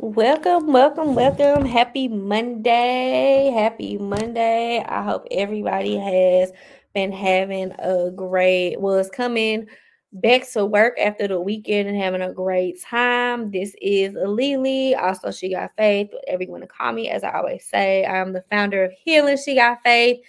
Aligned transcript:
Welcome, 0.00 0.72
welcome, 0.72 1.14
welcome. 1.14 1.64
Happy 1.64 2.08
Monday. 2.08 3.52
Happy 3.54 3.98
Monday. 3.98 4.82
I 4.88 5.02
hope 5.02 5.26
everybody 5.30 5.96
has 5.96 6.52
been 6.94 7.12
having 7.12 7.72
a 7.78 8.10
great, 8.10 8.80
was 8.80 9.10
coming 9.10 9.66
back 10.12 10.48
to 10.52 10.64
work 10.64 10.98
after 10.98 11.28
the 11.28 11.40
weekend 11.40 11.88
and 11.88 11.98
having 11.98 12.22
a 12.22 12.32
great 12.32 12.80
time. 12.80 13.50
This 13.50 13.74
is 13.82 14.14
LeLe. 14.14 14.94
Also, 14.94 15.30
She 15.30 15.50
Got 15.50 15.72
Faith. 15.76 16.10
Everyone 16.26 16.62
to 16.62 16.66
call 16.66 16.92
me, 16.92 17.10
as 17.10 17.22
I 17.22 17.32
always 17.32 17.64
say. 17.64 18.04
I 18.04 18.16
am 18.16 18.32
the 18.32 18.44
founder 18.50 18.84
of 18.84 18.92
Healing 18.92 19.36
She 19.36 19.56
Got 19.56 19.82
Faith. 19.84 20.20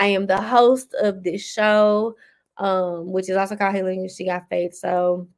I 0.00 0.06
am 0.06 0.26
the 0.26 0.40
host 0.40 0.94
of 1.00 1.22
this 1.22 1.42
show, 1.46 2.16
um, 2.56 3.12
which 3.12 3.28
is 3.28 3.36
also 3.36 3.54
called 3.54 3.74
Healing 3.74 4.02
You 4.02 4.08
She 4.08 4.24
Got 4.24 4.48
Faith. 4.48 4.74
So 4.74 5.28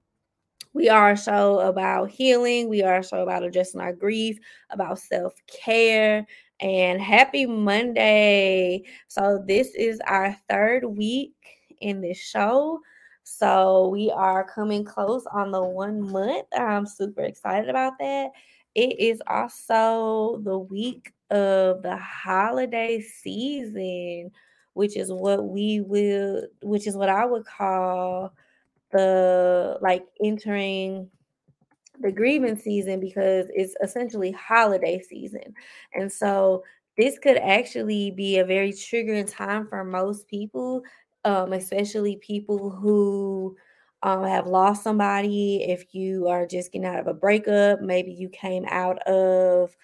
we 0.73 0.89
are 0.89 1.11
a 1.11 1.19
show 1.19 1.59
about 1.61 2.11
healing. 2.11 2.69
We 2.69 2.83
are 2.83 3.01
a 3.01 3.05
show 3.05 3.23
about 3.23 3.43
addressing 3.43 3.81
our 3.81 3.93
grief, 3.93 4.39
about 4.71 5.01
self 5.01 5.35
care, 5.47 6.27
and 6.61 7.01
happy 7.01 7.45
Monday. 7.45 8.85
So, 9.09 9.43
this 9.47 9.75
is 9.75 10.01
our 10.07 10.35
third 10.49 10.85
week 10.87 11.35
in 11.81 12.01
this 12.01 12.19
show. 12.19 12.81
So, 13.25 13.89
we 13.89 14.11
are 14.13 14.45
coming 14.45 14.85
close 14.85 15.27
on 15.35 15.51
the 15.51 15.63
one 15.63 16.01
month. 16.01 16.47
I'm 16.57 16.87
super 16.87 17.23
excited 17.23 17.69
about 17.69 17.95
that. 17.99 18.31
It 18.75 18.99
is 18.99 19.21
also 19.27 20.41
the 20.45 20.59
week 20.59 21.13
of 21.31 21.83
the 21.83 21.97
holiday 21.97 23.01
season, 23.01 24.31
which 24.75 24.97
is 24.97 25.13
what 25.13 25.45
we 25.45 25.81
will, 25.81 26.43
which 26.63 26.87
is 26.87 26.97
what 26.97 27.09
I 27.09 27.25
would 27.25 27.45
call 27.45 28.33
the 28.91 29.79
like 29.81 30.07
entering 30.23 31.09
the 32.01 32.13
grieving 32.13 32.57
season 32.57 33.01
because 33.01 33.47
it's 33.55 33.75
essentially 33.83 34.33
holiday 34.33 35.01
season. 35.01 35.55
And 35.95 36.11
so 36.11 36.65
this 36.99 37.19
could 37.19 37.39
actually 37.39 38.11
be 38.11 38.39
a 38.39 38.45
very 38.45 38.73
triggering 38.73 39.31
time 39.31 39.67
for 39.67 39.85
most 39.85 40.29
people, 40.29 40.83
um, 41.25 41.53
especially 41.53 42.17
people 42.17 42.71
who 42.71 43.57
um, 44.03 44.25
have 44.25 44.47
lost 44.47 44.83
somebody. 44.83 45.65
If 45.65 45.95
you 45.95 46.29
are 46.29 46.47
just 46.47 46.73
getting 46.73 46.87
out 46.87 46.99
of 46.99 47.07
a 47.07 47.15
breakup, 47.15 47.81
maybe 47.81 48.13
you 48.13 48.29
came 48.29 48.67
out 48.69 48.99
of 49.07 49.75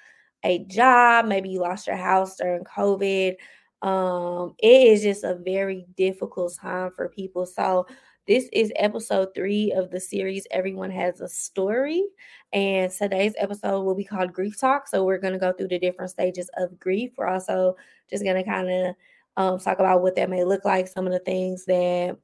a 0.45 0.61
job, 0.65 1.27
maybe 1.27 1.49
you 1.49 1.61
lost 1.61 1.87
your 1.87 1.97
house 1.97 2.37
during 2.37 2.65
COVID. 2.65 3.37
Um, 3.83 4.55
it 4.59 4.89
is 4.89 5.03
just 5.03 5.25
a 5.25 5.35
very 5.35 5.87
difficult 5.97 6.57
time 6.61 6.91
for 6.95 7.09
people. 7.09 7.47
So 7.47 7.87
this 8.27 8.49
is 8.53 8.73
episode 8.77 9.29
three 9.35 9.73
of 9.73 9.91
the 9.91 10.01
series 10.01 10.47
Everyone 10.51 10.91
Has 10.91 11.21
a 11.21 11.29
Story. 11.29 12.05
And 12.53 12.91
today's 12.91 13.35
episode 13.39 13.83
will 13.83 13.95
be 13.95 14.05
called 14.05 14.33
Grief 14.33 14.61
Talk. 14.61 14.89
So 14.89 15.05
we're 15.05 15.19
going 15.19 15.33
to 15.33 15.39
go 15.39 15.53
through 15.53 15.69
the 15.69 15.79
different 15.79 16.11
stages 16.11 16.51
of 16.57 16.79
grief. 16.79 17.13
We're 17.17 17.29
also 17.29 17.77
just 18.11 18.25
going 18.25 18.37
to 18.37 18.45
kind 18.45 18.71
of 18.71 18.95
um, 19.37 19.59
talk 19.59 19.79
about 19.79 20.03
what 20.03 20.17
that 20.17 20.29
may 20.29 20.45
look 20.45 20.65
like, 20.65 20.89
some 20.89 21.07
of 21.07 21.13
the 21.13 21.21
things 21.21 21.65
that 21.67 22.19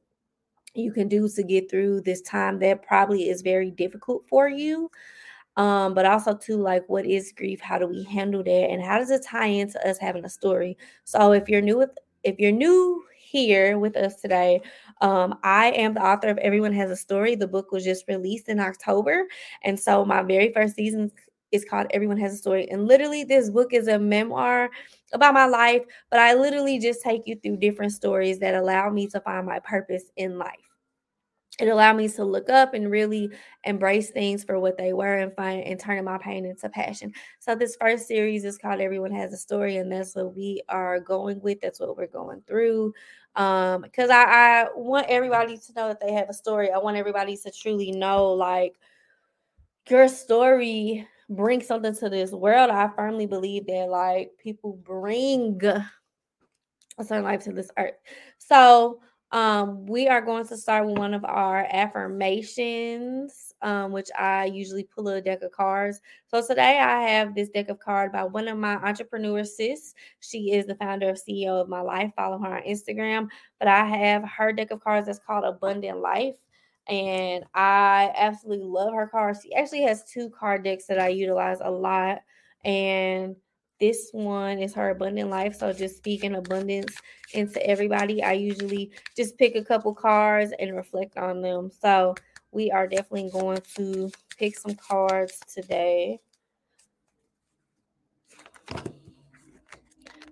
you 0.75 0.91
can 0.91 1.07
do 1.07 1.27
to 1.29 1.43
get 1.43 1.71
through 1.71 2.01
this 2.01 2.21
time 2.21 2.59
that 2.59 2.83
probably 2.83 3.29
is 3.29 3.41
very 3.41 3.71
difficult 3.71 4.25
for 4.27 4.49
you. 4.49 4.91
Um, 5.57 5.93
but 5.93 6.05
also 6.05 6.35
too 6.35 6.57
like 6.57 6.83
what 6.87 7.05
is 7.05 7.31
grief 7.31 7.61
how 7.61 7.77
do 7.77 7.87
we 7.87 8.03
handle 8.03 8.43
that 8.43 8.69
and 8.69 8.83
how 8.83 8.97
does 8.99 9.09
it 9.09 9.23
tie 9.23 9.45
into 9.45 9.79
us 9.87 9.97
having 9.97 10.25
a 10.25 10.29
story 10.29 10.77
so 11.05 11.31
if 11.31 11.47
you're 11.47 11.61
new 11.61 11.77
with 11.77 11.91
if 12.23 12.39
you're 12.39 12.51
new 12.51 13.05
here 13.35 13.77
with 13.77 13.97
us 13.97 14.15
today. 14.21 14.61
Um, 15.01 15.37
I 15.43 15.71
am 15.71 15.93
the 15.93 16.01
author 16.01 16.29
of 16.29 16.37
Everyone 16.37 16.71
Has 16.73 16.89
a 16.89 16.95
Story. 16.95 17.35
The 17.35 17.47
book 17.47 17.71
was 17.71 17.83
just 17.83 18.07
released 18.07 18.47
in 18.47 18.59
October. 18.59 19.25
And 19.63 19.77
so 19.79 20.05
my 20.05 20.23
very 20.23 20.53
first 20.53 20.75
season 20.75 21.11
is 21.51 21.65
called 21.65 21.87
Everyone 21.89 22.17
Has 22.17 22.33
a 22.33 22.37
Story. 22.37 22.69
And 22.69 22.87
literally, 22.87 23.23
this 23.25 23.49
book 23.49 23.73
is 23.73 23.87
a 23.87 23.99
memoir 23.99 24.69
about 25.11 25.33
my 25.33 25.45
life, 25.47 25.81
but 26.09 26.19
I 26.19 26.33
literally 26.33 26.79
just 26.79 27.01
take 27.01 27.23
you 27.25 27.35
through 27.35 27.57
different 27.57 27.91
stories 27.91 28.39
that 28.39 28.55
allow 28.55 28.89
me 28.89 29.07
to 29.07 29.19
find 29.19 29.45
my 29.45 29.59
purpose 29.59 30.05
in 30.15 30.37
life 30.37 30.74
it 31.59 31.69
allowed 31.69 31.95
me 31.95 32.09
to 32.09 32.25
look 32.25 32.49
up 32.49 32.73
and 32.73 32.91
really 32.91 33.31
embrace 33.63 34.09
things 34.09 34.43
for 34.43 34.59
what 34.59 34.77
they 34.77 34.91
were 34.93 35.15
and 35.15 35.33
find 35.35 35.63
and 35.63 35.79
turning 35.79 36.03
my 36.03 36.17
pain 36.17 36.45
into 36.45 36.67
passion. 36.69 37.13
So 37.39 37.55
this 37.55 37.77
first 37.79 38.07
series 38.07 38.43
is 38.43 38.57
called 38.57 38.81
Everyone 38.81 39.11
Has 39.11 39.31
a 39.33 39.37
Story, 39.37 39.77
and 39.77 39.91
that's 39.91 40.15
what 40.15 40.35
we 40.35 40.61
are 40.67 40.99
going 40.99 41.39
with. 41.41 41.61
That's 41.61 41.79
what 41.79 41.95
we're 41.95 42.07
going 42.07 42.41
through. 42.45 42.93
Um, 43.35 43.81
because 43.81 44.09
I, 44.09 44.23
I 44.23 44.67
want 44.75 45.07
everybody 45.07 45.57
to 45.57 45.73
know 45.75 45.87
that 45.87 45.99
they 46.01 46.13
have 46.13 46.29
a 46.29 46.33
story. 46.33 46.71
I 46.71 46.77
want 46.77 46.97
everybody 46.97 47.37
to 47.37 47.51
truly 47.51 47.91
know 47.91 48.33
like 48.33 48.75
your 49.89 50.07
story 50.07 51.07
brings 51.29 51.67
something 51.67 51.95
to 51.95 52.09
this 52.09 52.31
world. 52.31 52.69
I 52.69 52.89
firmly 52.95 53.27
believe 53.27 53.65
that 53.67 53.87
like 53.89 54.31
people 54.39 54.73
bring 54.83 55.61
a 55.65 57.03
certain 57.03 57.23
life 57.23 57.43
to 57.43 57.53
this 57.53 57.69
earth. 57.77 57.95
So 58.37 58.99
um, 59.35 59.85
we 59.85 60.07
are 60.07 60.21
going 60.21 60.47
to 60.47 60.55
start 60.55 60.85
with 60.85 60.97
one 60.97 61.13
of 61.13 61.25
our 61.25 61.67
affirmations, 61.69 63.53
um, 63.61 63.91
which 63.91 64.07
I 64.17 64.45
usually 64.45 64.85
pull 64.85 65.09
a 65.09 65.19
deck 65.19 65.41
of 65.41 65.51
cards. 65.51 65.99
So 66.27 66.41
today 66.41 66.79
I 66.79 67.01
have 67.09 67.35
this 67.35 67.49
deck 67.49 67.67
of 67.67 67.77
cards 67.79 68.13
by 68.13 68.23
one 68.23 68.47
of 68.47 68.57
my 68.57 68.75
entrepreneur 68.75 69.43
sis. 69.43 69.93
She 70.21 70.53
is 70.53 70.67
the 70.67 70.75
founder 70.75 71.09
of 71.09 71.17
CEO 71.17 71.49
of 71.49 71.67
My 71.67 71.81
Life. 71.81 72.13
Follow 72.15 72.37
her 72.39 72.59
on 72.59 72.63
Instagram. 72.63 73.27
But 73.59 73.67
I 73.67 73.83
have 73.83 74.23
her 74.23 74.53
deck 74.53 74.71
of 74.71 74.81
cards 74.81 75.07
that's 75.07 75.19
called 75.19 75.43
Abundant 75.43 75.99
Life. 75.99 76.37
And 76.87 77.43
I 77.53 78.13
absolutely 78.15 78.65
love 78.65 78.93
her 78.93 79.07
cards. 79.07 79.41
She 79.43 79.53
actually 79.53 79.81
has 79.81 80.05
two 80.05 80.29
card 80.29 80.63
decks 80.63 80.85
that 80.85 80.97
I 80.97 81.09
utilize 81.09 81.57
a 81.59 81.69
lot. 81.69 82.19
And 82.63 83.35
this 83.79 84.09
one 84.11 84.59
is 84.59 84.73
her 84.73 84.91
abundant 84.91 85.29
life. 85.29 85.55
So 85.57 85.73
just 85.73 85.97
speaking 85.97 86.35
abundance 86.35 86.95
into 87.33 87.65
everybody. 87.65 88.23
I 88.23 88.33
usually 88.33 88.91
just 89.15 89.37
pick 89.37 89.55
a 89.55 89.63
couple 89.63 89.93
cards 89.93 90.53
and 90.59 90.75
reflect 90.75 91.17
on 91.17 91.41
them. 91.41 91.69
So 91.81 92.15
we 92.51 92.71
are 92.71 92.87
definitely 92.87 93.29
going 93.31 93.61
to 93.75 94.09
pick 94.37 94.57
some 94.57 94.75
cards 94.75 95.39
today. 95.53 96.19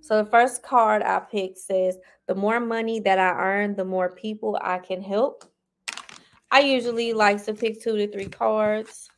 So 0.02 0.24
the 0.24 0.30
first 0.30 0.64
card 0.64 1.02
I 1.02 1.20
picked 1.20 1.58
says, 1.58 1.98
the 2.28 2.36
more 2.36 2.60
money 2.60 3.00
that 3.02 3.20
I 3.20 3.32
earn, 3.32 3.76
the 3.76 3.86
more 3.86 4.16
people 4.16 4.58
I 4.62 4.80
can 4.80 5.02
help. 5.02 5.46
I 6.52 6.60
usually 6.60 7.14
like 7.14 7.44
to 7.46 7.54
pick 7.54 7.82
two 7.82 7.98
to 7.98 8.12
three 8.12 8.28
cards. 8.28 9.10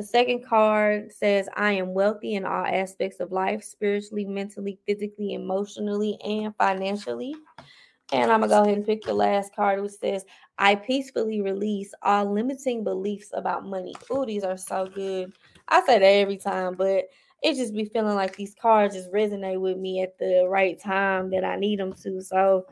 The 0.00 0.06
second 0.06 0.46
card 0.46 1.12
says, 1.12 1.46
I 1.58 1.72
am 1.72 1.92
wealthy 1.92 2.32
in 2.32 2.46
all 2.46 2.64
aspects 2.64 3.20
of 3.20 3.32
life, 3.32 3.62
spiritually, 3.62 4.24
mentally, 4.24 4.78
physically, 4.86 5.34
emotionally, 5.34 6.16
and 6.24 6.56
financially. 6.56 7.34
And 8.10 8.32
I'm 8.32 8.40
going 8.40 8.48
to 8.48 8.56
go 8.56 8.62
ahead 8.62 8.78
and 8.78 8.86
pick 8.86 9.02
the 9.02 9.12
last 9.12 9.54
card, 9.54 9.82
which 9.82 9.92
says, 9.92 10.24
I 10.56 10.76
peacefully 10.76 11.42
release 11.42 11.92
all 12.00 12.32
limiting 12.32 12.82
beliefs 12.82 13.28
about 13.34 13.66
money. 13.66 13.94
Oh, 14.08 14.24
these 14.24 14.42
are 14.42 14.56
so 14.56 14.86
good. 14.86 15.34
I 15.68 15.84
say 15.84 15.98
that 15.98 16.02
every 16.02 16.38
time, 16.38 16.76
but 16.76 17.04
it 17.42 17.56
just 17.56 17.74
be 17.74 17.84
feeling 17.84 18.16
like 18.16 18.34
these 18.34 18.54
cards 18.54 18.94
just 18.94 19.12
resonate 19.12 19.60
with 19.60 19.76
me 19.76 20.00
at 20.02 20.16
the 20.16 20.46
right 20.48 20.80
time 20.80 21.28
that 21.32 21.44
I 21.44 21.56
need 21.56 21.78
them 21.78 21.92
to. 22.04 22.22
So 22.22 22.64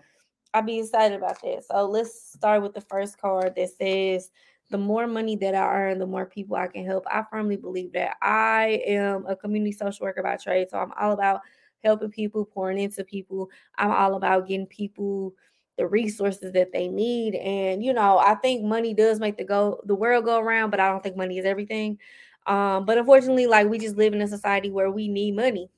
I'll 0.55 0.63
be 0.63 0.79
excited 0.79 1.19
about 1.19 1.43
that. 1.43 1.65
So 1.71 1.85
let's 1.85 2.33
start 2.33 2.63
with 2.63 2.73
the 2.73 2.81
first 2.81 3.21
card 3.21 3.55
that 3.55 3.69
says, 3.77 4.31
the 4.71 4.79
more 4.79 5.07
money 5.07 5.37
that 5.37 5.55
I 5.55 5.75
earn, 5.75 5.99
the 5.99 6.07
more 6.07 6.27
people 6.27 6.57
I 6.57 6.67
can 6.67 6.85
help. 6.85 7.05
I 7.11 7.25
firmly 7.31 7.57
believe 7.57 7.93
that. 7.93 8.17
I 8.23 8.83
am 8.87 9.27
a 9.27 9.35
community 9.35 9.73
social 9.73 10.05
worker 10.05 10.23
by 10.23 10.37
trade, 10.37 10.69
so 10.71 10.79
I'm 10.79 10.93
all 11.01 11.13
about 11.13 11.41
helping 11.83 12.11
people, 12.11 12.45
pouring 12.45 12.79
into 12.79 13.05
people. 13.05 13.51
I'm 13.77 13.91
all 13.91 14.15
about 14.15 14.47
getting 14.47 14.67
people 14.67 15.35
the 15.79 15.87
resources 15.87 16.53
that 16.53 16.73
they 16.73 16.89
need. 16.89 17.37
And 17.37 17.83
you 17.83 17.93
know, 17.93 18.19
I 18.19 18.35
think 18.35 18.65
money 18.65 18.93
does 18.93 19.21
make 19.21 19.39
the 19.39 19.45
go 19.45 19.81
the 19.85 19.95
world 19.95 20.25
go 20.25 20.39
around, 20.41 20.71
but 20.71 20.81
I 20.81 20.89
don't 20.89 21.03
think 21.03 21.17
money 21.17 21.39
is 21.39 21.47
everything. 21.47 21.99
Um, 22.47 22.85
but 22.85 22.99
unfortunately, 22.99 23.47
like 23.47 23.69
we 23.69 23.79
just 23.79 23.97
live 23.97 24.13
in 24.13 24.21
a 24.23 24.29
society 24.29 24.71
where 24.71 24.91
we 24.91 25.09
need 25.09 25.37
money. 25.37 25.71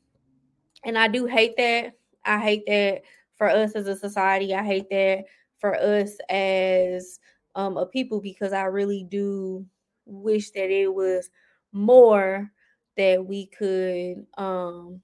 And 0.84 0.98
I 0.98 1.08
do 1.08 1.26
hate 1.26 1.56
that. 1.58 1.92
I 2.24 2.38
hate 2.38 2.64
that 2.66 3.02
for 3.36 3.48
us 3.48 3.72
as 3.72 3.86
a 3.86 3.96
society. 3.96 4.54
I 4.54 4.62
hate 4.62 4.88
that 4.90 5.24
for 5.58 5.74
us 5.74 6.16
as 6.28 7.20
um, 7.54 7.76
of 7.76 7.90
people 7.90 8.20
because 8.20 8.52
I 8.52 8.64
really 8.64 9.04
do 9.08 9.66
wish 10.06 10.50
that 10.52 10.70
it 10.70 10.92
was 10.92 11.30
more 11.72 12.50
that 12.96 13.24
we 13.24 13.46
could 13.46 14.26
um 14.36 15.00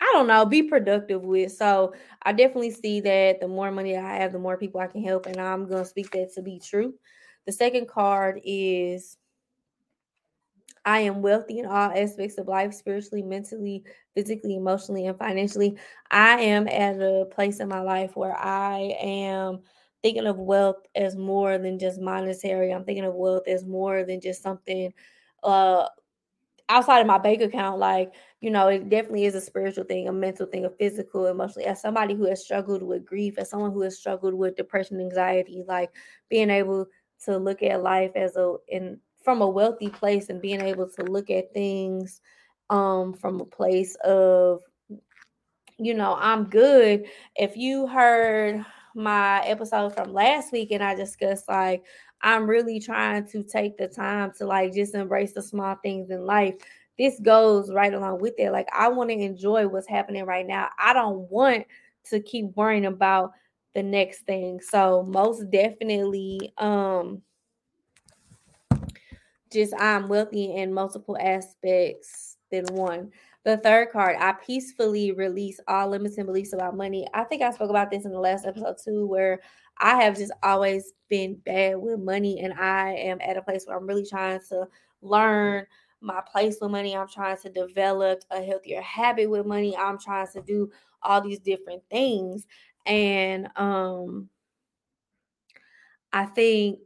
I 0.00 0.10
don't 0.14 0.26
know, 0.26 0.44
be 0.44 0.64
productive 0.64 1.22
with. 1.22 1.52
So 1.52 1.94
I 2.24 2.32
definitely 2.32 2.72
see 2.72 3.00
that 3.02 3.40
the 3.40 3.46
more 3.46 3.70
money 3.70 3.96
I 3.96 4.16
have, 4.16 4.32
the 4.32 4.38
more 4.40 4.56
people 4.56 4.80
I 4.80 4.88
can 4.88 5.04
help. 5.04 5.26
And 5.26 5.36
I'm 5.40 5.68
going 5.68 5.84
to 5.84 5.88
speak 5.88 6.10
that 6.10 6.32
to 6.34 6.42
be 6.42 6.58
true. 6.58 6.94
The 7.46 7.52
second 7.52 7.86
card 7.86 8.40
is 8.44 9.16
I 10.84 11.00
am 11.00 11.22
wealthy 11.22 11.60
in 11.60 11.66
all 11.66 11.92
aspects 11.92 12.36
of 12.38 12.48
life, 12.48 12.74
spiritually, 12.74 13.22
mentally, 13.22 13.84
physically, 14.14 14.56
emotionally, 14.56 15.06
and 15.06 15.16
financially. 15.16 15.78
I 16.10 16.40
am 16.40 16.66
at 16.66 17.00
a 17.00 17.26
place 17.30 17.60
in 17.60 17.68
my 17.68 17.80
life 17.80 18.16
where 18.16 18.36
I 18.36 18.96
am 19.00 19.60
thinking 20.02 20.26
of 20.26 20.38
wealth 20.38 20.86
as 20.94 21.16
more 21.16 21.58
than 21.58 21.78
just 21.78 22.00
monetary. 22.00 22.72
I'm 22.72 22.84
thinking 22.84 23.04
of 23.04 23.14
wealth 23.14 23.46
as 23.46 23.64
more 23.64 24.04
than 24.04 24.20
just 24.20 24.42
something 24.42 24.92
uh 25.42 25.88
outside 26.68 27.00
of 27.00 27.06
my 27.06 27.18
bank 27.18 27.42
account, 27.42 27.78
like, 27.78 28.14
you 28.40 28.50
know, 28.50 28.68
it 28.68 28.88
definitely 28.88 29.24
is 29.26 29.34
a 29.34 29.40
spiritual 29.40 29.84
thing, 29.84 30.08
a 30.08 30.12
mental 30.12 30.46
thing, 30.46 30.64
a 30.64 30.70
physical, 30.70 31.26
emotionally. 31.26 31.66
As 31.66 31.80
somebody 31.82 32.14
who 32.14 32.24
has 32.26 32.42
struggled 32.42 32.82
with 32.82 33.04
grief, 33.04 33.36
as 33.38 33.50
someone 33.50 33.72
who 33.72 33.82
has 33.82 33.98
struggled 33.98 34.34
with 34.34 34.56
depression, 34.56 34.98
anxiety, 35.00 35.62
like 35.66 35.90
being 36.30 36.48
able 36.50 36.86
to 37.24 37.36
look 37.36 37.62
at 37.62 37.82
life 37.82 38.12
as 38.16 38.36
a 38.36 38.56
in 38.68 38.98
from 39.22 39.42
a 39.42 39.48
wealthy 39.48 39.88
place 39.88 40.30
and 40.30 40.40
being 40.40 40.60
able 40.60 40.88
to 40.88 41.02
look 41.04 41.30
at 41.30 41.52
things 41.54 42.20
um 42.70 43.12
from 43.12 43.40
a 43.40 43.44
place 43.44 43.94
of 44.04 44.60
you 45.78 45.94
know, 45.94 46.16
I'm 46.18 46.44
good. 46.44 47.06
If 47.36 47.56
you 47.56 47.86
heard 47.86 48.64
my 48.94 49.40
episode 49.40 49.94
from 49.94 50.12
last 50.12 50.52
week 50.52 50.70
and 50.70 50.82
I 50.82 50.94
discussed 50.94 51.48
like 51.48 51.84
I'm 52.20 52.46
really 52.46 52.80
trying 52.80 53.26
to 53.28 53.42
take 53.42 53.76
the 53.76 53.88
time 53.88 54.32
to 54.38 54.46
like 54.46 54.72
just 54.72 54.94
embrace 54.94 55.32
the 55.32 55.42
small 55.42 55.76
things 55.82 56.10
in 56.10 56.24
life. 56.24 56.54
This 56.98 57.18
goes 57.20 57.72
right 57.72 57.92
along 57.92 58.20
with 58.20 58.34
it. 58.38 58.50
Like 58.52 58.68
I 58.72 58.88
want 58.88 59.10
to 59.10 59.16
enjoy 59.16 59.66
what's 59.66 59.88
happening 59.88 60.24
right 60.24 60.46
now. 60.46 60.68
I 60.78 60.92
don't 60.92 61.30
want 61.30 61.64
to 62.10 62.20
keep 62.20 62.56
worrying 62.56 62.86
about 62.86 63.32
the 63.74 63.82
next 63.82 64.20
thing. 64.20 64.60
So 64.60 65.02
most 65.02 65.50
definitely 65.50 66.52
um 66.58 67.22
just 69.52 69.74
I'm 69.78 70.08
wealthy 70.08 70.56
in 70.56 70.72
multiple 70.72 71.16
aspects 71.20 72.36
than 72.50 72.64
one. 72.66 73.10
The 73.44 73.56
third 73.56 73.90
card, 73.90 74.16
I 74.20 74.32
peacefully 74.32 75.10
release 75.12 75.58
all 75.66 75.88
limits 75.88 76.16
and 76.16 76.26
beliefs 76.26 76.52
about 76.52 76.76
money. 76.76 77.08
I 77.12 77.24
think 77.24 77.42
I 77.42 77.50
spoke 77.50 77.70
about 77.70 77.90
this 77.90 78.04
in 78.04 78.12
the 78.12 78.20
last 78.20 78.46
episode 78.46 78.76
too, 78.82 79.06
where 79.06 79.40
I 79.78 80.00
have 80.02 80.16
just 80.16 80.32
always 80.44 80.92
been 81.08 81.34
bad 81.44 81.76
with 81.78 81.98
money, 81.98 82.40
and 82.40 82.52
I 82.54 82.92
am 82.92 83.18
at 83.20 83.36
a 83.36 83.42
place 83.42 83.66
where 83.66 83.76
I'm 83.76 83.86
really 83.86 84.06
trying 84.06 84.40
to 84.50 84.68
learn 85.00 85.66
my 86.00 86.20
place 86.20 86.58
with 86.60 86.70
money. 86.70 86.96
I'm 86.96 87.08
trying 87.08 87.36
to 87.38 87.48
develop 87.48 88.22
a 88.30 88.42
healthier 88.42 88.80
habit 88.80 89.28
with 89.28 89.44
money. 89.46 89.76
I'm 89.76 89.98
trying 89.98 90.28
to 90.34 90.42
do 90.42 90.70
all 91.02 91.20
these 91.20 91.40
different 91.40 91.82
things. 91.90 92.46
And 92.86 93.48
um 93.56 94.28
I 96.12 96.26
think 96.26 96.80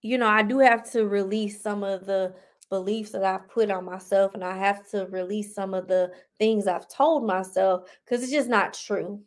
you 0.00 0.18
know, 0.18 0.26
I 0.26 0.42
do 0.42 0.58
have 0.58 0.90
to 0.92 1.06
release 1.06 1.62
some 1.62 1.84
of 1.84 2.06
the 2.06 2.34
beliefs 2.72 3.10
that 3.10 3.22
I've 3.22 3.46
put 3.50 3.70
on 3.70 3.84
myself 3.84 4.32
and 4.32 4.42
I 4.42 4.56
have 4.56 4.88
to 4.92 5.06
release 5.10 5.54
some 5.54 5.74
of 5.74 5.88
the 5.88 6.10
things 6.38 6.66
I've 6.66 6.88
told 6.88 7.26
myself 7.26 7.82
cuz 8.06 8.22
it's 8.22 8.32
just 8.32 8.48
not 8.48 8.72
true. 8.72 9.20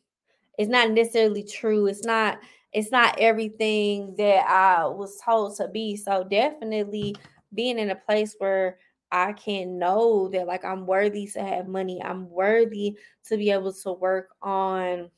It's 0.57 0.69
not 0.69 0.89
necessarily 0.89 1.43
true. 1.43 1.85
It's 1.85 2.03
not 2.03 2.39
it's 2.73 2.91
not 2.91 3.19
everything 3.19 4.15
that 4.17 4.49
I 4.49 4.87
was 4.87 5.21
told 5.23 5.55
to 5.57 5.67
be. 5.67 5.95
So 5.95 6.23
definitely 6.23 7.15
being 7.53 7.77
in 7.77 7.91
a 7.91 7.95
place 7.95 8.35
where 8.39 8.79
I 9.11 9.33
can 9.33 9.77
know 9.77 10.27
that 10.29 10.47
like 10.47 10.65
I'm 10.65 10.87
worthy 10.87 11.27
to 11.27 11.43
have 11.43 11.67
money. 11.67 12.01
I'm 12.03 12.27
worthy 12.27 12.97
to 13.27 13.37
be 13.37 13.51
able 13.51 13.73
to 13.73 13.91
work 13.93 14.29
on 14.41 15.11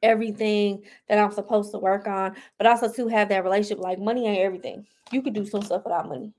everything 0.00 0.84
that 1.08 1.18
I'm 1.18 1.32
supposed 1.32 1.72
to 1.72 1.78
work 1.78 2.06
on, 2.06 2.36
but 2.56 2.68
also 2.68 2.88
to 2.92 3.08
have 3.08 3.28
that 3.30 3.42
relationship. 3.42 3.80
Like 3.80 3.98
money 3.98 4.28
ain't 4.28 4.38
everything. 4.38 4.86
You 5.10 5.22
could 5.22 5.34
do 5.34 5.44
some 5.44 5.62
stuff 5.62 5.82
without 5.84 6.08
money. 6.08 6.32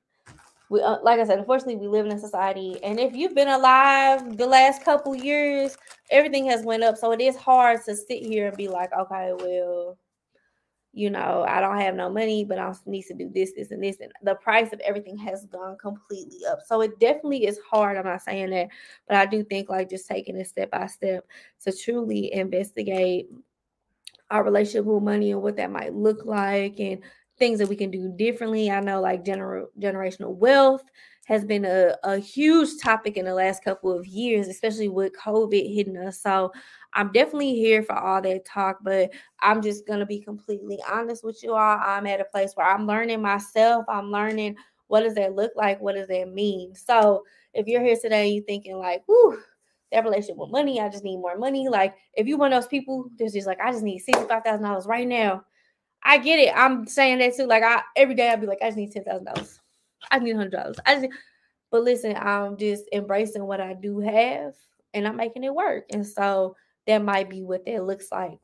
We, 0.69 0.81
uh, 0.81 0.97
like 1.01 1.19
I 1.19 1.23
said, 1.23 1.39
unfortunately, 1.39 1.77
we 1.77 1.87
live 1.87 2.05
in 2.05 2.11
a 2.11 2.19
society, 2.19 2.77
and 2.83 2.99
if 2.99 3.15
you've 3.15 3.35
been 3.35 3.47
alive 3.47 4.37
the 4.37 4.47
last 4.47 4.83
couple 4.83 5.15
years, 5.15 5.77
everything 6.11 6.45
has 6.47 6.63
went 6.63 6.83
up. 6.83 6.97
So 6.97 7.11
it 7.11 7.21
is 7.21 7.37
hard 7.37 7.83
to 7.85 7.95
sit 7.95 8.25
here 8.25 8.47
and 8.47 8.57
be 8.57 8.67
like, 8.67 8.91
okay, 8.93 9.31
well, 9.37 9.97
you 10.97 11.11
know, 11.11 11.45
I 11.47 11.61
don't 11.61 11.79
have 11.79 11.93
no 11.93 12.09
money, 12.09 12.43
but 12.43 12.57
I 12.57 12.73
need 12.87 13.03
to 13.03 13.13
do 13.13 13.29
this, 13.33 13.53
this, 13.53 13.69
and 13.69 13.83
this. 13.83 13.99
And 13.99 14.11
the 14.23 14.33
price 14.33 14.73
of 14.73 14.79
everything 14.79 15.15
has 15.17 15.45
gone 15.45 15.77
completely 15.77 16.39
up. 16.49 16.59
So 16.65 16.81
it 16.81 16.99
definitely 16.99 17.45
is 17.45 17.59
hard. 17.69 17.97
I'm 17.97 18.05
not 18.05 18.23
saying 18.23 18.49
that, 18.49 18.69
but 19.07 19.17
I 19.17 19.27
do 19.27 19.43
think 19.43 19.69
like 19.69 19.91
just 19.91 20.07
taking 20.07 20.35
it 20.37 20.47
step 20.47 20.71
by 20.71 20.87
step 20.87 21.23
to 21.65 21.71
truly 21.71 22.33
investigate 22.33 23.29
our 24.31 24.43
relationship 24.43 24.85
with 24.85 25.03
money 25.03 25.31
and 25.31 25.41
what 25.41 25.55
that 25.57 25.71
might 25.71 25.93
look 25.93 26.25
like 26.25 26.79
and 26.79 27.01
things 27.37 27.59
that 27.59 27.69
we 27.69 27.75
can 27.75 27.91
do 27.91 28.13
differently. 28.17 28.71
I 28.71 28.79
know 28.79 29.01
like 29.01 29.23
gener- 29.23 29.67
generational 29.79 30.35
wealth 30.35 30.83
has 31.27 31.43
been 31.43 31.65
a, 31.65 31.93
a 32.03 32.17
huge 32.17 32.69
topic 32.81 33.17
in 33.17 33.25
the 33.25 33.33
last 33.33 33.63
couple 33.63 33.91
of 33.91 34.07
years, 34.07 34.47
especially 34.47 34.87
with 34.87 35.11
COVID 35.13 35.75
hitting 35.75 35.97
us. 35.97 36.21
So 36.21 36.51
I'm 36.93 37.11
definitely 37.11 37.53
here 37.55 37.83
for 37.83 37.95
all 37.95 38.21
that 38.21 38.45
talk, 38.45 38.77
but 38.81 39.11
I'm 39.41 39.61
just 39.61 39.85
to 39.85 40.05
be 40.05 40.21
completely 40.21 40.79
honest 40.89 41.23
with 41.23 41.43
you 41.43 41.53
all. 41.53 41.79
I'm 41.81 42.07
at 42.07 42.21
a 42.21 42.25
place 42.25 42.53
where 42.55 42.67
I'm 42.67 42.87
learning 42.87 43.21
myself. 43.21 43.85
I'm 43.89 44.09
learning 44.09 44.55
what 44.87 45.01
does 45.01 45.15
that 45.15 45.35
look 45.35 45.51
like? 45.55 45.81
What 45.81 45.95
does 45.95 46.07
that 46.07 46.33
mean? 46.33 46.73
So 46.73 47.23
if 47.53 47.67
you're 47.67 47.83
here 47.83 47.97
today, 48.01 48.29
you 48.29 48.41
thinking 48.41 48.77
like, 48.77 49.03
whoo, 49.07 49.37
that 49.91 50.03
relationship 50.03 50.37
with 50.37 50.51
money. 50.51 50.79
I 50.79 50.89
just 50.89 51.03
need 51.03 51.17
more 51.17 51.37
money. 51.37 51.67
Like 51.67 51.95
if 52.13 52.25
you 52.27 52.37
one 52.37 52.53
of 52.53 52.61
those 52.61 52.69
people 52.69 53.09
that's 53.17 53.33
just 53.33 53.47
like, 53.47 53.59
I 53.59 53.71
just 53.71 53.83
need 53.83 53.99
sixty 53.99 54.25
five 54.25 54.43
thousand 54.43 54.63
dollars 54.63 54.85
right 54.85 55.07
now. 55.07 55.43
I 56.03 56.17
get 56.17 56.39
it. 56.39 56.53
I'm 56.55 56.87
saying 56.87 57.19
that 57.19 57.35
too. 57.35 57.45
Like 57.45 57.63
I 57.63 57.81
every 57.95 58.15
day 58.15 58.29
I'd 58.29 58.41
be 58.41 58.47
like, 58.47 58.59
I 58.61 58.67
just 58.67 58.77
need 58.77 58.91
ten 58.91 59.03
thousand 59.03 59.25
dollars. 59.25 59.59
I 60.11 60.19
need 60.19 60.35
hundred 60.35 60.51
dollars. 60.51 60.77
I 60.85 60.95
just 60.95 61.09
but 61.71 61.83
listen, 61.83 62.15
I'm 62.15 62.57
just 62.57 62.85
embracing 62.93 63.45
what 63.45 63.59
I 63.59 63.73
do 63.73 63.99
have 63.99 64.53
and 64.93 65.07
I'm 65.07 65.17
making 65.17 65.43
it 65.43 65.53
work. 65.53 65.85
And 65.91 66.05
so 66.05 66.55
that 66.85 67.03
might 67.03 67.29
be 67.29 67.43
what 67.43 67.65
that 67.65 67.83
looks 67.83 68.11
like 68.11 68.39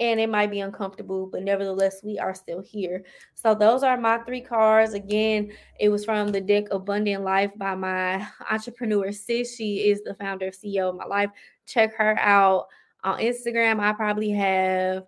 and 0.00 0.18
it 0.18 0.28
might 0.28 0.50
be 0.50 0.60
uncomfortable, 0.60 1.28
but 1.30 1.42
nevertheless, 1.42 2.02
we 2.02 2.18
are 2.18 2.34
still 2.34 2.60
here. 2.60 3.04
So, 3.34 3.54
those 3.54 3.82
are 3.82 3.96
my 3.96 4.18
three 4.18 4.40
cards. 4.40 4.94
Again, 4.94 5.52
it 5.78 5.88
was 5.88 6.04
from 6.04 6.28
the 6.28 6.40
deck 6.40 6.64
Abundant 6.70 7.22
Life 7.22 7.52
by 7.56 7.74
my 7.74 8.26
entrepreneur 8.50 9.12
sis. 9.12 9.54
She 9.54 9.90
is 9.90 10.02
the 10.02 10.14
founder 10.14 10.48
of 10.48 10.54
CEO 10.54 10.88
of 10.90 10.96
My 10.96 11.04
Life. 11.04 11.30
Check 11.66 11.94
her 11.96 12.18
out 12.18 12.66
on 13.04 13.20
Instagram. 13.20 13.80
I 13.80 13.92
probably 13.92 14.30
have 14.30 15.04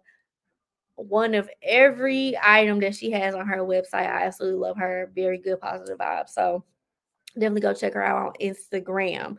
one 0.97 1.35
of 1.35 1.49
every 1.63 2.37
item 2.43 2.81
that 2.81 2.95
she 2.95 3.11
has 3.13 3.35
on 3.35 3.47
her 3.47 3.59
website. 3.59 3.95
I 3.95 4.25
absolutely 4.25 4.59
love 4.61 4.77
her. 4.79 5.11
Very 5.15 5.39
good, 5.39 5.61
positive 5.61 5.99
vibes. 5.99 6.31
So, 6.31 6.65
definitely 7.35 7.61
go 7.61 7.75
check 7.75 7.95
her 7.95 8.03
out 8.03 8.29
on 8.29 8.33
Instagram. 8.41 9.39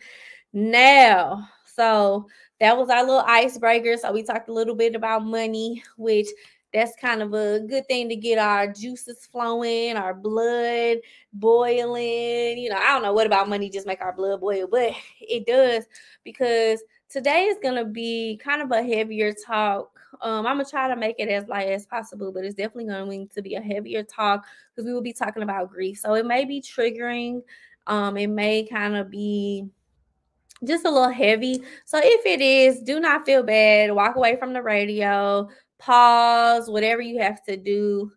Now, 0.53 1.49
so 1.65 2.27
that 2.59 2.77
was 2.77 2.89
our 2.89 3.03
little 3.03 3.23
icebreaker. 3.27 3.97
So 3.97 4.11
we 4.11 4.23
talked 4.23 4.49
a 4.49 4.53
little 4.53 4.75
bit 4.75 4.95
about 4.95 5.25
money, 5.25 5.83
which 5.97 6.27
that's 6.73 6.95
kind 6.99 7.21
of 7.21 7.33
a 7.33 7.59
good 7.61 7.87
thing 7.87 8.09
to 8.09 8.15
get 8.15 8.37
our 8.37 8.71
juices 8.71 9.25
flowing, 9.31 9.95
our 9.95 10.13
blood 10.13 10.97
boiling. 11.33 12.57
You 12.57 12.69
know, 12.69 12.77
I 12.77 12.87
don't 12.93 13.03
know 13.03 13.13
what 13.13 13.27
about 13.27 13.49
money 13.49 13.69
just 13.69 13.87
make 13.87 14.01
our 14.01 14.13
blood 14.13 14.41
boil, 14.41 14.67
but 14.67 14.91
it 15.21 15.45
does 15.45 15.85
because 16.23 16.83
today 17.09 17.43
is 17.45 17.57
gonna 17.61 17.85
be 17.85 18.39
kind 18.43 18.61
of 18.61 18.71
a 18.71 18.83
heavier 18.83 19.33
talk. 19.45 19.96
Um, 20.21 20.45
I'm 20.47 20.57
gonna 20.57 20.65
try 20.65 20.87
to 20.87 20.95
make 20.95 21.15
it 21.19 21.29
as 21.29 21.47
light 21.47 21.69
as 21.69 21.85
possible, 21.85 22.31
but 22.31 22.43
it's 22.43 22.55
definitely 22.55 22.85
going 22.85 23.27
to 23.29 23.41
be 23.41 23.55
a 23.55 23.61
heavier 23.61 24.03
talk 24.03 24.45
because 24.73 24.85
we 24.85 24.93
will 24.93 25.01
be 25.01 25.13
talking 25.13 25.43
about 25.43 25.69
grief. 25.69 25.99
So 25.99 26.13
it 26.15 26.25
may 26.25 26.45
be 26.45 26.61
triggering. 26.61 27.41
Um, 27.87 28.17
it 28.17 28.27
may 28.27 28.65
kind 28.65 28.95
of 28.95 29.09
be 29.09 29.65
just 30.63 30.85
a 30.85 30.91
little 30.91 31.09
heavy. 31.09 31.63
So 31.85 31.99
if 32.01 32.25
it 32.25 32.41
is, 32.41 32.81
do 32.81 32.99
not 32.99 33.25
feel 33.25 33.43
bad. 33.43 33.91
Walk 33.91 34.15
away 34.15 34.37
from 34.37 34.53
the 34.53 34.61
radio, 34.61 35.49
pause, 35.77 36.69
whatever 36.69 37.01
you 37.01 37.19
have 37.19 37.43
to 37.45 37.57
do. 37.57 38.11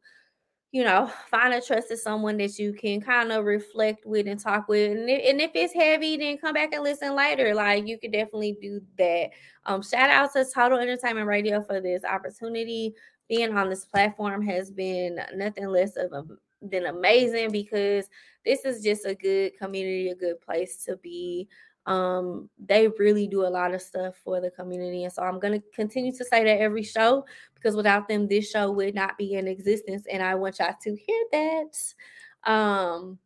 You 0.73 0.85
know, 0.85 1.11
find 1.31 1.53
a 1.53 1.61
trusted 1.61 1.99
someone 1.99 2.37
that 2.37 2.59
you 2.59 2.73
can 2.73 3.01
kind 3.01 3.33
of 3.33 3.45
reflect 3.45 4.07
with 4.07 4.29
and 4.29 4.39
talk 4.39 4.69
with. 4.69 4.93
And 4.93 5.11
if, 5.11 5.31
and 5.31 5.41
if 5.41 5.51
it's 5.55 5.75
heavy, 5.75 6.17
then 6.17 6.39
come 6.39 6.55
back 6.55 6.73
and 6.73 6.85
listen 6.85 7.17
later. 7.17 7.55
Like 7.55 7.89
you 7.89 7.99
could 7.99 8.13
definitely 8.13 8.57
do 8.61 8.81
that. 8.97 9.31
Um, 9.67 9.83
shout 9.83 10.11
out 10.11 10.33
to 10.35 10.45
Total 10.45 10.79
Entertainment 10.79 11.27
Radio 11.27 11.61
for 11.61 11.81
this 11.81 12.05
opportunity. 12.05 12.95
Being 13.29 13.57
on 13.57 13.69
this 13.69 13.85
platform 13.85 14.43
has 14.47 14.71
been 14.71 15.21
nothing 15.35 15.67
less 15.67 15.97
of 15.97 16.13
a, 16.13 16.25
than 16.63 16.87
amazing 16.87 17.51
because 17.51 18.09
this 18.45 18.65
is 18.65 18.83
just 18.83 19.05
a 19.07 19.15
good 19.15 19.57
community, 19.59 20.09
a 20.09 20.15
good 20.15 20.41
place 20.41 20.85
to 20.85 20.97
be 20.97 21.49
um 21.87 22.49
they 22.59 22.89
really 22.99 23.27
do 23.27 23.47
a 23.47 23.49
lot 23.49 23.75
of 23.75 23.81
stuff 23.81 24.15
for 24.23 24.41
the 24.41 24.51
community 24.51 25.05
and 25.05 25.13
so 25.13 25.23
i'm 25.23 25.41
going 25.41 25.59
to 25.59 25.67
continue 25.75 26.13
to 26.13 26.25
say 26.25 26.45
that 26.45 26.61
every 26.61 26.83
show 26.83 27.25
because 27.55 27.75
without 27.75 28.07
them 28.07 28.29
this 28.29 28.51
show 28.51 28.71
would 28.71 28.95
not 28.95 29.17
be 29.17 29.35
in 29.35 29.49
existence 29.49 30.05
and 30.11 30.23
i 30.23 30.35
want 30.35 30.59
y'all 30.59 30.75
to 30.83 30.95
hear 30.95 31.25
that. 31.33 32.51
Um 32.51 33.19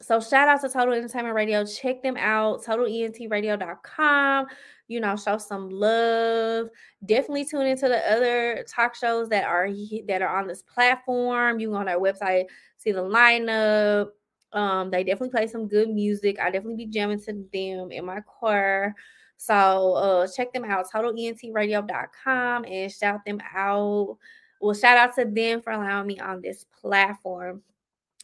so 0.00 0.20
shout 0.20 0.48
out 0.48 0.60
to 0.62 0.68
total 0.68 0.94
entertainment 0.94 1.36
radio. 1.36 1.64
Check 1.64 2.02
them 2.02 2.16
out 2.16 2.64
totalentradio.com 2.64 4.46
you 4.88 5.00
know 5.00 5.16
show 5.16 5.38
some 5.38 5.70
love. 5.70 6.68
Definitely 7.06 7.46
tune 7.46 7.66
into 7.66 7.88
the 7.88 7.98
other 8.12 8.64
talk 8.68 8.94
shows 8.94 9.28
that 9.30 9.44
are 9.44 9.68
that 10.06 10.22
are 10.22 10.38
on 10.38 10.46
this 10.46 10.62
platform. 10.62 11.60
You 11.60 11.70
go 11.70 11.76
on 11.76 11.88
our 11.88 11.96
website 11.96 12.44
see 12.82 12.92
the 12.92 13.00
lineup 13.00 14.08
Um, 14.52 14.90
they 14.90 15.02
definitely 15.02 15.30
play 15.30 15.46
some 15.46 15.66
good 15.66 15.88
music. 15.88 16.38
I 16.38 16.50
definitely 16.50 16.84
be 16.84 16.90
jamming 16.90 17.20
to 17.20 17.32
them 17.52 17.90
in 17.90 18.04
my 18.04 18.20
car. 18.40 18.94
So 19.38 19.94
uh 19.94 20.28
check 20.28 20.52
them 20.52 20.64
out, 20.64 20.86
totalentradio.com 20.88 22.64
and 22.64 22.92
shout 22.92 23.24
them 23.24 23.40
out. 23.52 24.16
Well, 24.60 24.74
shout 24.74 24.96
out 24.96 25.16
to 25.16 25.24
them 25.24 25.62
for 25.62 25.72
allowing 25.72 26.06
me 26.06 26.20
on 26.20 26.40
this 26.40 26.64
platform. 26.80 27.62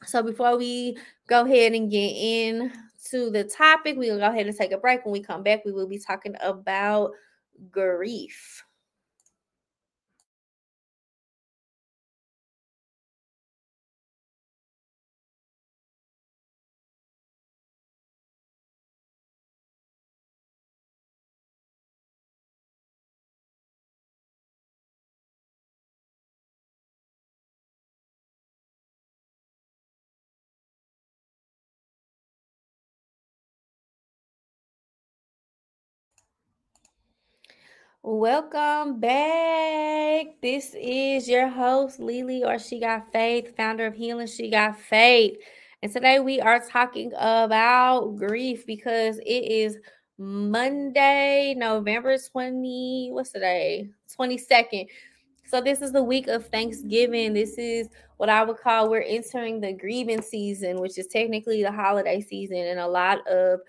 So 0.06 0.22
before 0.22 0.56
we 0.56 0.96
go 1.28 1.44
ahead 1.44 1.72
and 1.72 1.90
get 1.90 1.96
in 1.96 2.70
to 3.10 3.30
the 3.30 3.42
topic, 3.42 3.96
we'll 3.96 4.18
go 4.18 4.28
ahead 4.28 4.46
and 4.46 4.56
take 4.56 4.70
a 4.70 4.78
break. 4.78 5.04
When 5.04 5.12
we 5.12 5.20
come 5.20 5.42
back, 5.42 5.64
we 5.64 5.72
will 5.72 5.88
be 5.88 5.98
talking 5.98 6.36
about 6.40 7.10
grief. 7.72 8.62
Welcome 38.10 39.00
back. 39.00 40.28
This 40.40 40.74
is 40.80 41.28
your 41.28 41.46
host, 41.46 42.00
LeLe, 42.00 42.42
or 42.42 42.58
She 42.58 42.80
Got 42.80 43.12
Faith, 43.12 43.54
founder 43.54 43.84
of 43.84 43.94
Healing 43.94 44.26
She 44.26 44.48
Got 44.48 44.80
Faith. 44.80 45.36
And 45.82 45.92
today 45.92 46.18
we 46.18 46.40
are 46.40 46.58
talking 46.58 47.12
about 47.14 48.16
grief 48.16 48.64
because 48.64 49.18
it 49.18 49.44
is 49.52 49.76
Monday, 50.16 51.52
November 51.54 52.16
20, 52.16 53.10
what's 53.12 53.32
today? 53.32 53.90
22nd. 54.18 54.86
So 55.46 55.60
this 55.60 55.82
is 55.82 55.92
the 55.92 56.02
week 56.02 56.28
of 56.28 56.46
Thanksgiving. 56.46 57.34
This 57.34 57.58
is 57.58 57.90
what 58.16 58.30
I 58.30 58.42
would 58.42 58.56
call 58.56 58.88
we're 58.88 59.02
entering 59.02 59.60
the 59.60 59.74
grieving 59.74 60.22
season, 60.22 60.80
which 60.80 60.96
is 60.96 61.08
technically 61.08 61.62
the 61.62 61.72
holiday 61.72 62.22
season, 62.22 62.56
and 62.56 62.80
a 62.80 62.88
lot 62.88 63.28
of 63.28 63.60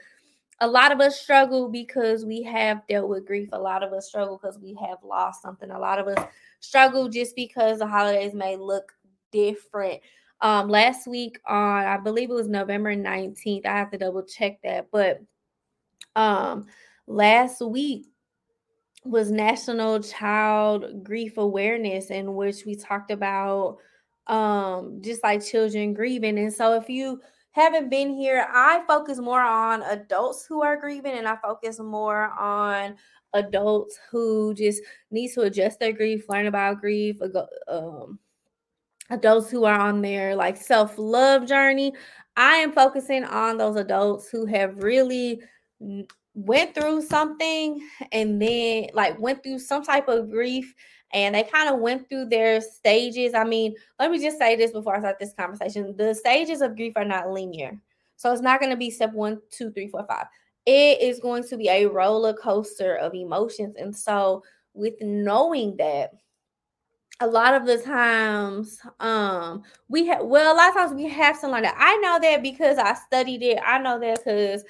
a 0.62 0.68
lot 0.68 0.92
of 0.92 1.00
us 1.00 1.20
struggle 1.20 1.70
because 1.70 2.26
we 2.26 2.44
have 2.44 2.86
dealt 2.88 3.10
with 3.10 3.26
grief. 3.26 3.50
A 3.54 3.60
lot 3.60 3.84
of 3.84 3.94
us 3.94 4.08
struggle 4.08 4.38
because 4.38 4.60
we 4.60 4.78
have 4.82 4.98
lost 5.04 5.42
something. 5.42 5.72
A 5.72 5.80
lot 5.80 6.00
of 6.00 6.08
us 6.08 6.26
struggle 6.60 7.08
just 7.08 7.36
because 7.36 7.80
the 7.80 7.88
holidays 7.88 8.34
may 8.34 8.58
look 8.58 8.92
different. 9.32 10.02
Um, 10.42 10.70
last 10.70 11.08
week 11.08 11.40
on, 11.46 11.86
I 11.86 11.98
believe 11.98 12.30
it 12.30 12.34
was 12.34 12.48
November 12.48 12.96
19th. 12.96 13.66
I 13.66 13.78
have 13.78 13.92
to 13.92 13.98
double 13.98 14.24
check 14.24 14.60
that, 14.64 14.88
but 14.92 15.22
um, 16.16 16.66
last 17.08 17.62
week 17.62 18.08
was 19.06 19.32
National 19.32 20.02
Child 20.02 21.04
Grief 21.04 21.38
Awareness, 21.38 22.10
in 22.10 22.36
which 22.36 22.66
we 22.66 22.76
talked 22.76 23.12
about 23.12 23.78
um 24.28 25.00
just 25.02 25.24
like 25.24 25.44
children 25.44 25.94
grieving. 25.94 26.38
And 26.38 26.54
so 26.54 26.76
if 26.76 26.88
you 26.88 27.20
haven't 27.52 27.90
been 27.90 28.14
here, 28.14 28.48
I 28.52 28.84
focus 28.88 29.20
more 29.20 29.42
on 29.42 29.82
adults 29.84 30.46
who 30.46 30.62
are 30.62 30.78
grieving 30.78 31.18
and 31.18 31.28
I 31.28 31.36
focus 31.38 31.80
more 31.80 32.32
on 32.40 32.96
adults 33.34 34.00
who 34.12 34.54
just 34.54 34.82
need 35.12 35.34
to 35.34 35.42
adjust 35.42 35.80
their 35.80 35.94
grief, 35.94 36.26
learn 36.30 36.48
about 36.48 36.80
grief, 36.80 37.18
um, 37.68 38.20
adults 39.10 39.50
who 39.50 39.66
are 39.66 39.80
on 39.80 40.02
their 40.02 40.36
like 40.36 40.58
self-love 40.58 41.48
journey. 41.48 41.94
I 42.38 42.56
am 42.56 42.72
focusing 42.72 43.24
on 43.26 43.58
those 43.58 43.76
adults 43.76 44.30
who 44.30 44.46
have 44.46 44.84
really 44.84 45.42
went 46.46 46.74
through 46.74 47.02
something 47.02 47.82
and 48.12 48.42
then 48.42 48.88
like 48.94 49.20
went 49.20 49.44
through 49.44 49.60
some 49.60 49.84
type 49.84 50.08
of 50.08 50.30
grief 50.30 50.74
and 51.12 51.36
they 51.36 51.44
kind 51.44 51.70
of 51.70 51.80
went 51.80 52.08
through 52.08 52.26
their 52.26 52.62
stages. 52.62 53.34
I 53.34 53.44
mean, 53.44 53.76
let 54.00 54.12
me 54.12 54.20
just 54.20 54.38
say 54.38 54.56
this 54.56 54.72
before 54.72 54.96
I 54.96 55.00
start 55.00 55.20
this 55.20 55.34
conversation: 55.34 55.96
the 55.98 56.14
stages 56.14 56.62
of 56.62 56.76
grief 56.76 56.94
are 56.96 57.06
not 57.06 57.30
linear, 57.30 57.78
so 58.16 58.32
it's 58.32 58.42
not 58.42 58.60
going 58.60 58.72
to 58.72 58.78
be 58.78 58.90
step 58.90 59.14
one, 59.14 59.42
two, 59.50 59.72
three, 59.72 59.88
four, 59.88 60.06
five. 60.08 60.28
It 60.66 61.02
is 61.02 61.20
going 61.20 61.44
to 61.46 61.58
be 61.58 61.68
a 61.68 61.88
roller 61.88 62.34
coaster 62.34 62.96
of 62.96 63.14
emotions, 63.16 63.76
and 63.78 63.96
so 63.96 64.44
with 64.74 64.94
knowing 65.02 65.76
that 65.78 66.12
a 67.22 67.28
lot 67.28 67.54
of 67.54 67.66
the 67.66 67.78
times 67.78 68.80
um 69.02 69.62
we 69.90 70.08
have 70.08 70.24
well 70.24 70.54
a 70.54 70.56
lot 70.56 70.70
of 70.70 70.76
times 70.76 70.94
we 70.94 71.10
have 71.10 71.42
to 71.42 71.50
learn 71.50 71.64
that. 71.64 71.76
I 71.78 71.98
know 71.98 72.18
that 72.22 72.42
because 72.44 72.78
i 72.78 72.94
studied 72.94 73.42
it. 73.42 73.60
I 73.66 73.80
know 73.80 74.00
that 74.00 74.20
because 74.24 74.64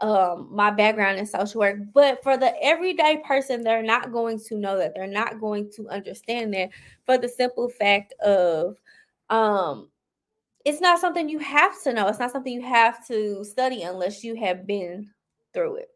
um, 0.00 0.48
my 0.50 0.70
background 0.70 1.18
in 1.18 1.26
social 1.26 1.60
work. 1.60 1.78
But 1.92 2.22
for 2.22 2.36
the 2.36 2.52
everyday 2.62 3.22
person, 3.24 3.62
they're 3.62 3.82
not 3.82 4.12
going 4.12 4.40
to 4.48 4.56
know 4.56 4.78
that. 4.78 4.94
They're 4.94 5.06
not 5.06 5.40
going 5.40 5.70
to 5.76 5.88
understand 5.88 6.54
that 6.54 6.70
for 7.04 7.18
the 7.18 7.28
simple 7.28 7.68
fact 7.68 8.14
of 8.20 8.76
um, 9.28 9.88
it's 10.64 10.80
not 10.80 11.00
something 11.00 11.28
you 11.28 11.38
have 11.38 11.80
to 11.82 11.92
know. 11.92 12.08
It's 12.08 12.18
not 12.18 12.32
something 12.32 12.52
you 12.52 12.62
have 12.62 13.06
to 13.08 13.44
study 13.44 13.82
unless 13.82 14.24
you 14.24 14.34
have 14.36 14.66
been 14.66 15.10
through 15.52 15.76
it. 15.76 15.88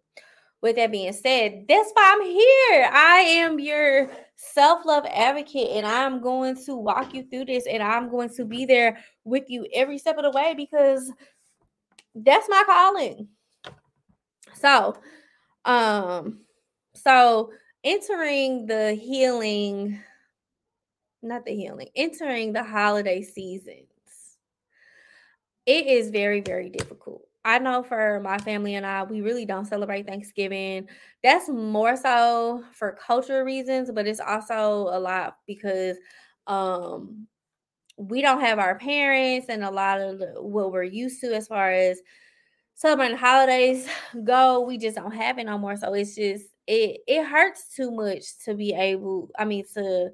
With 0.62 0.76
that 0.76 0.92
being 0.92 1.12
said, 1.12 1.66
that's 1.68 1.90
why 1.92 2.14
I'm 2.16 2.24
here. 2.24 2.90
I 2.90 3.18
am 3.42 3.60
your 3.60 4.10
self 4.36 4.86
love 4.86 5.04
advocate, 5.12 5.68
and 5.72 5.86
I'm 5.86 6.22
going 6.22 6.56
to 6.64 6.74
walk 6.74 7.12
you 7.12 7.24
through 7.24 7.44
this, 7.46 7.66
and 7.66 7.82
I'm 7.82 8.08
going 8.08 8.30
to 8.30 8.46
be 8.46 8.64
there 8.64 8.98
with 9.24 9.50
you 9.50 9.66
every 9.74 9.98
step 9.98 10.16
of 10.16 10.24
the 10.24 10.30
way 10.30 10.54
because 10.56 11.12
that's 12.14 12.48
my 12.48 12.62
calling. 12.64 13.28
So, 14.54 14.96
um, 15.64 16.40
so 16.94 17.50
entering 17.82 18.66
the 18.66 18.94
healing, 18.94 20.00
not 21.22 21.44
the 21.44 21.54
healing, 21.54 21.88
entering 21.96 22.52
the 22.52 22.64
holiday 22.64 23.22
seasons, 23.22 23.88
it 25.66 25.86
is 25.86 26.10
very, 26.10 26.40
very 26.40 26.68
difficult. 26.70 27.22
I 27.44 27.58
know 27.58 27.82
for 27.82 28.20
my 28.20 28.38
family 28.38 28.74
and 28.74 28.86
I, 28.86 29.02
we 29.02 29.20
really 29.20 29.44
don't 29.44 29.66
celebrate 29.66 30.06
Thanksgiving. 30.06 30.88
That's 31.22 31.48
more 31.48 31.96
so 31.96 32.64
for 32.72 32.92
cultural 32.92 33.42
reasons, 33.42 33.90
but 33.92 34.06
it's 34.06 34.20
also 34.20 34.88
a 34.90 34.98
lot 34.98 35.36
because 35.46 35.96
um 36.46 37.26
we 37.96 38.22
don't 38.22 38.40
have 38.40 38.58
our 38.58 38.78
parents 38.78 39.48
and 39.48 39.64
a 39.64 39.70
lot 39.70 40.00
of 40.00 40.22
what 40.38 40.72
we're 40.72 40.82
used 40.82 41.20
to 41.20 41.34
as 41.34 41.46
far 41.46 41.70
as 41.70 42.00
celebrating 42.74 43.16
holidays 43.16 43.88
go, 44.24 44.60
we 44.60 44.78
just 44.78 44.96
don't 44.96 45.14
have 45.14 45.38
it 45.38 45.44
no 45.44 45.58
more. 45.58 45.76
So 45.76 45.92
it's 45.94 46.14
just 46.14 46.46
it 46.66 47.00
it 47.06 47.24
hurts 47.26 47.74
too 47.74 47.90
much 47.90 48.38
to 48.44 48.54
be 48.54 48.72
able, 48.72 49.30
I 49.38 49.44
mean, 49.44 49.64
to 49.74 50.10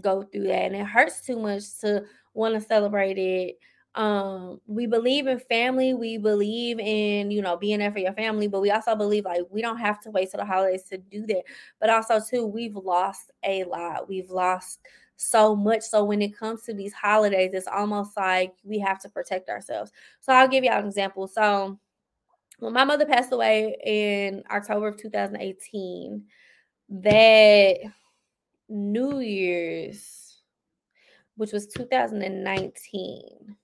go 0.00 0.22
through 0.22 0.44
that, 0.44 0.66
and 0.66 0.76
it 0.76 0.86
hurts 0.86 1.20
too 1.22 1.38
much 1.38 1.78
to 1.80 2.04
want 2.34 2.54
to 2.54 2.60
celebrate 2.60 3.18
it. 3.18 3.56
Um, 3.94 4.60
we 4.66 4.86
believe 4.86 5.26
in 5.26 5.38
family, 5.38 5.94
we 5.94 6.18
believe 6.18 6.78
in 6.78 7.30
you 7.30 7.40
know 7.42 7.56
being 7.56 7.78
there 7.78 7.92
for 7.92 7.98
your 7.98 8.12
family, 8.12 8.46
but 8.46 8.60
we 8.60 8.70
also 8.70 8.94
believe 8.94 9.24
like 9.24 9.42
we 9.50 9.62
don't 9.62 9.78
have 9.78 10.00
to 10.02 10.10
wait 10.10 10.30
till 10.30 10.38
the 10.40 10.44
holidays 10.46 10.84
to 10.90 10.98
do 10.98 11.26
that. 11.26 11.44
But 11.80 11.90
also 11.90 12.20
too, 12.20 12.46
we've 12.46 12.76
lost 12.76 13.30
a 13.42 13.64
lot. 13.64 14.08
We've 14.08 14.30
lost 14.30 14.80
so 15.16 15.56
much. 15.56 15.82
So 15.82 16.04
when 16.04 16.20
it 16.20 16.36
comes 16.36 16.62
to 16.64 16.74
these 16.74 16.92
holidays, 16.92 17.52
it's 17.54 17.66
almost 17.66 18.16
like 18.18 18.54
we 18.64 18.78
have 18.80 19.00
to 19.00 19.08
protect 19.08 19.48
ourselves. 19.48 19.90
So 20.20 20.32
I'll 20.32 20.48
give 20.48 20.62
you 20.62 20.70
an 20.70 20.86
example. 20.86 21.26
So 21.26 21.78
when 22.58 22.72
my 22.72 22.84
mother 22.84 23.06
passed 23.06 23.32
away 23.32 23.76
in 23.84 24.42
October 24.50 24.88
of 24.88 24.96
2018, 24.96 26.24
that 26.88 27.76
New 28.68 29.20
Year's, 29.20 30.38
which 31.36 31.52
was 31.52 31.66
2019, 31.66 33.56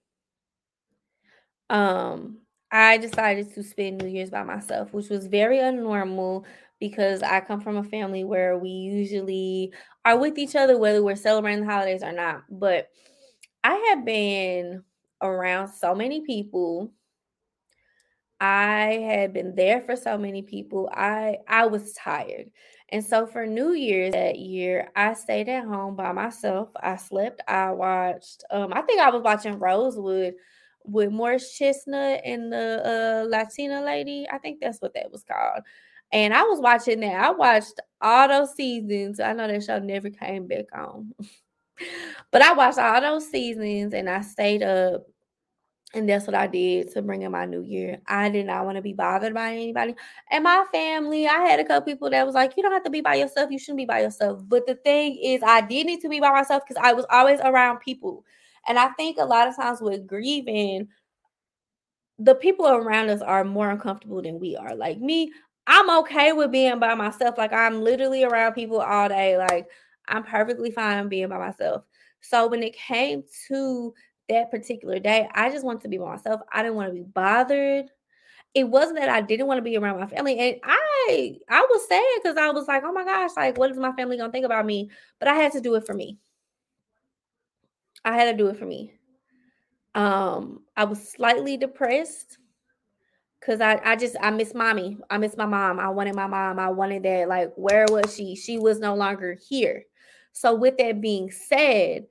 um, 1.70 2.38
I 2.70 2.98
decided 2.98 3.54
to 3.54 3.62
spend 3.62 3.98
New 3.98 4.08
Year's 4.08 4.30
by 4.30 4.42
myself, 4.42 4.92
which 4.92 5.08
was 5.08 5.26
very 5.26 5.58
unnormal 5.58 6.44
because 6.80 7.22
I 7.22 7.40
come 7.40 7.60
from 7.60 7.76
a 7.76 7.84
family 7.84 8.24
where 8.24 8.58
we 8.58 8.68
usually 8.68 9.72
are 10.04 10.18
with 10.18 10.36
each 10.36 10.56
other, 10.56 10.76
whether 10.76 11.02
we're 11.02 11.16
celebrating 11.16 11.64
the 11.64 11.72
holidays 11.72 12.02
or 12.02 12.12
not. 12.12 12.42
But 12.50 12.88
I 13.62 13.74
have 13.90 14.04
been 14.04 14.82
around 15.22 15.68
so 15.68 15.94
many 15.94 16.22
people 16.26 16.90
I 18.42 18.98
had 19.06 19.32
been 19.32 19.54
there 19.54 19.80
for 19.82 19.94
so 19.94 20.18
many 20.18 20.42
people. 20.42 20.90
I 20.92 21.38
I 21.46 21.66
was 21.66 21.92
tired. 21.92 22.50
And 22.88 23.04
so 23.04 23.24
for 23.24 23.46
New 23.46 23.72
Year's 23.72 24.12
that 24.14 24.36
year, 24.36 24.90
I 24.96 25.14
stayed 25.14 25.48
at 25.48 25.64
home 25.64 25.94
by 25.94 26.10
myself. 26.12 26.68
I 26.82 26.96
slept. 26.96 27.40
I 27.46 27.70
watched 27.70 28.42
um 28.50 28.72
I 28.72 28.82
think 28.82 29.00
I 29.00 29.10
was 29.10 29.22
watching 29.22 29.60
Rosewood 29.60 30.34
with 30.84 31.12
Morris 31.12 31.56
Chestnut 31.56 32.22
and 32.24 32.52
the 32.52 32.82
uh, 33.24 33.28
Latina 33.28 33.80
lady. 33.80 34.26
I 34.30 34.38
think 34.38 34.58
that's 34.60 34.80
what 34.80 34.94
that 34.94 35.12
was 35.12 35.22
called. 35.22 35.62
And 36.10 36.34
I 36.34 36.42
was 36.42 36.60
watching 36.60 36.98
that. 37.00 37.24
I 37.24 37.30
watched 37.30 37.78
all 38.00 38.26
those 38.26 38.54
seasons. 38.56 39.20
I 39.20 39.34
know 39.34 39.46
that 39.46 39.62
show 39.62 39.78
never 39.78 40.10
came 40.10 40.48
back 40.48 40.66
on. 40.74 41.12
but 42.32 42.42
I 42.42 42.54
watched 42.54 42.78
all 42.78 43.00
those 43.00 43.30
seasons 43.30 43.94
and 43.94 44.10
I 44.10 44.22
stayed 44.22 44.64
up 44.64 45.06
And 45.94 46.08
that's 46.08 46.26
what 46.26 46.34
I 46.34 46.46
did 46.46 46.90
to 46.92 47.02
bring 47.02 47.22
in 47.22 47.32
my 47.32 47.44
new 47.44 47.62
year. 47.62 48.00
I 48.06 48.30
did 48.30 48.46
not 48.46 48.64
want 48.64 48.76
to 48.76 48.82
be 48.82 48.94
bothered 48.94 49.34
by 49.34 49.52
anybody. 49.52 49.94
And 50.30 50.44
my 50.44 50.64
family, 50.72 51.26
I 51.28 51.40
had 51.42 51.60
a 51.60 51.64
couple 51.64 51.92
people 51.92 52.08
that 52.10 52.24
was 52.24 52.34
like, 52.34 52.56
you 52.56 52.62
don't 52.62 52.72
have 52.72 52.84
to 52.84 52.90
be 52.90 53.02
by 53.02 53.16
yourself. 53.16 53.50
You 53.50 53.58
shouldn't 53.58 53.76
be 53.76 53.84
by 53.84 54.00
yourself. 54.00 54.40
But 54.48 54.66
the 54.66 54.76
thing 54.76 55.18
is, 55.22 55.42
I 55.44 55.60
did 55.60 55.86
need 55.86 56.00
to 56.00 56.08
be 56.08 56.18
by 56.18 56.30
myself 56.30 56.62
because 56.66 56.82
I 56.82 56.94
was 56.94 57.04
always 57.10 57.40
around 57.40 57.80
people. 57.80 58.24
And 58.66 58.78
I 58.78 58.88
think 58.90 59.18
a 59.18 59.24
lot 59.24 59.48
of 59.48 59.56
times 59.56 59.82
with 59.82 60.06
grieving, 60.06 60.88
the 62.18 62.36
people 62.36 62.66
around 62.66 63.10
us 63.10 63.20
are 63.20 63.44
more 63.44 63.70
uncomfortable 63.70 64.22
than 64.22 64.40
we 64.40 64.56
are. 64.56 64.74
Like 64.74 64.98
me, 64.98 65.30
I'm 65.66 65.90
okay 66.00 66.32
with 66.32 66.52
being 66.52 66.78
by 66.78 66.94
myself. 66.94 67.36
Like 67.36 67.52
I'm 67.52 67.82
literally 67.82 68.24
around 68.24 68.54
people 68.54 68.80
all 68.80 69.08
day. 69.08 69.36
Like 69.36 69.68
I'm 70.08 70.22
perfectly 70.22 70.70
fine 70.70 71.08
being 71.08 71.28
by 71.28 71.38
myself. 71.38 71.84
So 72.20 72.46
when 72.46 72.62
it 72.62 72.74
came 72.74 73.24
to 73.48 73.92
that 74.28 74.50
particular 74.50 74.98
day, 74.98 75.28
I 75.34 75.50
just 75.50 75.64
wanted 75.64 75.82
to 75.82 75.88
be 75.88 75.98
myself. 75.98 76.40
I 76.52 76.62
didn't 76.62 76.76
want 76.76 76.88
to 76.88 76.94
be 76.94 77.02
bothered. 77.02 77.86
It 78.54 78.64
wasn't 78.64 78.98
that 78.98 79.08
I 79.08 79.22
didn't 79.22 79.46
want 79.46 79.58
to 79.58 79.62
be 79.62 79.76
around 79.76 79.98
my 79.98 80.06
family. 80.06 80.38
And 80.38 80.56
I 80.62 81.36
I 81.48 81.66
was 81.70 81.88
sad 81.88 82.04
because 82.22 82.36
I 82.36 82.50
was 82.50 82.68
like, 82.68 82.82
oh 82.84 82.92
my 82.92 83.04
gosh, 83.04 83.30
like 83.36 83.56
what 83.58 83.70
is 83.70 83.78
my 83.78 83.92
family 83.92 84.16
gonna 84.18 84.32
think 84.32 84.44
about 84.44 84.66
me? 84.66 84.90
But 85.18 85.28
I 85.28 85.34
had 85.34 85.52
to 85.52 85.60
do 85.60 85.74
it 85.74 85.86
for 85.86 85.94
me. 85.94 86.18
I 88.04 88.14
had 88.14 88.30
to 88.30 88.36
do 88.36 88.48
it 88.48 88.58
for 88.58 88.66
me. 88.66 88.92
Um, 89.94 90.64
I 90.76 90.84
was 90.84 91.10
slightly 91.10 91.56
depressed 91.56 92.38
Cause 93.44 93.60
I, 93.60 93.80
I 93.84 93.96
just 93.96 94.14
I 94.20 94.30
miss 94.30 94.54
mommy. 94.54 94.98
I 95.10 95.18
miss 95.18 95.36
my 95.36 95.46
mom. 95.46 95.80
I 95.80 95.88
wanted 95.88 96.14
my 96.14 96.28
mom. 96.28 96.60
I 96.60 96.70
wanted 96.70 97.02
that. 97.02 97.28
Like, 97.28 97.52
where 97.56 97.86
was 97.90 98.14
she? 98.14 98.36
She 98.36 98.56
was 98.56 98.78
no 98.78 98.94
longer 98.94 99.36
here. 99.48 99.84
So, 100.32 100.54
with 100.54 100.76
that 100.78 101.00
being 101.00 101.28
said, 101.28 102.06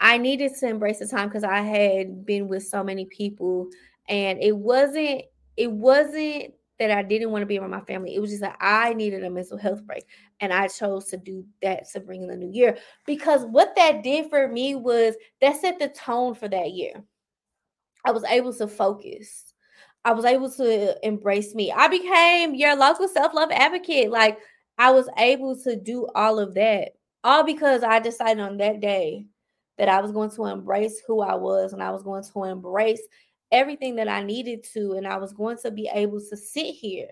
I 0.00 0.18
needed 0.18 0.52
to 0.60 0.68
embrace 0.68 0.98
the 0.98 1.06
time 1.06 1.28
because 1.28 1.44
I 1.44 1.60
had 1.60 2.26
been 2.26 2.48
with 2.48 2.66
so 2.66 2.82
many 2.84 3.06
people, 3.06 3.68
and 4.08 4.42
it 4.42 4.56
wasn't 4.56 5.22
it 5.56 5.70
wasn't 5.70 6.54
that 6.78 6.90
I 6.90 7.02
didn't 7.02 7.30
want 7.30 7.42
to 7.42 7.46
be 7.46 7.58
around 7.58 7.70
my 7.70 7.80
family. 7.82 8.14
It 8.14 8.20
was 8.20 8.30
just 8.30 8.42
that 8.42 8.56
I 8.60 8.94
needed 8.94 9.22
a 9.22 9.30
mental 9.30 9.56
health 9.56 9.84
break, 9.86 10.04
and 10.40 10.52
I 10.52 10.68
chose 10.68 11.06
to 11.06 11.16
do 11.16 11.46
that 11.62 11.88
to 11.92 12.00
bring 12.00 12.22
in 12.22 12.28
the 12.28 12.36
new 12.36 12.50
year 12.50 12.76
because 13.06 13.44
what 13.46 13.74
that 13.76 14.02
did 14.02 14.28
for 14.28 14.48
me 14.48 14.74
was 14.74 15.14
that 15.40 15.60
set 15.60 15.78
the 15.78 15.88
tone 15.88 16.34
for 16.34 16.48
that 16.48 16.72
year. 16.72 17.02
I 18.04 18.10
was 18.10 18.24
able 18.24 18.52
to 18.54 18.68
focus. 18.68 19.54
I 20.04 20.12
was 20.12 20.26
able 20.26 20.50
to 20.50 21.06
embrace 21.06 21.54
me. 21.54 21.72
I 21.72 21.88
became 21.88 22.54
your 22.54 22.76
local 22.76 23.08
self 23.08 23.32
love 23.32 23.50
advocate. 23.50 24.10
Like 24.10 24.38
I 24.76 24.90
was 24.90 25.08
able 25.16 25.56
to 25.62 25.76
do 25.76 26.06
all 26.14 26.38
of 26.38 26.54
that, 26.54 26.92
all 27.22 27.44
because 27.44 27.82
I 27.82 28.00
decided 28.00 28.40
on 28.40 28.58
that 28.58 28.80
day 28.80 29.26
that 29.78 29.88
I 29.88 30.00
was 30.00 30.12
going 30.12 30.30
to 30.30 30.46
embrace 30.46 31.00
who 31.06 31.20
I 31.20 31.34
was 31.34 31.72
and 31.72 31.82
I 31.82 31.90
was 31.90 32.02
going 32.02 32.22
to 32.22 32.44
embrace 32.44 33.02
everything 33.50 33.96
that 33.96 34.08
I 34.08 34.22
needed 34.22 34.64
to, 34.72 34.92
and 34.94 35.06
I 35.06 35.16
was 35.18 35.32
going 35.32 35.58
to 35.58 35.70
be 35.70 35.90
able 35.92 36.20
to 36.20 36.36
sit 36.36 36.74
here 36.74 37.08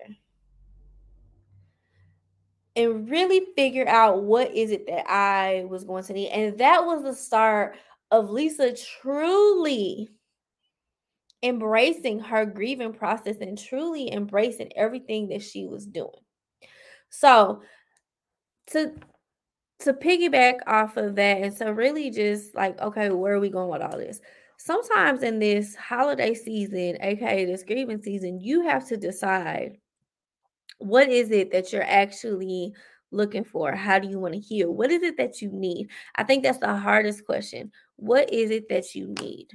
and 2.75 3.09
really 3.09 3.41
figure 3.55 3.87
out 3.87 4.23
what 4.23 4.53
is 4.53 4.71
it 4.71 4.87
that 4.87 5.09
I 5.09 5.65
was 5.69 5.83
going 5.83 6.03
to 6.05 6.13
need. 6.13 6.29
And 6.29 6.57
that 6.57 6.83
was 6.85 7.03
the 7.03 7.13
start 7.13 7.75
of 8.11 8.29
Lisa 8.29 8.75
truly 9.01 10.09
embracing 11.43 12.19
her 12.19 12.45
grieving 12.45 12.93
process 12.93 13.37
and 13.41 13.57
truly 13.57 14.11
embracing 14.11 14.71
everything 14.75 15.27
that 15.29 15.41
she 15.41 15.67
was 15.67 15.85
doing. 15.85 16.09
So 17.09 17.61
to 18.67 18.93
to 19.83 19.93
piggyback 19.93 20.59
off 20.67 20.97
of 20.97 21.15
that 21.15 21.41
and 21.41 21.53
so 21.53 21.71
really 21.71 22.09
just 22.09 22.55
like 22.55 22.79
okay 22.81 23.09
where 23.09 23.33
are 23.33 23.39
we 23.39 23.49
going 23.49 23.69
with 23.69 23.81
all 23.81 23.97
this 23.97 24.19
sometimes 24.57 25.23
in 25.23 25.39
this 25.39 25.75
holiday 25.75 26.33
season 26.33 26.97
aka 27.01 27.45
this 27.45 27.63
grieving 27.63 28.01
season 28.01 28.39
you 28.39 28.61
have 28.61 28.87
to 28.87 28.97
decide 28.97 29.77
what 30.79 31.09
is 31.09 31.31
it 31.31 31.51
that 31.51 31.71
you're 31.71 31.83
actually 31.83 32.73
looking 33.11 33.43
for 33.43 33.73
how 33.73 33.99
do 33.99 34.07
you 34.07 34.19
want 34.19 34.33
to 34.33 34.39
heal 34.39 34.73
what 34.73 34.91
is 34.91 35.03
it 35.03 35.17
that 35.17 35.41
you 35.41 35.49
need 35.51 35.87
i 36.15 36.23
think 36.23 36.43
that's 36.43 36.59
the 36.59 36.75
hardest 36.75 37.25
question 37.25 37.71
what 37.95 38.31
is 38.33 38.49
it 38.49 38.67
that 38.69 38.95
you 38.95 39.13
need 39.19 39.47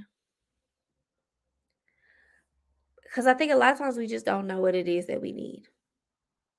because 3.09 3.27
I 3.27 3.35
think 3.35 3.53
a 3.53 3.57
lot 3.57 3.73
of 3.73 3.79
times 3.79 3.97
we 3.97 4.07
just 4.07 4.27
don't 4.27 4.47
know 4.47 4.61
what 4.61 4.75
it 4.75 4.87
is 4.87 5.07
that 5.07 5.21
we 5.21 5.33
need. 5.33 5.65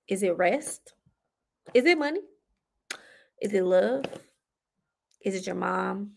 Is 0.08 0.24
it 0.24 0.36
rest? 0.36 0.94
Is 1.74 1.86
it 1.86 1.98
money? 1.98 2.22
Is 3.42 3.54
it 3.54 3.64
love? 3.64 4.06
Is 5.22 5.36
it 5.36 5.46
your 5.46 5.56
mom? 5.56 6.12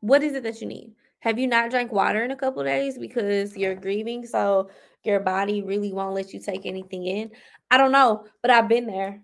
What 0.00 0.22
is 0.22 0.34
it 0.34 0.42
that 0.44 0.60
you 0.60 0.66
need? 0.66 0.92
Have 1.20 1.38
you 1.38 1.46
not 1.46 1.70
drank 1.70 1.92
water 1.92 2.24
in 2.24 2.30
a 2.30 2.36
couple 2.36 2.62
days 2.62 2.96
because 2.96 3.56
you're 3.56 3.74
grieving? 3.74 4.24
So 4.26 4.70
your 5.04 5.20
body 5.20 5.62
really 5.62 5.92
won't 5.92 6.14
let 6.14 6.32
you 6.32 6.40
take 6.40 6.64
anything 6.64 7.06
in? 7.06 7.30
I 7.70 7.76
don't 7.76 7.92
know, 7.92 8.24
but 8.42 8.50
I've 8.50 8.68
been 8.68 8.86
there. 8.86 9.20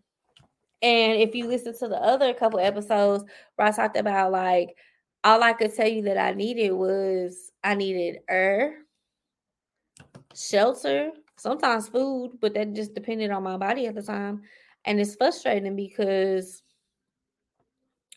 And 0.82 1.20
if 1.20 1.34
you 1.34 1.46
listen 1.46 1.78
to 1.78 1.88
the 1.88 1.96
other 1.96 2.34
couple 2.34 2.60
episodes 2.60 3.24
where 3.56 3.68
I 3.68 3.70
talked 3.70 3.96
about 3.96 4.32
like 4.32 4.76
all 5.22 5.42
I 5.42 5.54
could 5.54 5.74
tell 5.74 5.88
you 5.88 6.02
that 6.02 6.18
I 6.18 6.32
needed 6.32 6.72
was 6.72 7.50
I 7.62 7.74
needed 7.74 8.20
air, 8.28 8.80
shelter, 10.34 11.12
sometimes 11.36 11.88
food, 11.88 12.32
but 12.40 12.52
that 12.54 12.74
just 12.74 12.94
depended 12.94 13.30
on 13.30 13.42
my 13.42 13.56
body 13.56 13.86
at 13.86 13.94
the 13.94 14.02
time. 14.02 14.42
And 14.84 15.00
it's 15.00 15.16
frustrating 15.16 15.76
because 15.76 16.62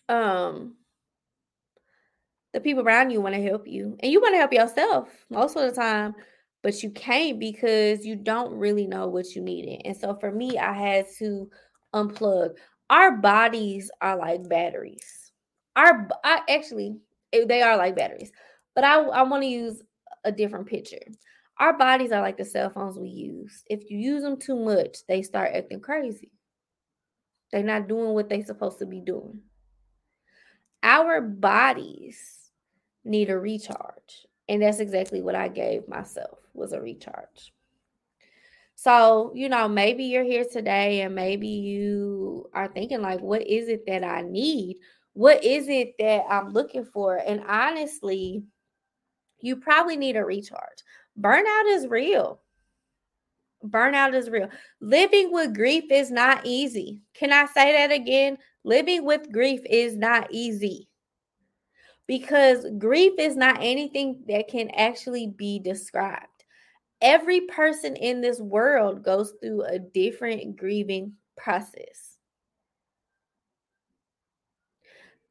um 0.09 0.75
the 2.53 2.59
people 2.59 2.83
around 2.83 3.11
you 3.11 3.21
want 3.21 3.35
to 3.35 3.41
help 3.41 3.67
you 3.67 3.97
and 4.01 4.11
you 4.11 4.21
want 4.21 4.33
to 4.33 4.37
help 4.37 4.53
yourself 4.53 5.09
most 5.29 5.55
of 5.55 5.63
the 5.63 5.71
time 5.71 6.13
but 6.63 6.81
you 6.81 6.89
can't 6.91 7.39
because 7.39 8.05
you 8.05 8.15
don't 8.15 8.53
really 8.53 8.87
know 8.87 9.07
what 9.07 9.35
you 9.35 9.41
needed 9.41 9.81
and 9.85 9.95
so 9.95 10.15
for 10.19 10.31
me 10.31 10.57
i 10.57 10.73
had 10.73 11.05
to 11.17 11.49
unplug 11.93 12.51
our 12.89 13.17
bodies 13.17 13.91
are 14.01 14.17
like 14.17 14.47
batteries 14.49 15.31
our 15.75 16.07
I 16.23 16.41
actually 16.49 16.97
they 17.31 17.61
are 17.61 17.77
like 17.77 17.95
batteries 17.95 18.31
but 18.75 18.83
i 18.83 19.01
i 19.01 19.21
want 19.23 19.43
to 19.43 19.49
use 19.49 19.81
a 20.23 20.31
different 20.31 20.67
picture 20.67 20.99
our 21.59 21.77
bodies 21.77 22.11
are 22.11 22.21
like 22.21 22.37
the 22.37 22.45
cell 22.45 22.69
phones 22.69 22.99
we 22.99 23.09
use. 23.09 23.63
If 23.67 23.89
you 23.89 23.97
use 23.97 24.21
them 24.21 24.37
too 24.37 24.55
much, 24.55 24.97
they 25.07 25.23
start 25.23 25.53
acting 25.55 25.79
crazy. 25.79 26.31
They're 27.51 27.63
not 27.63 27.87
doing 27.87 28.13
what 28.13 28.29
they're 28.29 28.45
supposed 28.45 28.79
to 28.79 28.85
be 28.85 29.01
doing. 29.01 29.41
Our 30.83 31.21
bodies 31.21 32.51
need 33.03 33.29
a 33.29 33.37
recharge. 33.37 34.25
And 34.49 34.61
that's 34.61 34.79
exactly 34.79 35.21
what 35.21 35.35
I 35.35 35.47
gave 35.47 35.87
myself 35.87 36.39
was 36.53 36.71
a 36.71 36.81
recharge. 36.81 37.53
So, 38.75 39.31
you 39.33 39.49
know, 39.49 39.67
maybe 39.67 40.05
you're 40.05 40.23
here 40.23 40.45
today 40.45 41.01
and 41.01 41.15
maybe 41.15 41.47
you 41.47 42.49
are 42.53 42.67
thinking 42.67 43.01
like 43.01 43.19
what 43.19 43.45
is 43.45 43.69
it 43.69 43.85
that 43.87 44.03
I 44.03 44.21
need? 44.21 44.77
What 45.13 45.43
is 45.43 45.67
it 45.67 45.95
that 45.99 46.25
I'm 46.29 46.49
looking 46.49 46.85
for? 46.85 47.17
And 47.17 47.43
honestly, 47.47 48.43
you 49.39 49.55
probably 49.55 49.97
need 49.97 50.15
a 50.15 50.23
recharge 50.23 50.83
burnout 51.19 51.65
is 51.67 51.87
real. 51.87 52.39
Burnout 53.65 54.13
is 54.13 54.29
real. 54.29 54.49
Living 54.79 55.31
with 55.31 55.55
grief 55.55 55.85
is 55.91 56.11
not 56.11 56.41
easy. 56.45 57.01
Can 57.13 57.33
I 57.33 57.45
say 57.47 57.73
that 57.73 57.91
again? 57.91 58.37
Living 58.67 59.06
with 59.06 59.32
grief 59.32 59.62
is 59.69 59.95
not 59.95 60.27
easy 60.30 60.89
because 62.06 62.65
grief 62.77 63.13
is 63.17 63.38
not 63.38 63.60
anything 63.62 64.25
that 64.27 64.49
can 64.49 64.69
actually 64.71 65.27
be 65.27 65.58
described. 65.58 66.43
Every 66.99 67.39
person 67.47 67.95
in 67.95 68.19
this 68.19 68.41
world 68.41 69.03
goes 69.03 69.32
through 69.41 69.63
a 69.63 69.80
different 69.80 70.58
grieving 70.58 71.13
process. 71.38 72.17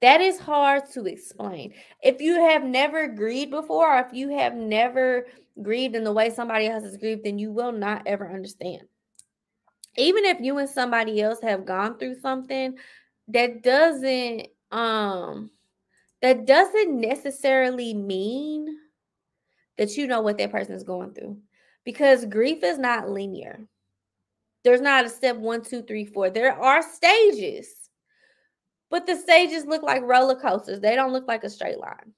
That 0.01 0.23
is 0.23 0.41
hard 0.41 0.85
to 0.95 1.05
explain. 1.05 1.75
If 2.03 2.23
you 2.23 2.41
have 2.41 2.65
never 2.65 3.07
grieved 3.07 3.51
before, 3.51 3.99
or 3.99 4.01
if 4.01 4.15
you 4.15 4.31
have 4.31 4.55
never 4.55 5.27
grieved 5.61 5.95
in 5.95 6.05
the 6.05 6.13
way 6.13 6.31
somebody 6.31 6.69
else 6.69 6.85
has 6.85 6.97
grieved, 6.97 7.25
then 7.25 7.39
you 7.39 7.53
will 7.53 7.73
not 7.73 8.05
ever 8.07 8.33
understand. 8.33 8.85
Even 9.99 10.25
if 10.25 10.41
you 10.41 10.57
and 10.59 10.69
somebody 10.69 11.21
else 11.23 11.41
have 11.43 11.65
gone 11.65 11.99
through 11.99 12.21
something, 12.21 12.77
that 13.29 13.63
doesn't 13.63 14.47
um 14.71 15.51
that 16.23 16.47
doesn't 16.47 17.01
necessarily 17.01 17.95
mean 17.95 18.67
that 19.79 19.97
you 19.97 20.07
know 20.07 20.21
what 20.21 20.39
that 20.39 20.51
person 20.51 20.75
is 20.75 20.83
going 20.83 21.13
through 21.13 21.39
because 21.85 22.25
grief 22.25 22.65
is 22.65 22.79
not 22.79 23.11
linear. 23.11 23.61
There's 24.65 24.81
not 24.81 25.05
a 25.05 25.09
step 25.09 25.37
one, 25.37 25.63
two, 25.63 25.83
three, 25.83 26.05
four. 26.05 26.29
There 26.31 26.53
are 26.53 26.83
stages 26.83 27.87
but 28.91 29.07
the 29.07 29.17
stages 29.17 29.67
look 29.67 29.83
like 29.83 30.03
roller 30.03 30.37
coasters, 30.37 30.81
they 30.81 30.95
don't 30.95 31.13
look 31.13 31.27
like 31.27 31.45
a 31.45 31.51
straight 31.51 31.79
line. 31.79 32.13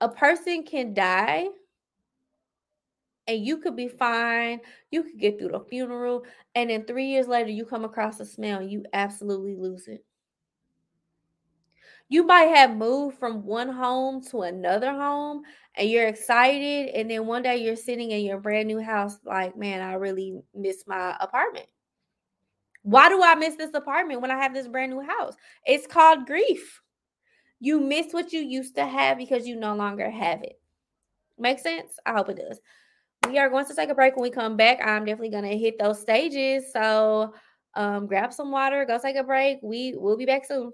A 0.00 0.08
person 0.08 0.64
can 0.64 0.94
die 0.94 1.48
and 3.26 3.44
you 3.44 3.58
could 3.58 3.76
be 3.76 3.88
fine. 3.88 4.60
You 4.90 5.04
could 5.04 5.18
get 5.18 5.38
through 5.38 5.50
the 5.50 5.60
funeral, 5.60 6.24
and 6.54 6.70
then 6.70 6.84
three 6.84 7.06
years 7.06 7.28
later, 7.28 7.50
you 7.50 7.64
come 7.64 7.84
across 7.84 8.20
a 8.20 8.26
smell 8.26 8.62
you 8.62 8.84
absolutely 8.92 9.56
lose 9.56 9.88
it. 9.88 10.04
You 12.12 12.24
might 12.24 12.54
have 12.54 12.76
moved 12.76 13.18
from 13.18 13.46
one 13.46 13.70
home 13.70 14.22
to 14.24 14.42
another 14.42 14.92
home 14.92 15.44
and 15.76 15.88
you're 15.88 16.08
excited. 16.08 16.90
And 16.90 17.10
then 17.10 17.26
one 17.26 17.42
day 17.42 17.56
you're 17.56 17.74
sitting 17.74 18.10
in 18.10 18.20
your 18.22 18.38
brand 18.38 18.68
new 18.68 18.80
house, 18.80 19.18
like, 19.24 19.56
man, 19.56 19.80
I 19.80 19.94
really 19.94 20.34
miss 20.54 20.84
my 20.86 21.16
apartment. 21.20 21.64
Why 22.82 23.08
do 23.08 23.22
I 23.22 23.34
miss 23.36 23.56
this 23.56 23.72
apartment 23.72 24.20
when 24.20 24.30
I 24.30 24.36
have 24.36 24.52
this 24.52 24.68
brand 24.68 24.92
new 24.92 25.00
house? 25.00 25.36
It's 25.64 25.86
called 25.86 26.26
grief. 26.26 26.82
You 27.60 27.80
miss 27.80 28.12
what 28.12 28.30
you 28.30 28.40
used 28.40 28.74
to 28.74 28.84
have 28.84 29.16
because 29.16 29.46
you 29.46 29.56
no 29.56 29.74
longer 29.74 30.10
have 30.10 30.42
it. 30.42 30.60
Make 31.38 31.60
sense? 31.60 31.98
I 32.04 32.12
hope 32.12 32.28
it 32.28 32.36
does. 32.36 32.60
We 33.28 33.38
are 33.38 33.48
going 33.48 33.66
to 33.66 33.74
take 33.74 33.88
a 33.88 33.94
break. 33.94 34.16
When 34.16 34.22
we 34.22 34.30
come 34.30 34.56
back, 34.56 34.80
I'm 34.84 35.04
definitely 35.04 35.30
going 35.30 35.44
to 35.50 35.56
hit 35.56 35.78
those 35.78 36.00
stages. 36.00 36.72
So 36.72 37.34
um, 37.74 38.06
grab 38.06 38.32
some 38.32 38.50
water, 38.50 38.84
go 38.84 38.98
take 38.98 39.16
a 39.16 39.24
break. 39.24 39.58
We 39.62 39.94
will 39.96 40.16
be 40.16 40.26
back 40.26 40.44
soon. 40.44 40.72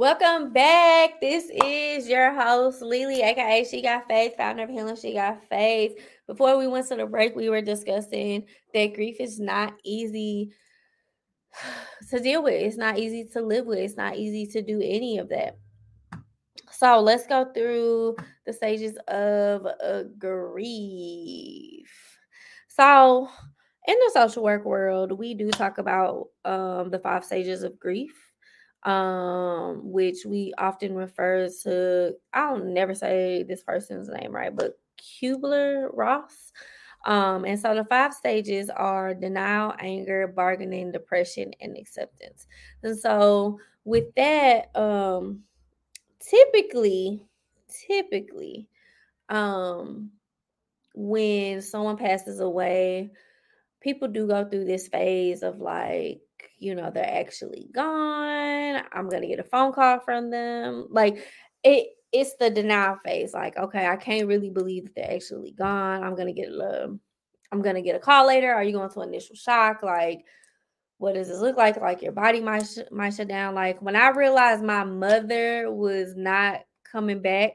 Welcome 0.00 0.54
back. 0.54 1.20
This 1.20 1.50
is 1.62 2.08
your 2.08 2.32
host, 2.32 2.80
LeLe, 2.80 3.22
aka 3.22 3.66
She 3.70 3.82
Got 3.82 4.08
Faith, 4.08 4.34
founder 4.34 4.62
of 4.62 4.70
Healing 4.70 4.96
She 4.96 5.12
Got 5.12 5.44
Faith. 5.50 5.92
Before 6.26 6.56
we 6.56 6.66
went 6.66 6.88
to 6.88 6.96
the 6.96 7.04
break, 7.04 7.36
we 7.36 7.50
were 7.50 7.60
discussing 7.60 8.46
that 8.72 8.94
grief 8.94 9.16
is 9.20 9.38
not 9.38 9.74
easy 9.84 10.52
to 12.08 12.18
deal 12.18 12.42
with. 12.42 12.54
It's 12.54 12.78
not 12.78 12.98
easy 12.98 13.26
to 13.34 13.42
live 13.42 13.66
with. 13.66 13.78
It's 13.78 13.98
not 13.98 14.16
easy 14.16 14.46
to 14.52 14.62
do 14.62 14.80
any 14.82 15.18
of 15.18 15.28
that. 15.28 15.58
So 16.72 16.98
let's 17.00 17.26
go 17.26 17.52
through 17.52 18.16
the 18.46 18.54
stages 18.54 18.96
of 19.06 19.66
uh, 19.66 20.04
grief. 20.18 21.90
So 22.68 23.28
in 23.86 23.96
the 23.98 24.10
social 24.14 24.42
work 24.42 24.64
world, 24.64 25.12
we 25.12 25.34
do 25.34 25.50
talk 25.50 25.76
about 25.76 26.28
um, 26.46 26.88
the 26.88 27.00
five 27.00 27.22
stages 27.22 27.62
of 27.62 27.78
grief 27.78 28.29
um, 28.84 29.80
which 29.84 30.24
we 30.26 30.52
often 30.58 30.94
refer 30.94 31.48
to. 31.62 32.14
I'll 32.32 32.58
never 32.58 32.94
say 32.94 33.42
this 33.42 33.62
person's 33.62 34.08
name 34.08 34.32
right, 34.32 34.54
but 34.54 34.78
Kubler 34.98 35.88
Ross. 35.92 36.52
Um, 37.06 37.44
and 37.44 37.58
so 37.58 37.74
the 37.74 37.84
five 37.84 38.12
stages 38.12 38.68
are 38.68 39.14
denial, 39.14 39.74
anger, 39.78 40.26
bargaining, 40.28 40.92
depression, 40.92 41.52
and 41.60 41.76
acceptance. 41.76 42.46
And 42.82 42.98
so 42.98 43.58
with 43.84 44.14
that, 44.16 44.74
um, 44.76 45.40
typically, 46.20 47.22
typically, 47.86 48.68
um, 49.30 50.10
when 50.94 51.62
someone 51.62 51.96
passes 51.96 52.40
away, 52.40 53.10
people 53.80 54.08
do 54.08 54.26
go 54.26 54.44
through 54.44 54.64
this 54.64 54.88
phase 54.88 55.42
of 55.42 55.60
like 55.60 56.20
you 56.60 56.74
know, 56.74 56.90
they're 56.90 57.04
actually 57.04 57.68
gone. 57.72 58.82
I'm 58.92 59.08
gonna 59.08 59.26
get 59.26 59.40
a 59.40 59.44
phone 59.44 59.72
call 59.72 59.98
from 60.00 60.30
them. 60.30 60.86
Like 60.90 61.26
it 61.64 61.88
it's 62.12 62.36
the 62.36 62.50
denial 62.50 62.98
phase. 63.04 63.32
Like, 63.32 63.56
okay, 63.56 63.86
I 63.86 63.96
can't 63.96 64.28
really 64.28 64.50
believe 64.50 64.84
that 64.84 64.94
they're 64.94 65.14
actually 65.14 65.52
gone. 65.52 66.02
I'm 66.04 66.14
gonna 66.14 66.32
get 66.32 66.48
a 66.50 66.94
I'm 67.50 67.62
gonna 67.62 67.82
get 67.82 67.96
a 67.96 68.00
call 68.00 68.26
later. 68.26 68.52
Are 68.52 68.62
you 68.62 68.72
going 68.72 68.90
to 68.90 69.00
initial 69.00 69.34
shock? 69.36 69.82
Like, 69.82 70.24
what 70.98 71.14
does 71.14 71.28
this 71.28 71.40
look 71.40 71.56
like? 71.56 71.78
Like 71.80 72.02
your 72.02 72.12
body 72.12 72.40
might 72.40 72.66
sh- 72.66 72.90
might 72.92 73.14
shut 73.14 73.28
down. 73.28 73.54
Like 73.54 73.80
when 73.80 73.96
I 73.96 74.10
realized 74.10 74.62
my 74.62 74.84
mother 74.84 75.72
was 75.72 76.14
not 76.14 76.60
coming 76.84 77.22
back, 77.22 77.52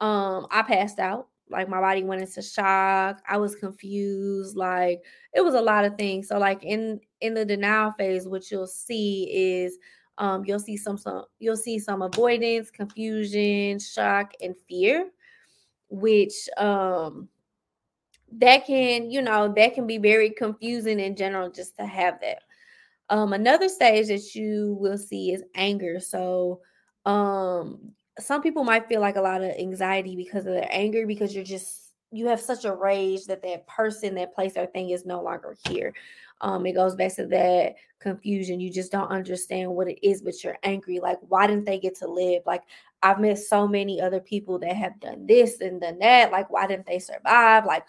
um, 0.00 0.46
I 0.50 0.62
passed 0.62 0.98
out 0.98 1.28
like 1.52 1.68
my 1.68 1.80
body 1.80 2.02
went 2.02 2.22
into 2.22 2.42
shock 2.42 3.20
i 3.28 3.36
was 3.36 3.54
confused 3.54 4.56
like 4.56 5.02
it 5.34 5.40
was 5.40 5.54
a 5.54 5.60
lot 5.60 5.84
of 5.84 5.96
things. 5.96 6.28
So 6.28 6.38
like 6.38 6.62
in 6.62 7.00
in 7.20 7.34
the 7.34 7.44
denial 7.44 7.92
phase 7.92 8.28
what 8.28 8.50
you'll 8.50 8.66
see 8.66 9.28
is 9.32 9.78
um 10.18 10.44
you'll 10.44 10.58
see 10.58 10.76
some 10.76 10.98
some 10.98 11.24
you'll 11.38 11.56
see 11.56 11.78
some 11.78 12.02
avoidance 12.02 12.70
confusion 12.70 13.78
shock 13.78 14.32
and 14.42 14.54
fear 14.68 15.08
which 15.88 16.48
um 16.56 17.28
that 18.32 18.66
can 18.66 19.10
you 19.10 19.22
know 19.22 19.52
that 19.54 19.74
can 19.74 19.86
be 19.86 19.98
very 19.98 20.30
confusing 20.30 21.00
in 21.00 21.16
general 21.16 21.50
just 21.50 21.76
to 21.76 21.86
have 21.86 22.20
that. 22.20 22.42
Um 23.08 23.32
another 23.32 23.68
stage 23.68 24.08
that 24.08 24.34
you 24.34 24.76
will 24.80 24.98
see 24.98 25.32
is 25.32 25.44
anger. 25.54 26.00
So 26.00 26.60
um 27.04 27.92
some 28.18 28.42
people 28.42 28.64
might 28.64 28.88
feel 28.88 29.00
like 29.00 29.16
a 29.16 29.22
lot 29.22 29.42
of 29.42 29.50
anxiety 29.50 30.16
because 30.16 30.46
of 30.46 30.52
their 30.52 30.68
anger 30.70 31.06
because 31.06 31.34
you're 31.34 31.44
just 31.44 31.78
you 32.10 32.26
have 32.26 32.40
such 32.40 32.66
a 32.66 32.74
rage 32.74 33.24
that 33.24 33.42
that 33.42 33.66
person 33.66 34.14
that 34.14 34.34
place 34.34 34.56
or 34.56 34.66
thing 34.66 34.90
is 34.90 35.06
no 35.06 35.22
longer 35.22 35.56
here. 35.68 35.94
Um 36.42 36.66
it 36.66 36.74
goes 36.74 36.94
back 36.94 37.14
to 37.16 37.26
that 37.28 37.76
confusion. 38.00 38.60
You 38.60 38.70
just 38.70 38.92
don't 38.92 39.10
understand 39.10 39.70
what 39.74 39.88
it 39.88 39.98
is 40.06 40.20
but 40.20 40.42
you're 40.44 40.58
angry. 40.62 41.00
Like 41.00 41.18
why 41.22 41.46
didn't 41.46 41.64
they 41.64 41.78
get 41.78 41.96
to 41.98 42.08
live? 42.08 42.42
Like 42.46 42.62
i've 43.02 43.18
met 43.18 43.38
so 43.38 43.66
many 43.66 44.00
other 44.00 44.20
people 44.20 44.58
that 44.60 44.76
have 44.76 45.00
done 45.00 45.26
this 45.26 45.60
and 45.60 45.80
done 45.80 45.98
that. 46.00 46.30
Like 46.30 46.50
why 46.50 46.66
didn't 46.66 46.86
they 46.86 46.98
survive? 46.98 47.64
Like 47.64 47.84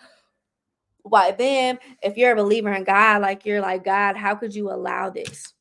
why 1.01 1.31
them? 1.31 1.79
If 2.01 2.15
you're 2.15 2.31
a 2.31 2.35
believer 2.35 2.71
in 2.71 2.85
god 2.85 3.21
like 3.21 3.45
you're 3.45 3.61
like 3.61 3.83
god 3.83 4.15
how 4.15 4.35
could 4.35 4.55
you 4.55 4.71
allow 4.71 5.09
this? 5.09 5.53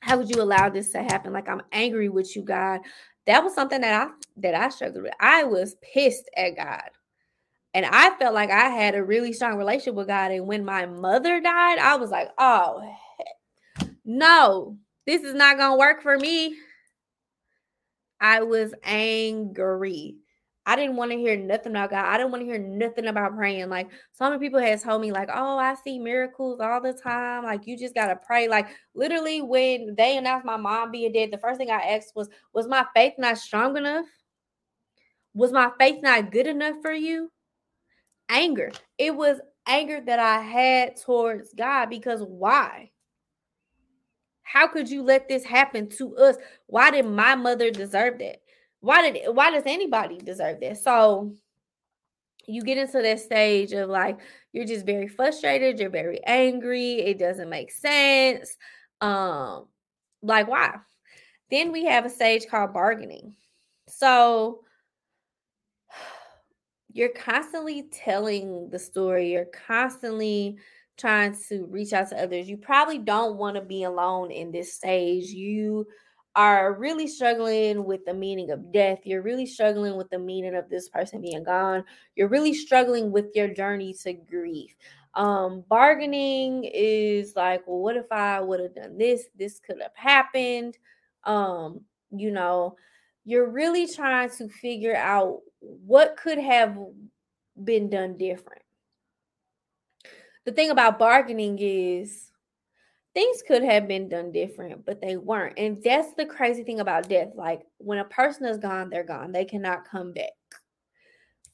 How 0.00 0.16
could 0.16 0.30
you 0.34 0.42
allow 0.42 0.68
this 0.68 0.90
to 0.92 1.02
happen? 1.02 1.32
Like 1.32 1.48
i'm 1.48 1.62
angry 1.70 2.08
with 2.08 2.34
you 2.34 2.42
god 2.42 2.80
that 3.26 3.44
was 3.44 3.54
something 3.54 3.80
that 3.80 4.08
I 4.08 4.12
that 4.38 4.54
I 4.54 4.68
struggled 4.68 5.04
with. 5.04 5.14
I 5.20 5.44
was 5.44 5.76
pissed 5.82 6.28
at 6.36 6.56
God. 6.56 6.90
And 7.74 7.86
I 7.86 8.14
felt 8.18 8.34
like 8.34 8.50
I 8.50 8.68
had 8.68 8.94
a 8.94 9.02
really 9.02 9.32
strong 9.32 9.56
relationship 9.56 9.94
with 9.94 10.08
God. 10.08 10.30
And 10.30 10.46
when 10.46 10.64
my 10.64 10.84
mother 10.84 11.40
died, 11.40 11.78
I 11.78 11.96
was 11.96 12.10
like, 12.10 12.28
oh 12.36 12.82
no, 14.04 14.76
this 15.06 15.22
is 15.22 15.34
not 15.34 15.56
gonna 15.56 15.76
work 15.76 16.02
for 16.02 16.18
me. 16.18 16.56
I 18.20 18.42
was 18.42 18.74
angry. 18.82 20.16
I 20.64 20.76
didn't 20.76 20.96
want 20.96 21.10
to 21.10 21.16
hear 21.16 21.36
nothing 21.36 21.72
about 21.72 21.90
God. 21.90 22.04
I 22.04 22.16
didn't 22.16 22.30
want 22.30 22.42
to 22.42 22.46
hear 22.46 22.58
nothing 22.58 23.06
about 23.06 23.34
praying. 23.34 23.68
Like 23.68 23.90
so 24.12 24.28
many 24.30 24.38
people 24.38 24.60
has 24.60 24.82
told 24.84 25.02
me, 25.02 25.10
like, 25.10 25.28
oh, 25.32 25.58
I 25.58 25.74
see 25.74 25.98
miracles 25.98 26.60
all 26.60 26.80
the 26.80 26.92
time. 26.92 27.44
Like 27.44 27.66
you 27.66 27.76
just 27.76 27.94
gotta 27.94 28.16
pray. 28.16 28.46
Like 28.46 28.68
literally, 28.94 29.42
when 29.42 29.94
they 29.96 30.16
announced 30.16 30.46
my 30.46 30.56
mom 30.56 30.92
being 30.92 31.12
dead, 31.12 31.30
the 31.32 31.38
first 31.38 31.58
thing 31.58 31.70
I 31.70 31.80
asked 31.80 32.12
was, 32.14 32.28
was 32.52 32.68
my 32.68 32.86
faith 32.94 33.14
not 33.18 33.38
strong 33.38 33.76
enough? 33.76 34.06
Was 35.34 35.50
my 35.50 35.70
faith 35.80 36.02
not 36.02 36.30
good 36.30 36.46
enough 36.46 36.76
for 36.80 36.92
you? 36.92 37.32
Anger. 38.28 38.70
It 38.98 39.16
was 39.16 39.40
anger 39.66 40.00
that 40.00 40.18
I 40.18 40.40
had 40.40 40.96
towards 40.96 41.54
God 41.54 41.86
because 41.86 42.20
why? 42.20 42.90
How 44.42 44.68
could 44.68 44.88
you 44.90 45.02
let 45.02 45.28
this 45.28 45.44
happen 45.44 45.88
to 45.96 46.14
us? 46.16 46.36
Why 46.66 46.90
did 46.90 47.06
my 47.06 47.34
mother 47.34 47.70
deserve 47.70 48.18
that? 48.18 48.41
Why 48.82 49.10
did 49.10 49.34
why 49.34 49.50
does 49.50 49.62
anybody 49.64 50.18
deserve 50.18 50.60
this? 50.60 50.84
So 50.84 51.32
you 52.46 52.62
get 52.62 52.78
into 52.78 53.00
that 53.00 53.20
stage 53.20 53.72
of 53.72 53.88
like 53.88 54.18
you're 54.52 54.66
just 54.66 54.84
very 54.84 55.06
frustrated, 55.06 55.78
you're 55.78 55.88
very 55.88 56.20
angry, 56.26 56.94
it 56.94 57.18
doesn't 57.18 57.48
make 57.48 57.70
sense. 57.70 58.56
Um, 59.00 59.66
like 60.20 60.48
why? 60.48 60.74
Then 61.50 61.70
we 61.70 61.84
have 61.84 62.04
a 62.04 62.10
stage 62.10 62.46
called 62.50 62.74
bargaining. 62.74 63.34
So 63.88 64.62
you're 66.92 67.10
constantly 67.10 67.84
telling 67.92 68.68
the 68.68 68.80
story, 68.80 69.30
you're 69.30 69.46
constantly 69.66 70.58
trying 70.98 71.36
to 71.48 71.66
reach 71.66 71.92
out 71.92 72.08
to 72.08 72.20
others. 72.20 72.48
You 72.48 72.56
probably 72.56 72.98
don't 72.98 73.36
want 73.36 73.54
to 73.54 73.62
be 73.62 73.84
alone 73.84 74.32
in 74.32 74.50
this 74.50 74.74
stage. 74.74 75.26
You 75.26 75.86
are 76.34 76.74
really 76.74 77.06
struggling 77.06 77.84
with 77.84 78.04
the 78.04 78.14
meaning 78.14 78.50
of 78.50 78.72
death, 78.72 79.00
you're 79.04 79.22
really 79.22 79.46
struggling 79.46 79.96
with 79.96 80.08
the 80.10 80.18
meaning 80.18 80.54
of 80.54 80.68
this 80.68 80.88
person 80.88 81.20
being 81.20 81.44
gone, 81.44 81.84
you're 82.16 82.28
really 82.28 82.54
struggling 82.54 83.12
with 83.12 83.26
your 83.34 83.48
journey 83.48 83.94
to 84.02 84.12
grief. 84.12 84.74
Um, 85.14 85.64
bargaining 85.68 86.64
is 86.64 87.36
like, 87.36 87.66
well, 87.66 87.80
what 87.80 87.96
if 87.96 88.10
I 88.10 88.40
would 88.40 88.60
have 88.60 88.74
done 88.74 88.96
this? 88.96 89.26
This 89.38 89.58
could 89.58 89.80
have 89.82 89.94
happened. 89.94 90.78
Um, 91.24 91.82
you 92.10 92.30
know, 92.30 92.76
you're 93.24 93.50
really 93.50 93.86
trying 93.86 94.30
to 94.30 94.48
figure 94.48 94.96
out 94.96 95.40
what 95.60 96.16
could 96.16 96.38
have 96.38 96.78
been 97.62 97.90
done 97.90 98.16
different. 98.16 98.62
The 100.44 100.52
thing 100.52 100.70
about 100.70 100.98
bargaining 100.98 101.58
is 101.60 102.31
things 103.14 103.42
could 103.46 103.62
have 103.62 103.86
been 103.88 104.08
done 104.08 104.32
different, 104.32 104.84
but 104.84 105.00
they 105.00 105.16
weren't. 105.16 105.58
And 105.58 105.82
that's 105.82 106.14
the 106.14 106.26
crazy 106.26 106.64
thing 106.64 106.80
about 106.80 107.08
death. 107.08 107.30
Like 107.34 107.62
when 107.78 107.98
a 107.98 108.04
person 108.04 108.46
is 108.46 108.58
gone, 108.58 108.90
they're 108.90 109.04
gone. 109.04 109.32
They 109.32 109.44
cannot 109.44 109.88
come 109.88 110.12
back 110.12 110.32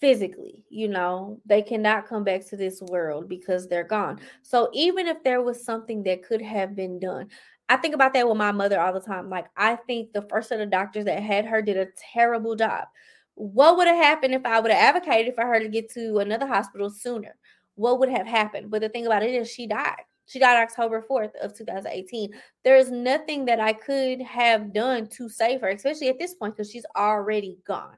physically, 0.00 0.64
you 0.70 0.88
know, 0.88 1.40
they 1.44 1.62
cannot 1.62 2.06
come 2.06 2.24
back 2.24 2.46
to 2.46 2.56
this 2.56 2.80
world 2.82 3.28
because 3.28 3.66
they're 3.66 3.84
gone. 3.84 4.20
So 4.42 4.70
even 4.72 5.06
if 5.06 5.22
there 5.24 5.42
was 5.42 5.64
something 5.64 6.02
that 6.04 6.24
could 6.24 6.40
have 6.42 6.76
been 6.76 7.00
done, 7.00 7.28
I 7.68 7.76
think 7.76 7.94
about 7.94 8.12
that 8.14 8.26
with 8.26 8.36
my 8.36 8.52
mother 8.52 8.80
all 8.80 8.92
the 8.92 9.00
time. 9.00 9.28
Like 9.28 9.46
I 9.56 9.76
think 9.76 10.12
the 10.12 10.26
first 10.30 10.48
set 10.48 10.60
of 10.60 10.70
doctors 10.70 11.04
that 11.06 11.22
had 11.22 11.44
her 11.46 11.60
did 11.60 11.76
a 11.76 11.88
terrible 12.12 12.54
job. 12.54 12.86
What 13.34 13.76
would 13.76 13.86
have 13.86 14.02
happened 14.02 14.34
if 14.34 14.46
I 14.46 14.60
would 14.60 14.70
have 14.70 14.96
advocated 14.96 15.34
for 15.34 15.44
her 15.44 15.60
to 15.60 15.68
get 15.68 15.92
to 15.94 16.18
another 16.18 16.46
hospital 16.46 16.90
sooner? 16.90 17.36
What 17.74 18.00
would 18.00 18.08
have 18.08 18.26
happened? 18.26 18.70
But 18.70 18.80
the 18.80 18.88
thing 18.88 19.06
about 19.06 19.22
it 19.22 19.34
is 19.34 19.50
she 19.50 19.66
died. 19.66 20.02
She 20.28 20.38
died 20.38 20.62
October 20.62 21.02
4th 21.10 21.34
of 21.42 21.56
2018. 21.56 22.30
There 22.62 22.76
is 22.76 22.90
nothing 22.90 23.46
that 23.46 23.60
I 23.60 23.72
could 23.72 24.20
have 24.20 24.74
done 24.74 25.06
to 25.16 25.28
save 25.30 25.62
her, 25.62 25.68
especially 25.68 26.10
at 26.10 26.18
this 26.18 26.34
point, 26.34 26.54
because 26.54 26.70
she's 26.70 26.84
already 26.94 27.58
gone. 27.66 27.96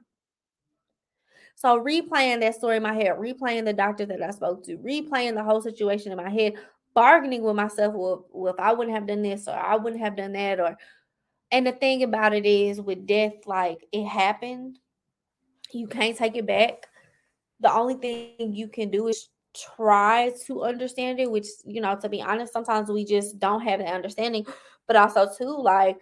So 1.55 1.77
replaying 1.77 2.39
that 2.39 2.55
story 2.55 2.77
in 2.77 2.83
my 2.83 2.93
head, 2.93 3.17
replaying 3.17 3.65
the 3.65 3.73
doctor 3.73 4.05
that 4.05 4.21
I 4.21 4.31
spoke 4.31 4.63
to, 4.65 4.77
replaying 4.77 5.35
the 5.35 5.43
whole 5.43 5.61
situation 5.61 6.13
in 6.13 6.17
my 6.17 6.29
head, 6.29 6.53
bargaining 6.93 7.43
with 7.43 7.57
myself, 7.57 7.93
well, 7.93 8.25
well, 8.31 8.53
if 8.53 8.59
I 8.61 8.71
wouldn't 8.71 8.95
have 8.95 9.07
done 9.07 9.23
this 9.23 9.49
or 9.49 9.55
I 9.55 9.75
wouldn't 9.75 10.01
have 10.01 10.15
done 10.15 10.31
that, 10.31 10.61
or 10.61 10.77
and 11.51 11.67
the 11.67 11.73
thing 11.73 12.03
about 12.03 12.33
it 12.33 12.45
is 12.45 12.79
with 12.79 13.05
death, 13.05 13.33
like 13.45 13.85
it 13.91 14.05
happened. 14.05 14.79
You 15.73 15.85
can't 15.87 16.17
take 16.17 16.37
it 16.37 16.47
back. 16.47 16.87
The 17.59 17.73
only 17.73 17.95
thing 17.95 18.53
you 18.53 18.69
can 18.69 18.89
do 18.89 19.07
is 19.09 19.27
try 19.53 20.31
to 20.45 20.63
understand 20.63 21.19
it, 21.19 21.29
which, 21.29 21.47
you 21.65 21.81
know, 21.81 21.95
to 21.99 22.09
be 22.09 22.21
honest, 22.21 22.53
sometimes 22.53 22.89
we 22.89 23.05
just 23.05 23.39
don't 23.39 23.61
have 23.61 23.79
that 23.79 23.93
understanding. 23.93 24.45
But 24.87 24.95
also, 24.95 25.27
too, 25.37 25.57
like, 25.61 25.97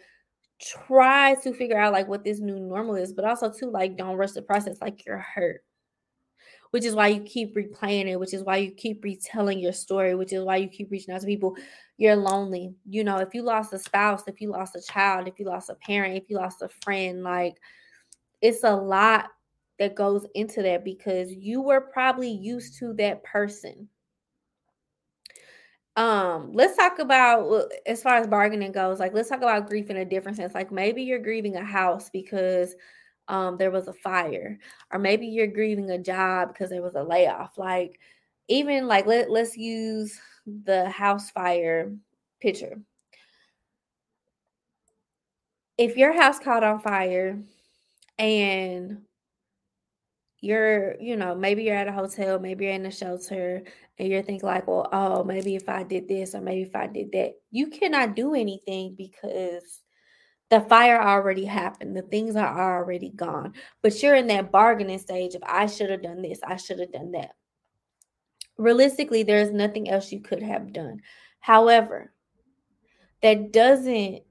try 0.62 1.36
to 1.36 1.54
figure 1.54 1.80
out 1.80 1.94
like 1.94 2.08
what 2.08 2.24
this 2.24 2.40
new 2.40 2.60
normal 2.60 2.96
is, 2.96 3.14
but 3.14 3.26
also, 3.26 3.52
too, 3.52 3.70
like, 3.70 3.98
don't 3.98 4.18
rush 4.18 4.32
the 4.32 4.42
process 4.42 4.78
like 4.82 5.06
you're 5.06 5.18
hurt. 5.18 5.64
Which 6.72 6.86
is 6.86 6.94
why 6.94 7.08
you 7.08 7.22
keep 7.22 7.56
replaying 7.56 8.08
it, 8.08 8.20
which 8.20 8.34
is 8.34 8.44
why 8.44 8.58
you 8.58 8.72
keep 8.72 9.04
retelling 9.04 9.60
your 9.60 9.74
story, 9.74 10.14
which 10.14 10.34
is 10.34 10.44
why 10.44 10.58
you 10.58 10.68
keep 10.68 10.92
reaching 10.92 11.14
out 11.14 11.22
to 11.22 11.28
people. 11.28 11.56
You're 11.98 12.16
lonely. 12.16 12.76
You 12.88 13.04
know, 13.04 13.18
if 13.18 13.34
you 13.34 13.42
lost 13.42 13.74
a 13.74 13.80
spouse, 13.80 14.28
if 14.28 14.40
you 14.40 14.52
lost 14.52 14.76
a 14.76 14.82
child, 14.82 15.28
if 15.28 15.40
you 15.40 15.46
lost 15.46 15.72
a 15.72 15.76
parent, 15.76 16.16
if 16.16 16.30
you 16.30 16.38
lost 16.38 16.62
a 16.62 16.70
friend, 16.84 17.24
like, 17.24 17.56
it's 18.42 18.64
a 18.64 18.76
lot 18.76 19.30
that 19.80 19.96
goes 19.96 20.26
into 20.36 20.62
that 20.62 20.84
because 20.84 21.32
you 21.32 21.62
were 21.62 21.82
probably 21.82 22.30
used 22.30 22.78
to 22.80 22.94
that 22.94 23.24
person. 23.24 23.88
Um, 25.96 26.52
let's 26.54 26.78
talk 26.78 27.00
about 27.00 27.72
as 27.86 28.02
far 28.02 28.16
as 28.16 28.28
bargaining 28.28 28.72
goes, 28.72 29.00
like 29.00 29.14
let's 29.14 29.30
talk 29.30 29.40
about 29.40 29.68
grief 29.68 29.90
in 29.90 29.98
a 29.98 30.06
different 30.06 30.38
sense. 30.38 30.54
Like 30.54 30.72
maybe 30.72 31.04
you're 31.04 31.20
grieving 31.20 31.56
a 31.56 31.64
house 31.64 32.10
because 32.10 32.76
um 33.28 33.58
there 33.58 33.72
was 33.72 33.88
a 33.88 33.94
fire, 33.94 34.60
or 34.92 35.00
maybe 35.00 35.28
you're 35.28 35.48
grieving 35.48 35.90
a 35.92 35.98
job 35.98 36.50
because 36.50 36.70
there 36.70 36.82
was 36.82 36.96
a 36.96 37.04
layoff. 37.04 37.58
Like 37.58 38.00
even 38.48 38.88
like 38.88 39.06
let, 39.08 39.30
let's 39.30 39.58
use 39.58 40.20
the 40.46 40.90
house 40.90 41.32
fire 41.32 41.94
picture. 42.42 42.80
If 45.78 45.98
your 45.98 46.14
house 46.14 46.40
caught 46.40 46.64
on 46.64 46.80
fire 46.80 47.42
and 48.18 49.02
you're, 50.42 51.00
you 51.02 51.16
know, 51.16 51.36
maybe 51.36 51.64
you're 51.64 51.76
at 51.76 51.88
a 51.88 51.92
hotel, 51.92 52.40
maybe 52.40 52.66
you're 52.66 52.74
in 52.74 52.86
a 52.86 52.92
shelter, 52.92 53.64
and 53.98 54.08
you're 54.08 54.22
thinking 54.22 54.48
like, 54.48 54.68
well, 54.68 54.88
oh, 54.92 55.24
maybe 55.24 55.56
if 55.56 55.68
I 55.68 55.84
did 55.84 56.08
this 56.08 56.34
or 56.34 56.42
maybe 56.42 56.62
if 56.62 56.76
I 56.76 56.88
did 56.88 57.12
that, 57.12 57.34
you 57.52 57.68
cannot 57.68 58.16
do 58.16 58.34
anything 58.34 58.96
because 58.98 59.82
the 60.50 60.62
fire 60.62 61.02
already 61.02 61.46
happened. 61.46 61.96
The 61.96 62.02
things 62.04 62.36
are 62.36 62.80
already 62.80 63.10
gone. 63.10 63.54
But 63.82 64.02
you're 64.02 64.16
in 64.16 64.28
that 64.28 64.52
bargaining 64.52 65.00
stage 65.00 65.36
of 65.36 65.44
I 65.46 65.68
should 65.68 65.90
have 65.90 66.02
done 66.02 66.22
this, 66.22 66.40
I 66.44 66.56
should 66.56 66.80
have 66.80 66.92
done 66.92 67.12
that. 67.12 67.36
Realistically, 68.58 69.24
there's 69.24 69.52
nothing 69.52 69.90
else 69.90 70.12
you 70.12 70.22
could 70.22 70.44
have 70.44 70.74
done. 70.74 71.02
However, 71.40 72.12
that 73.22 73.52
doesn't 73.52 74.24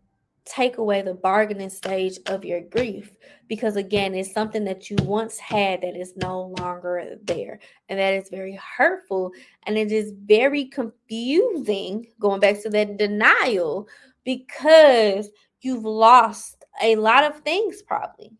take 0.48 0.78
away 0.78 1.02
the 1.02 1.14
bargaining 1.14 1.70
stage 1.70 2.18
of 2.26 2.44
your 2.44 2.60
grief 2.60 3.10
because 3.48 3.76
again 3.76 4.14
it's 4.14 4.32
something 4.32 4.64
that 4.64 4.88
you 4.88 4.96
once 5.02 5.38
had 5.38 5.82
that 5.82 5.96
is 5.96 6.14
no 6.16 6.54
longer 6.58 7.16
there 7.24 7.60
and 7.88 7.98
that 7.98 8.14
is 8.14 8.28
very 8.30 8.58
hurtful 8.76 9.30
and 9.66 9.76
it 9.76 9.92
is 9.92 10.12
very 10.24 10.64
confusing 10.66 12.06
going 12.18 12.40
back 12.40 12.60
to 12.62 12.70
that 12.70 12.96
denial 12.96 13.88
because 14.24 15.30
you've 15.60 15.84
lost 15.84 16.64
a 16.82 16.96
lot 16.96 17.24
of 17.24 17.40
things 17.40 17.82
probably. 17.82 18.32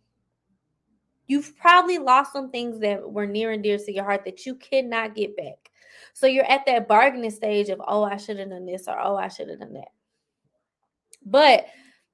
You've 1.26 1.56
probably 1.58 1.98
lost 1.98 2.32
some 2.32 2.50
things 2.50 2.80
that 2.80 3.10
were 3.10 3.26
near 3.26 3.52
and 3.52 3.62
dear 3.62 3.76
to 3.76 3.92
your 3.92 4.04
heart 4.04 4.24
that 4.24 4.46
you 4.46 4.54
cannot 4.54 5.14
get 5.14 5.36
back. 5.36 5.70
So 6.14 6.26
you're 6.26 6.50
at 6.50 6.64
that 6.66 6.88
bargaining 6.88 7.30
stage 7.30 7.68
of 7.68 7.80
oh 7.86 8.02
i 8.02 8.16
should 8.16 8.38
have 8.38 8.50
done 8.50 8.66
this 8.66 8.88
or 8.88 8.98
oh 9.00 9.16
i 9.16 9.28
should 9.28 9.48
have 9.48 9.60
done 9.60 9.74
that. 9.74 9.92
But 11.24 11.66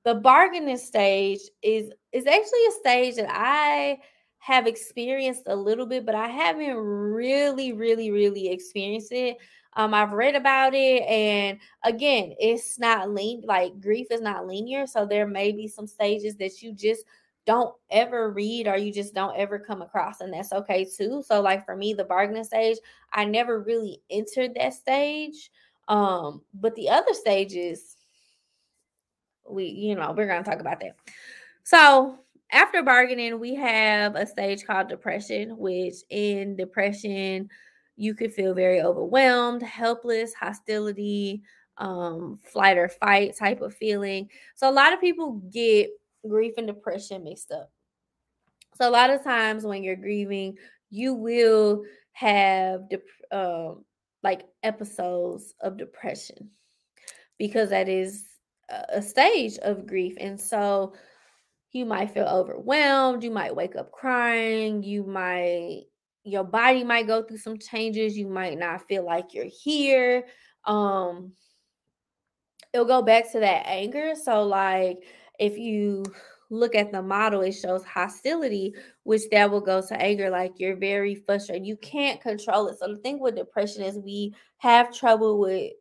the 0.05 0.15
bargaining 0.15 0.79
stage 0.79 1.41
is 1.63 1.91
is 2.13 2.27
actually 2.27 2.67
a 2.69 2.73
stage 2.73 3.17
that 3.17 3.31
I 3.31 3.99
have 4.39 4.67
experienced 4.67 5.45
a 5.47 5.57
little 5.57 5.87
bit, 5.87 6.05
but 6.05 6.15
I 6.15 6.29
haven't 6.29 6.77
really, 6.77 7.73
really, 7.73 8.11
really 8.11 8.51
experienced 8.51 9.11
it. 9.13 9.39
Um, 9.77 9.95
I've 9.95 10.13
read 10.13 10.37
about 10.37 10.75
it, 10.75 11.03
and 11.03 11.59
again, 11.83 12.35
it's 12.39 12.79
not 12.79 13.11
lean 13.11 13.43
like 13.47 13.81
grief 13.81 14.09
is 14.11 14.21
not 14.21 14.47
linear, 14.47 14.87
so 14.87 15.07
there 15.07 15.27
may 15.27 15.51
be 15.51 15.67
some 15.67 15.87
stages 15.87 16.37
that 16.37 16.63
you 16.63 16.73
just 16.73 17.05
don't 17.47 17.75
ever 17.91 18.31
read 18.31 18.67
or 18.69 18.77
you 18.77 18.93
just 18.93 19.15
don't 19.15 19.37
ever 19.37 19.59
come 19.59 19.83
across, 19.83 20.21
and 20.21 20.33
that's 20.33 20.53
okay 20.53 20.85
too. 20.85 21.23
So, 21.27 21.41
like 21.41 21.65
for 21.65 21.77
me, 21.77 21.95
the 21.95 22.05
bargaining 22.05 22.45
stage, 22.45 22.77
I 23.13 23.25
never 23.25 23.61
really 23.61 24.03
entered 24.11 24.55
that 24.55 24.75
stage. 24.75 25.51
Um, 25.89 26.43
but 26.55 26.75
the 26.77 26.89
other 26.89 27.13
stages, 27.13 27.97
we, 29.49 29.67
you 29.67 29.95
know, 29.95 30.15
we're 30.17 30.27
going 30.27 30.43
to 30.43 30.49
talk 30.49 30.61
about 30.61 30.81
that. 30.81 30.97
So, 31.63 32.19
after 32.53 32.83
bargaining, 32.83 33.41
we 33.41 33.55
have 33.55 34.15
a 34.15 34.27
stage 34.27 34.65
called 34.65 34.89
depression, 34.89 35.57
which 35.57 35.95
in 36.11 36.57
depression, 36.57 37.49
you 37.97 38.15
could 38.15 38.33
feel 38.33 38.55
very 38.55 38.81
overwhelmed, 38.83 39.63
helpless, 39.63 40.35
hostility, 40.35 41.43
um, 41.79 42.39
flight 42.43 42.77
or 42.77 42.89
fight 42.89 43.37
type 43.37 43.61
of 43.61 43.75
feeling. 43.75 44.29
So, 44.55 44.69
a 44.69 44.73
lot 44.73 44.93
of 44.93 45.01
people 45.01 45.43
get 45.53 45.91
grief 46.29 46.55
and 46.59 46.67
depression 46.67 47.25
mixed 47.25 47.51
up. 47.51 47.71
So, 48.77 48.89
a 48.89 48.91
lot 48.91 49.11
of 49.11 49.25
times 49.25 49.65
when 49.65 49.83
you're 49.83 49.97
grieving, 49.97 50.59
you 50.91 51.15
will 51.15 51.85
have 52.13 52.89
dep- 52.89 53.03
um, 53.33 53.85
like 54.23 54.43
episodes 54.63 55.55
of 55.61 55.77
depression 55.77 56.51
because 57.39 57.71
that 57.71 57.89
is 57.89 58.27
a 58.89 59.03
stage 59.03 59.59
of 59.59 59.87
grief. 59.87 60.15
And 60.21 60.41
so 60.41 60.95
you 61.73 61.85
might 61.85 62.13
feel 62.13 62.27
overwhelmed. 62.27 63.25
You 63.25 63.31
might 63.31 63.55
wake 63.55 63.77
up 63.77 63.93
crying. 63.93 64.83
You 64.83 65.05
might, 65.05 65.85
your 66.25 66.45
body 66.45 66.85
might 66.85 67.07
go 67.07 67.23
through 67.23 67.39
some 67.39 67.59
changes. 67.59 68.17
You 68.17 68.29
might 68.29 68.59
not 68.59 68.87
feel 68.87 69.05
like 69.05 69.35
you're 69.35 69.45
here. 69.45 70.27
Um, 70.65 71.33
it'll 72.73 72.87
go 72.87 73.03
back 73.03 73.31
to 73.33 73.41
that 73.41 73.67
anger. 73.67 74.15
So, 74.15 74.45
like, 74.45 74.99
if 75.39 75.59
you 75.59 76.05
look 76.51 76.75
at 76.75 76.93
the 76.93 77.03
model, 77.03 77.43
it 77.43 77.53
shows 77.53 77.85
hostility, 77.85 78.75
which 79.03 79.23
that 79.31 79.51
will 79.51 79.61
go 79.61 79.81
to 79.81 80.01
anger. 80.01 80.31
Like 80.31 80.53
you're 80.59 80.77
very 80.77 81.15
frustrated. 81.15 81.67
You 81.67 81.77
can't 81.77 82.21
control 82.21 82.69
it. 82.69 82.79
So 82.79 82.89
the 82.89 82.99
thing 82.99 83.19
with 83.19 83.37
depression 83.37 83.83
is 83.83 83.99
we 83.99 84.35
have 84.59 84.95
trouble 84.95 85.39
with 85.39 85.73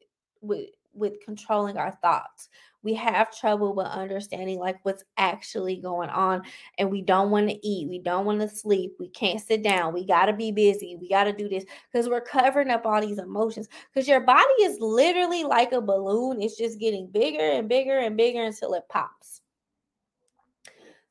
with 0.42 0.70
with 0.94 1.20
controlling 1.24 1.78
our 1.78 1.92
thoughts. 2.02 2.50
We 2.84 2.94
have 2.96 3.36
trouble 3.38 3.74
with 3.74 3.88
understanding 3.88 4.60
like 4.60 4.78
what's 4.84 5.04
actually 5.18 5.78
going 5.78 6.10
on 6.10 6.44
and 6.78 6.92
we 6.92 7.02
don't 7.02 7.32
want 7.32 7.50
to 7.50 7.68
eat 7.68 7.88
we 7.88 8.00
don't 8.00 8.26
want 8.26 8.42
to 8.42 8.50
sleep 8.50 8.96
we 9.00 9.08
can't 9.08 9.40
sit 9.40 9.64
down 9.64 9.94
we 9.94 10.06
got 10.06 10.26
to 10.26 10.34
be 10.34 10.52
busy 10.52 10.98
we 11.00 11.08
got 11.08 11.24
to 11.24 11.32
do 11.32 11.48
this 11.48 11.64
because 11.92 12.10
we're 12.10 12.20
covering 12.20 12.70
up 12.70 12.86
all 12.86 13.00
these 13.00 13.20
emotions 13.20 13.70
because 13.94 14.06
your 14.06 14.20
body 14.20 14.54
is 14.64 14.78
literally 14.82 15.46
like 15.46 15.72
a 15.72 15.80
balloon 15.80 16.42
it's 16.42 16.58
just 16.58 16.78
getting 16.78 17.08
bigger 17.08 17.40
and 17.40 17.70
bigger 17.70 18.00
and 18.00 18.18
bigger 18.18 18.44
until 18.44 18.74
it 18.74 18.84
pops. 18.90 19.40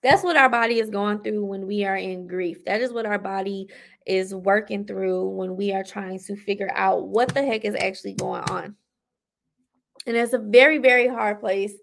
That's 0.03 0.25
what 0.25 0.37
our 0.37 0.49
body 0.49 0.81
is 0.81 0.91
going 0.91 1.23
through 1.23 1.45
when 1.45 1.65
we 1.65 1.85
are 1.85 1.97
in 1.97 2.27
grief. 2.27 2.65
That 2.65 2.81
is 2.81 2.93
what 2.93 3.07
our 3.07 3.21
body 3.21 3.69
is 4.05 4.35
working 4.35 4.85
through 4.85 5.29
when 5.29 5.57
we 5.57 5.73
are 5.73 5.85
trying 5.85 6.19
to 6.19 6.35
figure 6.35 6.71
out 6.75 7.07
what 7.07 7.33
the 7.33 7.43
heck 7.43 7.65
is 7.65 7.77
actually 7.77 8.15
going 8.15 8.43
on 8.51 8.75
and 10.07 10.17
it's 10.17 10.33
a 10.33 10.39
very, 10.39 10.79
very 10.79 11.09
hard 11.09 11.41
place 11.41 11.75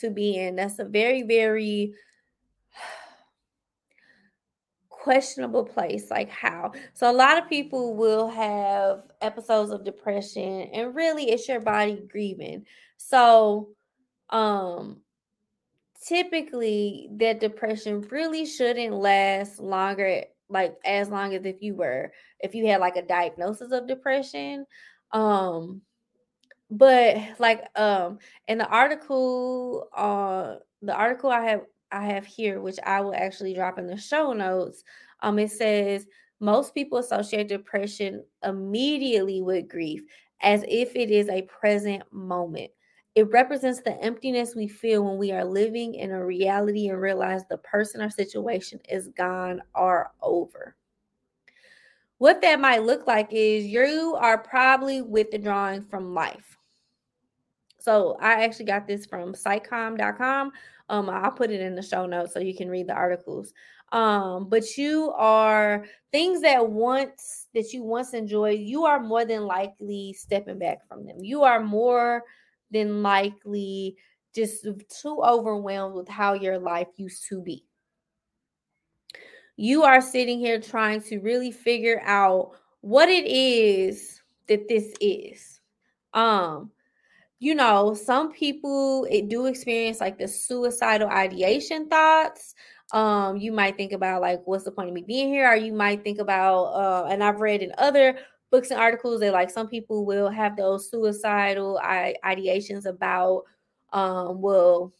to 0.00 0.10
be 0.10 0.36
in. 0.36 0.56
That's 0.56 0.78
a 0.78 0.84
very, 0.84 1.22
very 1.22 1.94
questionable 4.88 5.64
place 5.64 6.10
like 6.10 6.30
how? 6.30 6.72
So 6.94 7.10
a 7.10 7.12
lot 7.12 7.38
of 7.38 7.48
people 7.48 7.94
will 7.94 8.28
have 8.28 9.02
episodes 9.20 9.70
of 9.70 9.84
depression 9.84 10.70
and 10.72 10.94
really 10.94 11.30
it's 11.30 11.48
your 11.48 11.60
body 11.60 12.02
grieving. 12.10 12.64
So 12.96 13.70
um 14.30 14.98
typically 16.06 17.08
that 17.12 17.40
depression 17.40 18.02
really 18.10 18.44
shouldn't 18.44 18.94
last 18.94 19.58
longer 19.58 20.24
like 20.50 20.76
as 20.84 21.08
long 21.08 21.34
as 21.34 21.44
if 21.44 21.56
you 21.60 21.74
were 21.74 22.12
if 22.40 22.54
you 22.54 22.66
had 22.66 22.80
like 22.80 22.96
a 22.96 23.02
diagnosis 23.02 23.72
of 23.72 23.88
depression. 23.88 24.66
Um 25.12 25.82
but 26.70 27.16
like 27.38 27.64
um 27.78 28.18
in 28.46 28.58
the 28.58 28.68
article 28.68 29.88
uh 29.96 30.56
the 30.82 30.94
article 30.94 31.30
i 31.30 31.40
have 31.40 31.62
i 31.92 32.04
have 32.04 32.26
here 32.26 32.60
which 32.60 32.78
i 32.84 33.00
will 33.00 33.14
actually 33.14 33.54
drop 33.54 33.78
in 33.78 33.86
the 33.86 33.96
show 33.96 34.32
notes 34.32 34.84
um 35.22 35.38
it 35.38 35.50
says 35.50 36.06
most 36.40 36.74
people 36.74 36.98
associate 36.98 37.48
depression 37.48 38.22
immediately 38.44 39.42
with 39.42 39.68
grief 39.68 40.02
as 40.40 40.64
if 40.68 40.94
it 40.94 41.10
is 41.10 41.28
a 41.28 41.42
present 41.42 42.02
moment. 42.12 42.70
It 43.14 43.30
represents 43.30 43.80
the 43.80 44.00
emptiness 44.00 44.54
we 44.54 44.68
feel 44.68 45.04
when 45.04 45.18
we 45.18 45.32
are 45.32 45.44
living 45.44 45.94
in 45.94 46.12
a 46.12 46.24
reality 46.24 46.88
and 46.88 47.00
realize 47.00 47.42
the 47.48 47.58
person 47.58 48.00
or 48.00 48.10
situation 48.10 48.80
is 48.88 49.08
gone 49.08 49.60
or 49.74 50.12
over. 50.22 50.76
What 52.18 52.40
that 52.42 52.60
might 52.60 52.84
look 52.84 53.06
like 53.06 53.32
is 53.32 53.66
you 53.66 54.16
are 54.20 54.38
probably 54.38 55.02
withdrawing 55.02 55.82
from 55.82 56.14
life 56.14 56.57
so 57.88 58.18
I 58.20 58.44
actually 58.44 58.66
got 58.66 58.86
this 58.86 59.06
from 59.06 59.32
psychcom.com. 59.32 60.52
Um, 60.90 61.08
I'll 61.08 61.30
put 61.30 61.50
it 61.50 61.62
in 61.62 61.74
the 61.74 61.80
show 61.80 62.04
notes 62.04 62.34
so 62.34 62.38
you 62.38 62.54
can 62.54 62.68
read 62.68 62.86
the 62.86 62.92
articles. 62.92 63.54
Um, 63.92 64.50
but 64.50 64.76
you 64.76 65.10
are 65.16 65.86
things 66.12 66.42
that 66.42 66.68
once 66.68 67.46
that 67.54 67.72
you 67.72 67.82
once 67.82 68.12
enjoyed, 68.12 68.60
you 68.60 68.84
are 68.84 69.00
more 69.00 69.24
than 69.24 69.46
likely 69.46 70.12
stepping 70.12 70.58
back 70.58 70.86
from 70.86 71.06
them. 71.06 71.16
You 71.20 71.44
are 71.44 71.60
more 71.60 72.24
than 72.70 73.02
likely 73.02 73.96
just 74.34 74.66
too 75.00 75.22
overwhelmed 75.24 75.94
with 75.94 76.08
how 76.08 76.34
your 76.34 76.58
life 76.58 76.88
used 76.96 77.26
to 77.30 77.40
be. 77.40 77.64
You 79.56 79.84
are 79.84 80.02
sitting 80.02 80.40
here 80.40 80.60
trying 80.60 81.00
to 81.04 81.20
really 81.20 81.52
figure 81.52 82.02
out 82.04 82.50
what 82.82 83.08
it 83.08 83.24
is 83.24 84.20
that 84.46 84.68
this 84.68 84.92
is. 85.00 85.60
Um, 86.12 86.70
you 87.38 87.54
know, 87.54 87.94
some 87.94 88.32
people 88.32 89.06
it 89.10 89.28
do 89.28 89.46
experience 89.46 90.00
like 90.00 90.18
the 90.18 90.26
suicidal 90.28 91.08
ideation 91.08 91.88
thoughts. 91.88 92.54
Um, 92.92 93.36
you 93.36 93.52
might 93.52 93.76
think 93.76 93.92
about 93.92 94.22
like, 94.22 94.40
what's 94.44 94.64
the 94.64 94.72
point 94.72 94.88
of 94.88 94.94
me 94.94 95.02
being 95.06 95.28
here? 95.28 95.48
Or 95.48 95.54
you 95.54 95.72
might 95.72 96.02
think 96.02 96.18
about, 96.18 96.64
uh, 96.72 97.06
and 97.10 97.22
I've 97.22 97.40
read 97.40 97.62
in 97.62 97.72
other 97.78 98.18
books 98.50 98.70
and 98.70 98.80
articles 98.80 99.20
that 99.20 99.32
like 99.32 99.50
some 99.50 99.68
people 99.68 100.04
will 100.04 100.30
have 100.30 100.56
those 100.56 100.90
suicidal 100.90 101.80
ideations 101.84 102.86
about, 102.86 103.44
um, 103.92 104.40
well, 104.40 104.92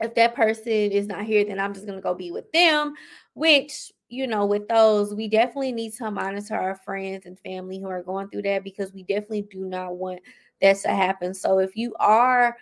if 0.00 0.14
that 0.14 0.34
person 0.34 0.72
is 0.72 1.06
not 1.06 1.24
here, 1.24 1.44
then 1.44 1.60
I'm 1.60 1.74
just 1.74 1.86
gonna 1.86 2.00
go 2.00 2.14
be 2.14 2.30
with 2.30 2.50
them, 2.52 2.94
which 3.34 3.92
you 4.12 4.26
know, 4.26 4.44
with 4.44 4.66
those, 4.66 5.14
we 5.14 5.28
definitely 5.28 5.70
need 5.70 5.92
to 5.94 6.10
monitor 6.10 6.56
our 6.56 6.74
friends 6.74 7.26
and 7.26 7.38
family 7.38 7.78
who 7.78 7.86
are 7.86 8.02
going 8.02 8.28
through 8.28 8.42
that 8.42 8.64
because 8.64 8.92
we 8.92 9.04
definitely 9.04 9.46
do 9.52 9.64
not 9.66 9.96
want 9.96 10.18
that's 10.60 10.82
to 10.82 10.88
happen. 10.88 11.34
So 11.34 11.58
if 11.58 11.76
you 11.76 11.94
are 11.98 12.56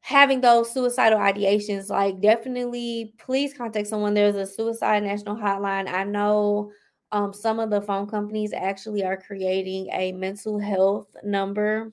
having 0.00 0.40
those 0.40 0.72
suicidal 0.72 1.18
ideations, 1.18 1.90
like 1.90 2.20
definitely 2.20 3.12
please 3.18 3.52
contact 3.52 3.88
someone. 3.88 4.14
There's 4.14 4.36
a 4.36 4.46
suicide 4.46 5.02
national 5.02 5.36
hotline. 5.36 5.88
I 5.92 6.04
know 6.04 6.70
um, 7.12 7.32
some 7.32 7.58
of 7.58 7.70
the 7.70 7.82
phone 7.82 8.06
companies 8.06 8.52
actually 8.52 9.04
are 9.04 9.16
creating 9.16 9.88
a 9.92 10.12
mental 10.12 10.58
health 10.58 11.08
number 11.24 11.92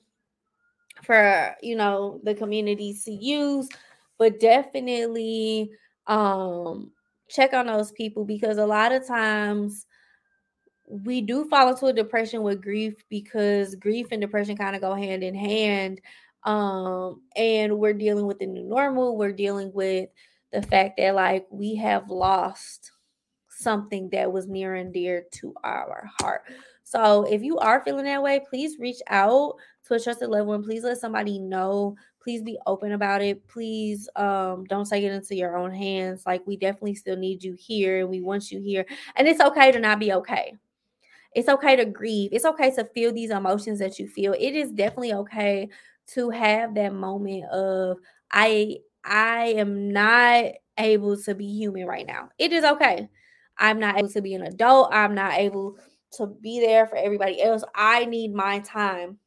for 1.02 1.54
you 1.60 1.76
know 1.76 2.20
the 2.22 2.34
communities 2.34 3.04
to 3.04 3.12
use, 3.12 3.68
but 4.18 4.40
definitely 4.40 5.70
um 6.06 6.92
check 7.28 7.52
on 7.54 7.66
those 7.66 7.90
people 7.92 8.24
because 8.24 8.58
a 8.58 8.66
lot 8.66 8.92
of 8.92 9.06
times 9.06 9.86
we 10.86 11.20
do 11.20 11.48
fall 11.48 11.68
into 11.68 11.86
a 11.86 11.92
depression 11.92 12.42
with 12.42 12.62
grief 12.62 12.94
because 13.08 13.74
grief 13.74 14.08
and 14.10 14.20
depression 14.20 14.56
kind 14.56 14.76
of 14.76 14.82
go 14.82 14.94
hand 14.94 15.22
in 15.22 15.34
hand. 15.34 16.00
Um, 16.44 17.22
and 17.36 17.78
we're 17.78 17.94
dealing 17.94 18.26
with 18.26 18.38
the 18.38 18.46
new 18.46 18.64
normal. 18.64 19.16
We're 19.16 19.32
dealing 19.32 19.72
with 19.72 20.10
the 20.52 20.62
fact 20.62 20.98
that 20.98 21.14
like 21.14 21.46
we 21.50 21.74
have 21.76 22.10
lost 22.10 22.92
something 23.48 24.10
that 24.10 24.30
was 24.30 24.46
near 24.46 24.74
and 24.74 24.92
dear 24.92 25.24
to 25.32 25.54
our 25.64 26.08
heart. 26.20 26.42
So 26.82 27.24
if 27.24 27.42
you 27.42 27.58
are 27.58 27.82
feeling 27.82 28.04
that 28.04 28.22
way, 28.22 28.40
please 28.48 28.78
reach 28.78 29.00
out 29.08 29.54
to 29.86 29.94
a 29.94 30.00
trusted 30.00 30.28
loved 30.28 30.48
one. 30.48 30.62
Please 30.62 30.84
let 30.84 30.98
somebody 30.98 31.38
know. 31.38 31.96
Please 32.22 32.42
be 32.42 32.58
open 32.66 32.92
about 32.92 33.22
it. 33.22 33.46
Please 33.48 34.08
um, 34.16 34.64
don't 34.64 34.88
take 34.88 35.04
it 35.04 35.12
into 35.12 35.34
your 35.34 35.56
own 35.56 35.72
hands. 35.72 36.24
Like 36.26 36.46
we 36.46 36.56
definitely 36.56 36.94
still 36.94 37.16
need 37.16 37.42
you 37.42 37.54
here 37.54 38.00
and 38.00 38.08
we 38.08 38.20
want 38.20 38.50
you 38.50 38.60
here. 38.60 38.86
And 39.16 39.26
it's 39.26 39.40
okay 39.40 39.72
to 39.72 39.78
not 39.78 39.98
be 39.98 40.12
okay. 40.12 40.54
It's 41.34 41.48
okay 41.48 41.76
to 41.76 41.84
grieve. 41.84 42.30
It's 42.32 42.44
okay 42.44 42.70
to 42.76 42.84
feel 42.84 43.12
these 43.12 43.30
emotions 43.30 43.78
that 43.80 43.98
you 43.98 44.08
feel. 44.08 44.34
It 44.38 44.54
is 44.54 44.70
definitely 44.72 45.14
okay 45.14 45.68
to 46.14 46.30
have 46.30 46.74
that 46.74 46.94
moment 46.94 47.44
of 47.50 47.98
I 48.30 48.78
I 49.04 49.54
am 49.56 49.92
not 49.92 50.44
able 50.78 51.16
to 51.22 51.34
be 51.34 51.46
human 51.46 51.86
right 51.86 52.06
now. 52.06 52.30
It 52.38 52.52
is 52.52 52.64
okay. 52.64 53.08
I'm 53.58 53.78
not 53.78 53.98
able 53.98 54.08
to 54.10 54.22
be 54.22 54.34
an 54.34 54.42
adult. 54.42 54.92
I'm 54.92 55.14
not 55.14 55.34
able 55.34 55.76
to 56.16 56.26
be 56.26 56.60
there 56.60 56.86
for 56.86 56.96
everybody 56.96 57.42
else. 57.42 57.62
I 57.74 58.04
need 58.06 58.34
my 58.34 58.60
time. 58.60 59.18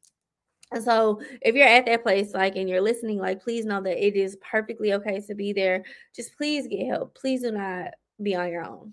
And 0.72 0.84
so 0.84 1.20
if 1.40 1.54
you're 1.54 1.66
at 1.66 1.86
that 1.86 2.02
place, 2.02 2.34
like, 2.34 2.56
and 2.56 2.68
you're 2.68 2.82
listening, 2.82 3.18
like, 3.18 3.42
please 3.42 3.64
know 3.64 3.80
that 3.82 4.04
it 4.04 4.16
is 4.16 4.36
perfectly 4.36 4.92
okay 4.94 5.20
to 5.20 5.34
be 5.34 5.52
there. 5.52 5.82
Just 6.14 6.36
please 6.36 6.66
get 6.66 6.86
help. 6.86 7.14
Please 7.14 7.42
do 7.42 7.52
not 7.52 7.92
be 8.22 8.34
on 8.34 8.50
your 8.50 8.64
own. 8.66 8.92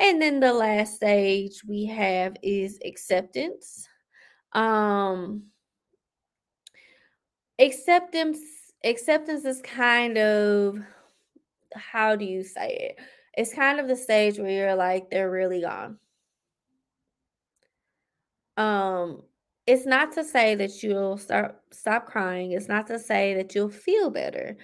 And 0.00 0.20
then 0.20 0.40
the 0.40 0.52
last 0.54 0.96
stage 0.96 1.62
we 1.68 1.86
have 1.86 2.36
is 2.42 2.78
acceptance. 2.84 3.86
Um 4.52 5.44
acceptance 7.58 8.38
acceptance 8.84 9.44
is 9.44 9.60
kind 9.62 10.16
of 10.18 10.78
how 11.74 12.16
do 12.16 12.24
you 12.24 12.42
say 12.42 12.94
it? 12.96 13.04
It's 13.34 13.54
kind 13.54 13.78
of 13.80 13.88
the 13.88 13.96
stage 13.96 14.38
where 14.38 14.50
you're 14.50 14.74
like 14.74 15.10
they're 15.10 15.30
really 15.30 15.60
gone. 15.60 15.98
Um 18.56 19.22
it's 19.66 19.86
not 19.86 20.12
to 20.12 20.24
say 20.24 20.54
that 20.56 20.82
you'll 20.82 21.18
start 21.18 21.56
stop 21.72 22.06
crying. 22.06 22.52
It's 22.52 22.68
not 22.68 22.86
to 22.88 22.98
say 22.98 23.34
that 23.34 23.54
you'll 23.54 23.70
feel 23.70 24.10
better. 24.10 24.56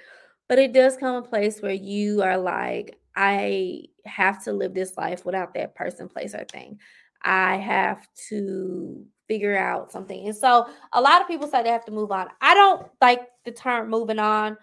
But 0.48 0.58
it 0.58 0.72
does 0.72 0.96
come 0.96 1.16
a 1.16 1.22
place 1.22 1.60
where 1.60 1.72
you 1.72 2.22
are 2.22 2.38
like 2.38 2.98
I 3.16 3.84
have 4.04 4.44
to 4.44 4.52
live 4.52 4.74
this 4.74 4.96
life 4.96 5.24
without 5.24 5.54
that 5.54 5.74
person, 5.74 6.08
place, 6.08 6.34
or 6.34 6.44
thing. 6.44 6.78
I 7.22 7.56
have 7.56 8.06
to 8.28 9.04
figure 9.26 9.56
out 9.56 9.90
something. 9.90 10.26
And 10.26 10.36
so 10.36 10.66
a 10.92 11.00
lot 11.00 11.20
of 11.20 11.26
people 11.26 11.48
say 11.48 11.62
they 11.62 11.70
have 11.70 11.84
to 11.86 11.92
move 11.92 12.12
on. 12.12 12.28
I 12.40 12.54
don't 12.54 12.86
like 13.00 13.22
the 13.44 13.50
term 13.50 13.90
moving 13.90 14.18
on. 14.18 14.56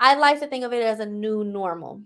I 0.00 0.14
like 0.14 0.40
to 0.40 0.46
think 0.46 0.64
of 0.64 0.72
it 0.72 0.82
as 0.82 1.00
a 1.00 1.06
new 1.06 1.44
normal. 1.44 2.02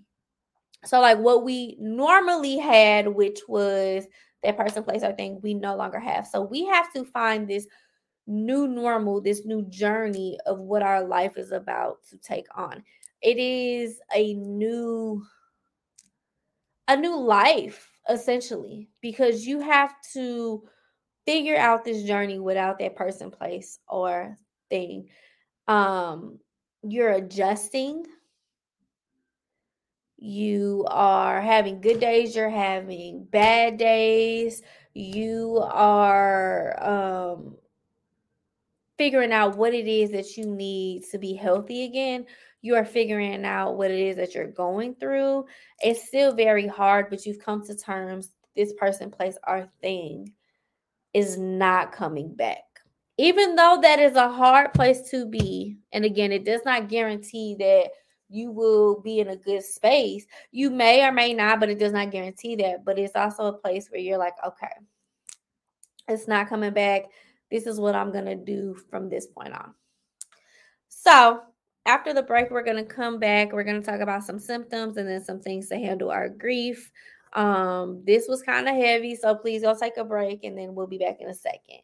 So, 0.85 1.01
like 1.01 1.19
what 1.19 1.45
we 1.45 1.77
normally 1.79 2.59
had, 2.59 3.07
which 3.07 3.41
was 3.47 4.07
that 4.43 4.57
person, 4.57 4.83
place, 4.83 5.05
or 5.05 5.13
thing, 5.13 5.39
we 5.41 5.55
no 5.55 5.77
longer 5.77 6.01
have. 6.01 6.27
So, 6.27 6.43
we 6.43 6.65
have 6.67 6.93
to 6.95 7.05
find 7.05 7.47
this 7.47 7.67
new 8.27 8.67
normal, 8.67 9.21
this 9.21 9.45
new 9.45 9.63
journey 9.69 10.39
of 10.47 10.59
what 10.59 10.83
our 10.83 11.05
life 11.05 11.37
is 11.37 11.53
about 11.53 11.99
to 12.11 12.17
take 12.19 12.47
on. 12.57 12.83
It 13.21 13.39
is 13.39 14.01
a 14.15 14.35
new 14.35 15.25
a 16.93 16.97
new 16.97 17.19
life 17.19 17.91
essentially 18.09 18.89
because 19.01 19.47
you 19.47 19.61
have 19.61 19.95
to 20.13 20.63
figure 21.27 21.57
out 21.57 21.85
this 21.85 22.03
journey 22.03 22.39
without 22.39 22.79
that 22.79 22.97
person 22.97 23.31
place 23.31 23.79
or 23.89 24.37
thing. 24.71 25.09
Um 25.69 26.39
you're 26.83 27.13
adjusting. 27.13 28.05
You 30.19 30.85
are 30.89 31.41
having 31.41 31.81
good 31.81 32.01
days 32.01 32.37
you're 32.37 32.51
having 32.51 33.25
bad 33.25 33.79
days. 33.79 34.63
You 34.95 35.61
are 35.65 36.77
um 36.83 37.57
figuring 39.03 39.33
out 39.33 39.57
what 39.57 39.75
it 39.75 39.89
is 39.89 40.11
that 40.11 40.37
you 40.37 40.47
need 40.47 41.03
to 41.11 41.19
be 41.19 41.35
healthy 41.35 41.85
again 41.85 42.25
you 42.63 42.77
are 42.77 42.85
figuring 42.85 43.45
out 43.45 43.77
what 43.77 43.91
it 43.91 43.99
is 43.99 44.17
that 44.17 44.35
you're 44.35 44.47
going 44.47 44.95
through. 44.95 45.45
It's 45.81 46.07
still 46.07 46.33
very 46.33 46.69
hard, 46.69 47.11
but 47.11 47.27
you've 47.27 47.41
come 47.41 47.67
to 47.67 47.77
terms 47.77 48.31
this 48.55 48.73
person, 48.75 49.11
place, 49.11 49.37
or 49.47 49.69
thing 49.81 50.33
is 51.13 51.37
not 51.37 51.93
coming 51.93 52.35
back. 52.35 52.63
Even 53.19 53.57
though 53.57 53.79
that 53.83 53.99
is 53.99 54.15
a 54.15 54.31
hard 54.31 54.73
place 54.73 55.11
to 55.11 55.27
be, 55.27 55.77
and 55.93 56.05
again, 56.05 56.33
it 56.33 56.45
does 56.45 56.61
not 56.65 56.89
guarantee 56.89 57.57
that 57.59 57.91
you 58.29 58.51
will 58.51 59.01
be 59.01 59.19
in 59.19 59.29
a 59.29 59.37
good 59.37 59.63
space. 59.63 60.25
You 60.53 60.71
may 60.71 61.05
or 61.05 61.13
may 61.13 61.35
not, 61.35 61.61
but 61.61 61.69
it 61.69 61.79
does 61.79 61.93
not 61.93 62.11
guarantee 62.11 62.57
that. 62.57 62.85
But 62.85 62.99
it's 62.99 63.17
also 63.17 63.47
a 63.47 63.53
place 63.53 63.89
where 63.91 64.01
you're 64.01 64.19
like, 64.19 64.35
okay, 64.47 64.73
it's 66.09 66.29
not 66.29 66.49
coming 66.49 66.73
back. 66.73 67.07
This 67.53 67.67
is 67.67 67.79
what 67.79 67.95
I'm 67.95 68.11
going 68.11 68.25
to 68.25 68.35
do 68.35 68.75
from 68.91 69.11
this 69.11 69.27
point 69.27 69.53
on. 69.53 69.75
So, 70.89 71.43
after 71.85 72.15
the 72.15 72.23
break, 72.23 72.51
we're 72.51 72.65
going 72.65 72.83
to 72.83 72.95
come 72.95 73.19
back. 73.19 73.53
We're 73.53 73.63
going 73.63 73.81
to 73.81 73.87
talk 73.87 74.01
about 74.01 74.25
some 74.25 74.39
symptoms 74.39 74.97
and 74.97 75.07
then 75.07 75.23
some 75.23 75.41
things 75.41 75.69
to 75.69 75.77
handle 75.77 76.11
our 76.11 76.31
grief. 76.31 76.91
Um, 77.35 78.03
this 78.07 78.27
was 78.27 78.43
kind 78.43 78.69
of 78.69 78.75
heavy, 78.75 79.15
so 79.17 79.35
please 79.35 79.63
go 79.63 79.77
take 79.79 79.99
a 79.99 80.05
break 80.05 80.45
and 80.45 80.57
then 80.57 80.75
we'll 80.75 80.87
be 80.87 80.99
back 80.99 81.19
in 81.21 81.29
a 81.29 81.35
second. 81.35 81.81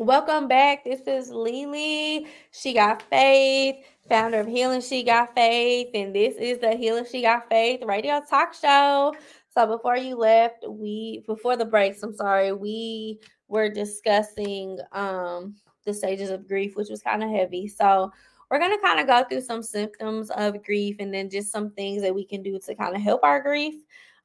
Welcome 0.00 0.46
back. 0.46 0.84
This 0.84 1.00
is 1.08 1.28
LeLe. 1.32 2.24
She 2.52 2.72
got 2.72 3.02
faith, 3.02 3.84
founder 4.08 4.38
of 4.38 4.46
Healing 4.46 4.80
She 4.80 5.02
Got 5.02 5.34
Faith, 5.34 5.88
and 5.92 6.14
this 6.14 6.36
is 6.36 6.60
the 6.60 6.76
Healing 6.76 7.04
She 7.10 7.20
Got 7.20 7.48
Faith 7.48 7.80
radio 7.84 8.20
talk 8.30 8.54
show. 8.54 9.12
So 9.48 9.66
before 9.66 9.96
you 9.96 10.14
left, 10.14 10.64
we 10.68 11.24
before 11.26 11.56
the 11.56 11.64
breaks, 11.64 12.00
I'm 12.04 12.14
sorry, 12.14 12.52
we 12.52 13.18
were 13.48 13.68
discussing 13.68 14.78
um 14.92 15.56
the 15.84 15.92
stages 15.92 16.30
of 16.30 16.46
grief, 16.46 16.76
which 16.76 16.90
was 16.90 17.02
kind 17.02 17.24
of 17.24 17.30
heavy. 17.30 17.66
So 17.66 18.12
we're 18.52 18.60
gonna 18.60 18.80
kind 18.80 19.00
of 19.00 19.08
go 19.08 19.24
through 19.28 19.40
some 19.40 19.64
symptoms 19.64 20.30
of 20.30 20.62
grief 20.62 20.94
and 21.00 21.12
then 21.12 21.28
just 21.28 21.50
some 21.50 21.72
things 21.72 22.02
that 22.02 22.14
we 22.14 22.24
can 22.24 22.40
do 22.44 22.56
to 22.60 22.74
kind 22.76 22.94
of 22.94 23.02
help 23.02 23.24
our 23.24 23.42
grief. 23.42 23.74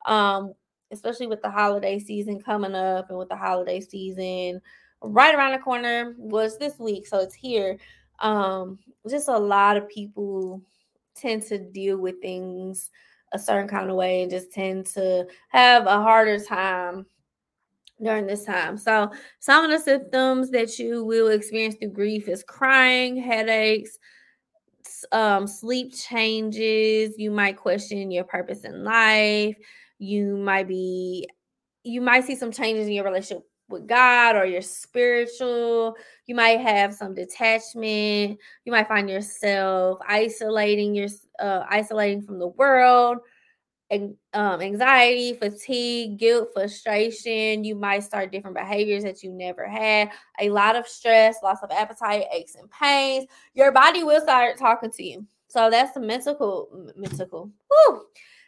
Um, 0.05 0.53
especially 0.91 1.26
with 1.26 1.41
the 1.41 1.49
holiday 1.49 1.97
season 1.97 2.39
coming 2.39 2.76
up 2.76 3.09
and 3.09 3.17
with 3.17 3.30
the 3.30 3.36
holiday 3.36 3.80
season 3.82 4.61
right 5.04 5.36
around 5.36 5.51
the 5.51 5.60
corner 5.60 6.16
was 6.18 6.58
this 6.58 6.80
week, 6.80 7.08
so 7.08 7.20
it's 7.20 7.36
here. 7.36 7.78
Um, 8.20 8.80
just 9.10 9.28
a 9.28 9.38
lot 9.38 9.78
of 9.78 9.89
people 9.89 10.62
tend 11.16 11.43
to 11.43 11.58
deal 11.58 11.97
with 11.97 12.22
things 12.22 12.89
a 13.34 13.39
certain 13.39 13.68
kind 13.68 13.89
of 13.89 13.95
way 13.95 14.22
and 14.22 14.32
just 14.32 14.51
tend 14.51 14.86
to 14.86 15.26
have 15.49 15.88
a 15.88 16.01
harder 16.01 16.39
time 16.39 17.06
during 18.01 18.28
this 18.28 18.45
time. 18.45 18.78
So, 18.78 19.12
some 19.39 19.66
of 19.66 19.72
the 19.72 19.80
symptoms 19.80 20.51
that 20.51 20.78
you 20.80 21.04
will 21.04 21.30
experience 21.30 21.76
through 21.76 21.89
grief 21.89 22.28
is 22.28 22.43
crying, 22.43 23.18
headaches, 23.18 23.97
um, 25.12 25.47
sleep 25.47 25.93
changes. 25.95 27.18
You 27.18 27.32
might 27.32 27.58
question 27.58 28.12
your 28.12 28.24
purpose 28.24 28.64
in 28.64 28.84
life. 28.84 29.58
You 29.99 30.38
might 30.38 30.68
be, 30.68 31.28
you 31.84 32.01
might 32.01 32.26
see 32.26 32.36
some 32.36 32.51
changes 32.51 32.88
in 32.88 32.93
your 32.93 33.06
relationship 33.06 33.43
with 33.70 33.88
God 33.88 34.36
or 34.36 34.45
you're 34.45 34.61
spiritual. 34.61 35.95
You 36.26 36.36
might 36.36 36.59
have 36.59 36.93
some 36.93 37.14
detachment. 37.14 38.38
You 38.66 38.72
might 38.72 38.88
find 38.88 39.09
yourself 39.09 39.99
isolating 40.07 40.95
your 40.95 41.07
uh, 41.39 41.66
isolating 41.70 42.22
from 42.22 42.39
the 42.39 42.47
world, 42.47 43.18
and 43.89 44.16
um, 44.34 44.61
anxiety, 44.61 45.34
fatigue, 45.34 46.18
guilt, 46.18 46.49
frustration. 46.53 47.64
You 47.64 47.76
might 47.76 48.03
start 48.03 48.32
different 48.32 48.55
behaviors 48.55 49.03
that 49.03 49.22
you 49.24 49.32
never 49.32 49.68
had. 49.68 50.09
A 50.39 50.49
lot 50.49 50.76
of 50.76 50.88
stress, 50.88 51.38
loss 51.43 51.59
of 51.61 51.72
appetite, 51.72 52.26
aches 52.34 52.55
and 52.55 52.70
pains. 52.72 53.26
Your 53.53 53.72
body 53.72 54.03
will 54.03 54.22
start 54.22 54.57
talking 54.57 54.91
to 54.91 55.03
you. 55.03 55.28
So 55.47 55.70
that's 55.70 55.93
the 55.93 55.99
mental, 55.99 56.91
mental. 56.95 57.51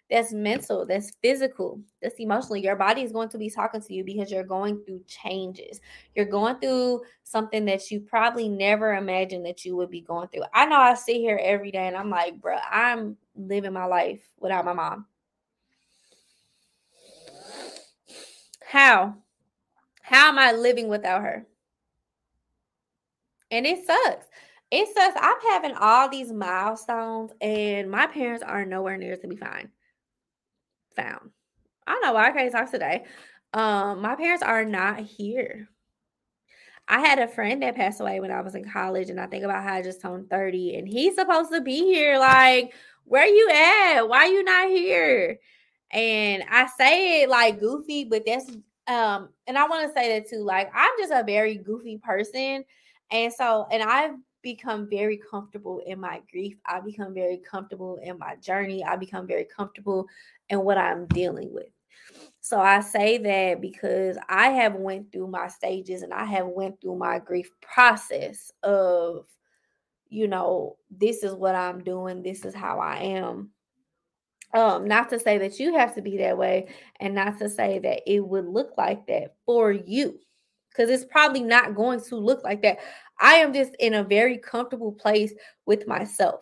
That's 0.09 0.31
mental, 0.31 0.85
that's 0.85 1.13
physical, 1.23 1.81
that's 1.99 2.19
emotional. 2.19 2.57
Your 2.57 2.75
body 2.75 3.01
is 3.01 3.11
going 3.11 3.29
to 3.29 3.39
be 3.39 3.49
talking 3.49 3.81
to 3.81 3.93
you 3.93 4.03
because 4.03 4.29
you're 4.29 4.43
going 4.43 4.83
through 4.85 5.01
changes. 5.07 5.81
You're 6.13 6.25
going 6.25 6.59
through 6.59 7.01
something 7.23 7.65
that 7.65 7.89
you 7.89 8.01
probably 8.01 8.47
never 8.47 8.93
imagined 8.93 9.47
that 9.47 9.65
you 9.65 9.75
would 9.75 9.89
be 9.89 10.01
going 10.01 10.27
through. 10.27 10.43
I 10.53 10.67
know 10.67 10.77
I 10.77 10.93
sit 10.93 11.15
here 11.15 11.39
every 11.41 11.71
day 11.71 11.87
and 11.87 11.97
I'm 11.97 12.11
like, 12.11 12.39
bro, 12.39 12.57
I'm 12.69 13.17
living 13.35 13.73
my 13.73 13.85
life 13.85 14.21
without 14.39 14.63
my 14.63 14.73
mom. 14.73 15.07
How? 18.63 19.15
How 20.03 20.29
am 20.29 20.37
I 20.37 20.51
living 20.51 20.87
without 20.87 21.23
her? 21.23 21.47
And 23.49 23.65
it 23.65 23.87
sucks. 23.87 24.27
It 24.69 24.87
sucks. 24.93 25.17
I'm 25.19 25.41
having 25.49 25.75
all 25.79 26.09
these 26.09 26.31
milestones, 26.31 27.31
and 27.39 27.89
my 27.89 28.05
parents 28.05 28.43
are 28.43 28.65
nowhere 28.65 28.97
near 28.97 29.15
to 29.15 29.27
be 29.27 29.35
fine 29.35 29.69
found. 30.95 31.31
I 31.87 31.93
don't 31.93 32.01
know 32.01 32.13
why 32.13 32.29
I 32.29 32.31
can't 32.31 32.51
talk 32.51 32.71
today. 32.71 33.05
Um, 33.53 34.01
my 34.01 34.15
parents 34.15 34.43
are 34.43 34.65
not 34.65 34.99
here. 34.99 35.69
I 36.87 36.99
had 36.99 37.19
a 37.19 37.27
friend 37.27 37.61
that 37.63 37.75
passed 37.75 37.99
away 37.99 38.19
when 38.19 38.31
I 38.31 38.41
was 38.41 38.55
in 38.55 38.69
college, 38.69 39.09
and 39.09 39.19
I 39.19 39.27
think 39.27 39.43
about 39.43 39.63
how 39.63 39.75
I 39.75 39.81
just 39.81 40.01
turned 40.01 40.29
30, 40.29 40.75
and 40.75 40.87
he's 40.87 41.15
supposed 41.15 41.51
to 41.51 41.61
be 41.61 41.79
here. 41.79 42.19
Like, 42.19 42.73
where 43.05 43.23
are 43.23 43.27
you 43.27 43.49
at? 43.49 44.01
Why 44.03 44.19
are 44.19 44.27
you 44.27 44.43
not 44.43 44.69
here? 44.69 45.37
And 45.91 46.43
I 46.49 46.67
say 46.77 47.23
it 47.23 47.29
like 47.29 47.59
goofy, 47.59 48.05
but 48.05 48.23
that's 48.25 48.49
um, 48.87 49.29
and 49.47 49.57
I 49.57 49.67
want 49.67 49.87
to 49.87 49.93
say 49.99 50.19
that 50.19 50.29
too. 50.29 50.43
Like, 50.43 50.69
I'm 50.73 50.91
just 50.99 51.11
a 51.11 51.23
very 51.23 51.57
goofy 51.57 51.99
person. 52.03 52.63
And 53.11 53.33
so, 53.33 53.67
and 53.71 53.81
I've 53.81 54.15
become 54.45 54.87
very 54.89 55.17
comfortable 55.17 55.81
in 55.85 55.99
my 55.99 56.21
grief. 56.31 56.55
I 56.65 56.79
become 56.79 57.13
very 57.13 57.39
comfortable 57.39 57.99
in 58.01 58.17
my 58.17 58.35
journey. 58.37 58.85
I 58.85 58.95
become 58.95 59.27
very 59.27 59.45
comfortable 59.45 60.05
in 60.49 60.63
what 60.63 60.77
I'm 60.77 61.07
dealing 61.07 61.51
with. 61.51 61.67
So 62.39 62.61
I 62.61 62.81
say 62.81 63.17
that 63.17 63.59
because 63.59 64.17
I 64.29 64.49
have 64.49 64.75
went 64.75 65.11
through 65.11 65.27
my 65.27 65.47
stages 65.47 66.03
and 66.03 66.13
I 66.13 66.25
have 66.25 66.45
went 66.45 66.79
through 66.79 66.97
my 66.97 67.17
grief 67.17 67.49
process 67.61 68.51
of 68.61 69.25
you 70.09 70.27
know, 70.27 70.77
this 70.91 71.23
is 71.23 71.33
what 71.33 71.55
I'm 71.55 71.83
doing, 71.83 72.21
this 72.21 72.45
is 72.45 72.53
how 72.53 72.79
I 72.79 72.97
am. 72.97 73.49
Um, 74.53 74.87
not 74.87 75.09
to 75.09 75.19
say 75.19 75.39
that 75.39 75.59
you 75.59 75.75
have 75.75 75.95
to 75.95 76.01
be 76.01 76.17
that 76.19 76.37
way, 76.37 76.67
and 76.99 77.15
not 77.15 77.39
to 77.39 77.49
say 77.49 77.79
that 77.79 78.01
it 78.09 78.25
would 78.25 78.45
look 78.45 78.77
like 78.77 79.05
that 79.07 79.35
for 79.45 79.71
you, 79.71 80.19
because 80.75 80.89
it's 80.89 81.05
probably 81.05 81.41
not 81.41 81.75
going 81.75 82.01
to 82.01 82.15
look 82.15 82.43
like 82.43 82.61
that. 82.63 82.79
I 83.19 83.35
am 83.35 83.53
just 83.53 83.75
in 83.79 83.93
a 83.93 84.03
very 84.03 84.37
comfortable 84.37 84.91
place 84.91 85.33
with 85.65 85.87
myself. 85.87 86.41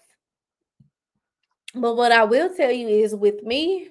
But 1.76 1.96
what 1.96 2.12
I 2.12 2.24
will 2.24 2.54
tell 2.54 2.72
you 2.72 2.88
is 2.88 3.16
with 3.16 3.44
me, 3.44 3.90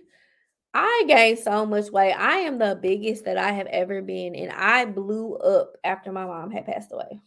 I 0.75 1.05
gained 1.07 1.39
so 1.39 1.67
much 1.67 1.91
weight. 1.91 2.15
I 2.15 2.39
am 2.39 2.59
the 2.59 2.79
biggest 2.81 3.25
that 3.25 3.37
I 3.37 3.53
have 3.53 3.67
ever 3.67 4.01
been, 4.01 4.35
and 4.35 4.53
I 4.53 4.85
blew 4.87 5.35
up 5.37 5.77
after 5.85 6.13
my 6.13 6.25
mom 6.25 6.51
had 6.51 6.67
passed 6.67 6.93
away. 6.93 7.21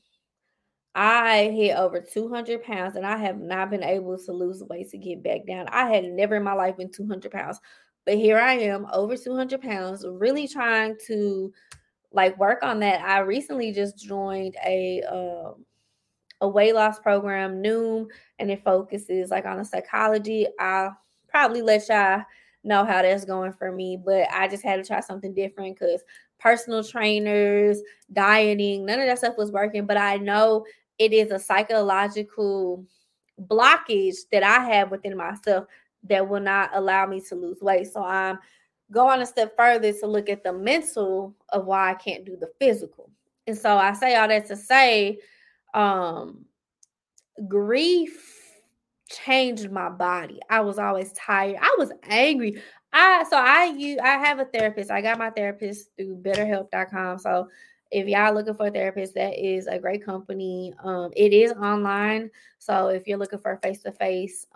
I 0.95 1.51
hit 1.53 1.77
over 1.77 1.99
200 1.99 2.63
pounds, 2.63 2.95
and 2.95 3.05
I 3.05 3.17
have 3.17 3.39
not 3.39 3.69
been 3.69 3.83
able 3.83 4.17
to 4.17 4.31
lose 4.31 4.63
weight 4.63 4.89
to 4.91 4.97
get 4.97 5.21
back 5.21 5.45
down. 5.45 5.67
I 5.67 5.91
had 5.91 6.05
never 6.05 6.35
in 6.35 6.43
my 6.43 6.53
life 6.53 6.77
been 6.77 6.91
200 6.91 7.31
pounds, 7.31 7.59
but 8.05 8.15
here 8.15 8.39
I 8.39 8.53
am, 8.53 8.87
over 8.91 9.15
200 9.15 9.61
pounds, 9.61 10.05
really 10.07 10.47
trying 10.47 10.95
to 11.07 11.53
like 12.15 12.37
work 12.39 12.63
on 12.63 12.79
that. 12.79 13.01
I 13.01 13.19
recently 13.19 13.71
just 13.71 13.97
joined 13.97 14.55
a 14.65 15.03
um, 15.03 15.65
a 16.41 16.47
weight 16.47 16.73
loss 16.73 16.99
program, 16.99 17.61
Noom, 17.61 18.07
and 18.39 18.49
it 18.49 18.63
focuses 18.63 19.29
like 19.29 19.45
on 19.45 19.57
the 19.57 19.65
psychology. 19.65 20.47
I'll 20.59 20.97
probably 21.27 21.61
let 21.61 21.87
y'all 21.89 22.23
know 22.63 22.83
how 22.85 23.01
that's 23.01 23.25
going 23.25 23.53
for 23.53 23.71
me, 23.71 23.97
but 24.03 24.27
I 24.31 24.47
just 24.47 24.63
had 24.63 24.77
to 24.77 24.83
try 24.83 25.01
something 25.01 25.33
different 25.33 25.77
because 25.77 26.01
personal 26.39 26.83
trainers, 26.83 27.81
dieting, 28.11 28.85
none 28.85 28.99
of 28.99 29.07
that 29.07 29.19
stuff 29.19 29.37
was 29.37 29.51
working. 29.51 29.85
But 29.85 29.97
I 29.97 30.17
know 30.17 30.65
it 30.97 31.13
is 31.13 31.31
a 31.31 31.39
psychological 31.39 32.85
blockage 33.49 34.15
that 34.31 34.43
I 34.43 34.65
have 34.73 34.91
within 34.91 35.17
myself 35.17 35.65
that 36.03 36.27
will 36.27 36.39
not 36.39 36.69
allow 36.73 37.05
me 37.05 37.19
to 37.19 37.35
lose 37.35 37.59
weight. 37.61 37.91
So 37.91 38.03
I'm 38.03 38.39
going 38.91 39.21
a 39.21 39.25
step 39.25 39.55
further 39.57 39.91
to 39.91 40.07
look 40.07 40.29
at 40.29 40.43
the 40.43 40.53
mental 40.53 41.35
of 41.49 41.65
why 41.65 41.91
I 41.91 41.95
can't 41.95 42.25
do 42.25 42.37
the 42.37 42.51
physical. 42.59 43.09
And 43.47 43.57
so 43.57 43.77
I 43.77 43.93
say 43.93 44.15
all 44.15 44.27
that 44.27 44.45
to 44.47 44.55
say, 44.55 45.19
um, 45.73 46.45
grief 47.47 48.51
changed 49.09 49.71
my 49.71 49.89
body. 49.89 50.39
I 50.49 50.61
was 50.61 50.79
always 50.79 51.11
tired. 51.13 51.57
I 51.61 51.75
was 51.77 51.91
angry. 52.03 52.61
I 52.93 53.23
so 53.29 53.37
I 53.37 53.65
you 53.65 53.99
I 54.01 54.17
have 54.17 54.39
a 54.39 54.45
therapist. 54.45 54.89
I 54.89 55.01
got 55.01 55.17
my 55.17 55.29
therapist 55.29 55.89
through 55.97 56.17
betterhelp.com. 56.17 57.19
So 57.19 57.49
if 57.91 58.07
y'all 58.07 58.33
looking 58.33 58.55
for 58.55 58.67
a 58.67 58.71
therapist, 58.71 59.13
that 59.13 59.37
is 59.37 59.67
a 59.67 59.79
great 59.79 60.03
company. 60.03 60.73
Um, 60.83 61.11
it 61.15 61.33
is 61.33 61.51
online. 61.53 62.29
So 62.57 62.87
if 62.87 63.07
you're 63.07 63.17
looking 63.17 63.39
for 63.39 63.57
face 63.57 63.81
to 63.83 63.91
face, 63.91 64.47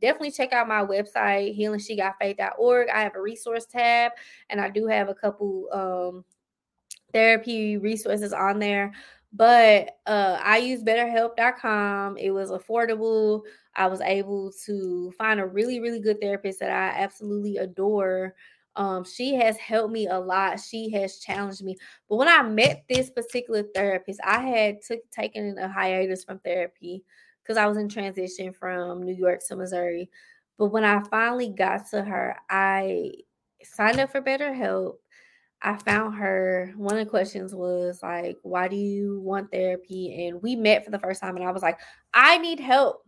definitely 0.00 0.32
check 0.32 0.52
out 0.52 0.68
my 0.68 0.84
website, 0.84 1.58
healingshegotfaith.org. 1.58 2.88
I 2.88 3.00
have 3.00 3.14
a 3.14 3.20
resource 3.20 3.66
tab 3.66 4.12
and 4.50 4.60
I 4.60 4.70
do 4.70 4.86
have 4.86 5.08
a 5.08 5.14
couple 5.14 5.68
um 5.72 6.24
therapy 7.12 7.78
resources 7.78 8.32
on 8.32 8.58
there. 8.58 8.92
But 9.32 9.98
uh, 10.06 10.38
I 10.42 10.58
use 10.58 10.82
betterhelp.com. 10.82 12.18
It 12.18 12.30
was 12.30 12.50
affordable. 12.50 13.42
I 13.74 13.88
was 13.88 14.00
able 14.00 14.52
to 14.66 15.12
find 15.18 15.40
a 15.40 15.46
really, 15.46 15.80
really 15.80 16.00
good 16.00 16.20
therapist 16.20 16.60
that 16.60 16.70
I 16.70 17.02
absolutely 17.02 17.56
adore. 17.56 18.34
Um, 18.76 19.04
she 19.04 19.34
has 19.34 19.56
helped 19.56 19.92
me 19.92 20.08
a 20.08 20.18
lot. 20.18 20.60
She 20.60 20.90
has 20.90 21.18
challenged 21.18 21.62
me. 21.62 21.76
But 22.08 22.16
when 22.16 22.28
I 22.28 22.42
met 22.42 22.84
this 22.88 23.10
particular 23.10 23.64
therapist, 23.74 24.20
I 24.24 24.40
had 24.40 24.78
taken 25.12 25.58
a 25.58 25.68
hiatus 25.68 26.24
from 26.24 26.40
therapy 26.40 27.04
because 27.42 27.56
I 27.56 27.66
was 27.66 27.76
in 27.76 27.88
transition 27.88 28.52
from 28.52 29.02
New 29.02 29.14
York 29.14 29.40
to 29.48 29.56
Missouri. 29.56 30.10
But 30.58 30.66
when 30.66 30.84
I 30.84 31.02
finally 31.10 31.48
got 31.48 31.88
to 31.90 32.02
her, 32.02 32.36
I 32.48 33.12
signed 33.62 34.00
up 34.00 34.10
for 34.10 34.20
BetterHelp 34.20 34.96
I 35.64 35.78
found 35.78 36.14
her. 36.16 36.74
One 36.76 36.98
of 36.98 37.04
the 37.04 37.10
questions 37.10 37.54
was 37.54 38.02
like, 38.02 38.36
Why 38.42 38.68
do 38.68 38.76
you 38.76 39.20
want 39.20 39.50
therapy? 39.50 40.26
And 40.26 40.42
we 40.42 40.54
met 40.54 40.84
for 40.84 40.90
the 40.90 40.98
first 40.98 41.22
time, 41.22 41.36
and 41.36 41.44
I 41.44 41.50
was 41.50 41.62
like, 41.62 41.78
I 42.12 42.36
need 42.38 42.60
help. 42.60 43.03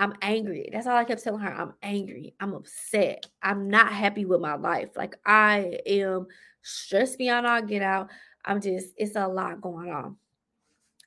I'm 0.00 0.14
angry. 0.22 0.68
That's 0.72 0.86
all 0.86 0.96
I 0.96 1.04
kept 1.04 1.24
telling 1.24 1.40
her. 1.40 1.52
I'm 1.52 1.74
angry. 1.82 2.34
I'm 2.38 2.54
upset. 2.54 3.26
I'm 3.42 3.68
not 3.68 3.92
happy 3.92 4.24
with 4.24 4.40
my 4.40 4.54
life. 4.54 4.90
Like, 4.96 5.16
I 5.26 5.78
am 5.86 6.26
stressed 6.62 7.18
beyond 7.18 7.46
all 7.46 7.62
get 7.62 7.82
out. 7.82 8.08
I'm 8.44 8.60
just, 8.60 8.94
it's 8.96 9.16
a 9.16 9.26
lot 9.26 9.60
going 9.60 9.90
on. 9.90 10.16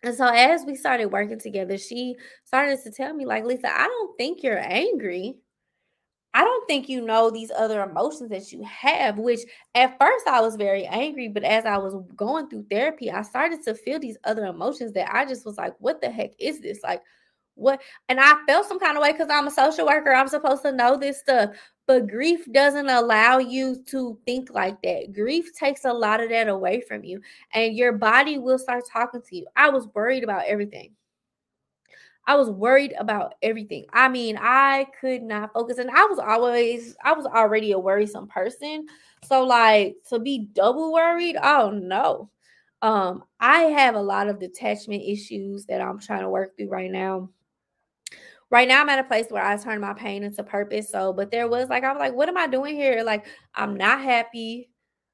And 0.04 0.16
so 0.16 0.26
as 0.26 0.66
we 0.66 0.76
started 0.76 1.06
working 1.06 1.40
together, 1.40 1.78
she 1.78 2.16
started 2.44 2.80
to 2.84 2.92
tell 2.92 3.14
me, 3.14 3.26
like, 3.26 3.46
Lisa, 3.46 3.72
I 3.72 3.86
don't 3.86 4.18
think 4.18 4.44
you're 4.44 4.60
angry. 4.60 5.38
I 6.34 6.44
don't 6.44 6.68
think 6.68 6.90
you 6.90 7.02
know 7.02 7.30
these 7.30 7.52
other 7.52 7.82
emotions 7.84 8.30
that 8.30 8.52
you 8.52 8.64
have, 8.64 9.18
which 9.20 9.42
at 9.76 9.98
first 10.00 10.28
I 10.28 10.42
was 10.42 10.56
very 10.56 10.86
angry, 10.86 11.28
but 11.28 11.44
as 11.44 11.66
I 11.66 11.78
was 11.78 11.94
going 12.16 12.50
through 12.50 12.68
therapy, 12.70 13.12
I 13.12 13.22
started 13.22 13.64
to 13.64 13.76
feel 13.76 14.00
these 14.00 14.18
other 14.24 14.46
emotions 14.46 14.94
that 14.94 15.14
I 15.14 15.26
just 15.26 15.46
was 15.46 15.58
like, 15.58 15.76
what 15.80 16.02
the 16.02 16.10
heck 16.10 16.32
is 16.40 16.62
this? 16.62 16.80
Like, 16.84 17.02
what? 17.56 17.82
And 18.10 18.20
I 18.20 18.36
felt 18.48 18.68
some 18.68 18.80
kind 18.80 18.98
of 18.98 19.04
way 19.04 19.12
because 19.12 19.30
I'm 19.30 19.48
a 19.48 19.52
social 19.52 19.86
worker. 19.86 20.14
I'm 20.14 20.28
supposed 20.28 20.64
to 20.64 20.72
know 20.72 20.98
this 20.98 21.20
stuff, 21.20 21.52
but 21.88 22.08
grief 22.08 22.52
doesn't 22.52 22.90
allow 22.90 23.38
you 23.38 23.84
to 23.88 24.18
think 24.26 24.50
like 24.52 24.82
that. 24.82 25.14
Grief 25.14 25.54
takes 25.56 25.86
a 25.86 25.94
lot 25.94 26.22
of 26.22 26.30
that 26.30 26.48
away 26.48 26.82
from 26.82 27.04
you, 27.04 27.22
and 27.54 27.76
your 27.76 27.94
body 27.94 28.38
will 28.38 28.60
start 28.60 28.84
talking 28.92 29.22
to 29.22 29.36
you. 29.36 29.46
I 29.56 29.70
was 29.70 29.88
worried 29.94 30.24
about 30.24 30.46
everything. 30.46 30.94
I 32.28 32.36
was 32.36 32.50
worried 32.50 32.94
about 33.00 33.34
everything. 33.42 33.86
I 33.92 34.08
mean, 34.08 34.38
I 34.40 34.86
could 35.00 35.24
not 35.24 35.54
focus. 35.54 35.80
And 35.80 35.90
I 35.90 36.06
was 36.06 36.20
always, 36.20 36.96
I 37.04 37.14
was 37.14 37.26
already 37.26 37.72
a 37.72 37.80
worrisome 37.80 38.28
person. 38.28 38.86
So, 39.24 39.44
like, 39.44 39.96
to 40.10 40.20
be 40.20 40.48
double 40.54 40.94
worried, 40.94 41.36
oh 41.42 41.72
no. 41.72 42.30
Um, 42.82 43.24
I 43.40 43.64
have 43.64 43.96
a 43.96 44.02
lot 44.02 44.28
of 44.28 44.40
detachment 44.40 45.04
issues 45.06 45.66
that 45.66 45.82
I'm 45.82 46.00
trying 46.00 46.22
to 46.22 46.30
work 46.30 46.56
through 46.58 46.70
right 46.70 46.92
now. 46.92 47.30
Right 48.52 48.68
now, 48.68 48.82
I'm 48.82 48.90
at 48.90 49.00
a 49.00 49.04
place 49.06 49.28
where 49.30 49.44
I 49.44 49.56
turn 49.58 49.80
my 49.80 49.94
pain 49.94 50.24
into 50.24 50.44
purpose. 50.44 50.92
So, 50.92 51.14
but 51.14 51.32
there 51.32 51.48
was 51.48 51.70
like, 51.70 51.84
I'm 51.84 51.98
like, 51.98 52.14
what 52.14 52.28
am 52.30 52.38
I 52.38 52.48
doing 52.48 52.76
here? 52.76 53.02
Like, 53.04 53.26
I'm 53.56 53.76
not 53.76 54.02
happy. 54.02 54.70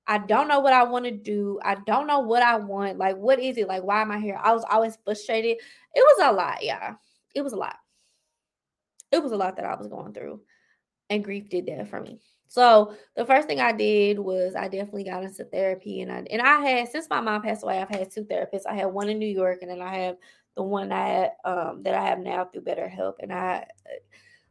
I 0.08 0.18
don't 0.18 0.48
know 0.48 0.60
what 0.60 0.74
I 0.74 0.84
want 0.84 1.06
to 1.06 1.12
do. 1.12 1.60
I 1.64 1.76
don't 1.86 2.08
know 2.08 2.20
what 2.20 2.42
I 2.42 2.56
want. 2.56 2.98
Like, 2.98 3.16
what 3.18 3.40
is 3.40 3.58
it? 3.58 3.68
Like, 3.68 3.84
why 3.84 4.02
am 4.02 4.12
I 4.12 4.20
here? 4.20 4.40
I 4.42 4.54
was 4.54 4.66
always 4.72 4.98
frustrated. 5.06 5.58
It 5.94 6.00
was 6.00 6.30
a 6.30 6.34
lot, 6.34 6.64
yeah. 6.64 6.96
It 7.36 7.42
was 7.42 7.54
a 7.54 7.58
lot. 7.58 7.76
It 9.12 9.22
was 9.22 9.32
a 9.32 9.38
lot 9.38 9.56
that 9.58 9.66
I 9.66 9.76
was 9.76 9.88
going 9.88 10.14
through. 10.14 10.42
And 11.10 11.24
grief 11.24 11.50
did 11.50 11.68
that 11.68 11.90
for 11.90 12.02
me. 12.02 12.20
So 12.48 12.96
the 13.16 13.26
first 13.26 13.48
thing 13.48 13.60
I 13.60 13.74
did 13.74 14.18
was 14.18 14.56
I 14.56 14.68
definitely 14.68 15.04
got 15.04 15.24
into 15.24 15.44
therapy, 15.44 16.02
and 16.02 16.12
I 16.12 16.26
and 16.32 16.42
I 16.42 16.60
had 16.62 16.88
since 16.90 17.10
my 17.10 17.20
mom 17.20 17.42
passed 17.42 17.64
away, 17.64 17.80
I've 17.80 17.90
had 17.90 18.10
two 18.10 18.24
therapists. 18.24 18.66
I 18.70 18.74
had 18.74 18.86
one 18.86 19.10
in 19.10 19.20
New 19.20 19.28
York, 19.28 19.60
and 19.62 19.70
then 19.70 19.82
I 19.82 19.96
have 19.98 20.16
the 20.58 20.64
one 20.64 20.92
I 20.92 21.30
um, 21.46 21.84
that 21.84 21.94
I 21.94 22.04
have 22.04 22.20
now 22.20 22.46
through 22.46 22.64
BetterHelp, 22.64 23.14
and 23.22 23.32
I 23.32 23.66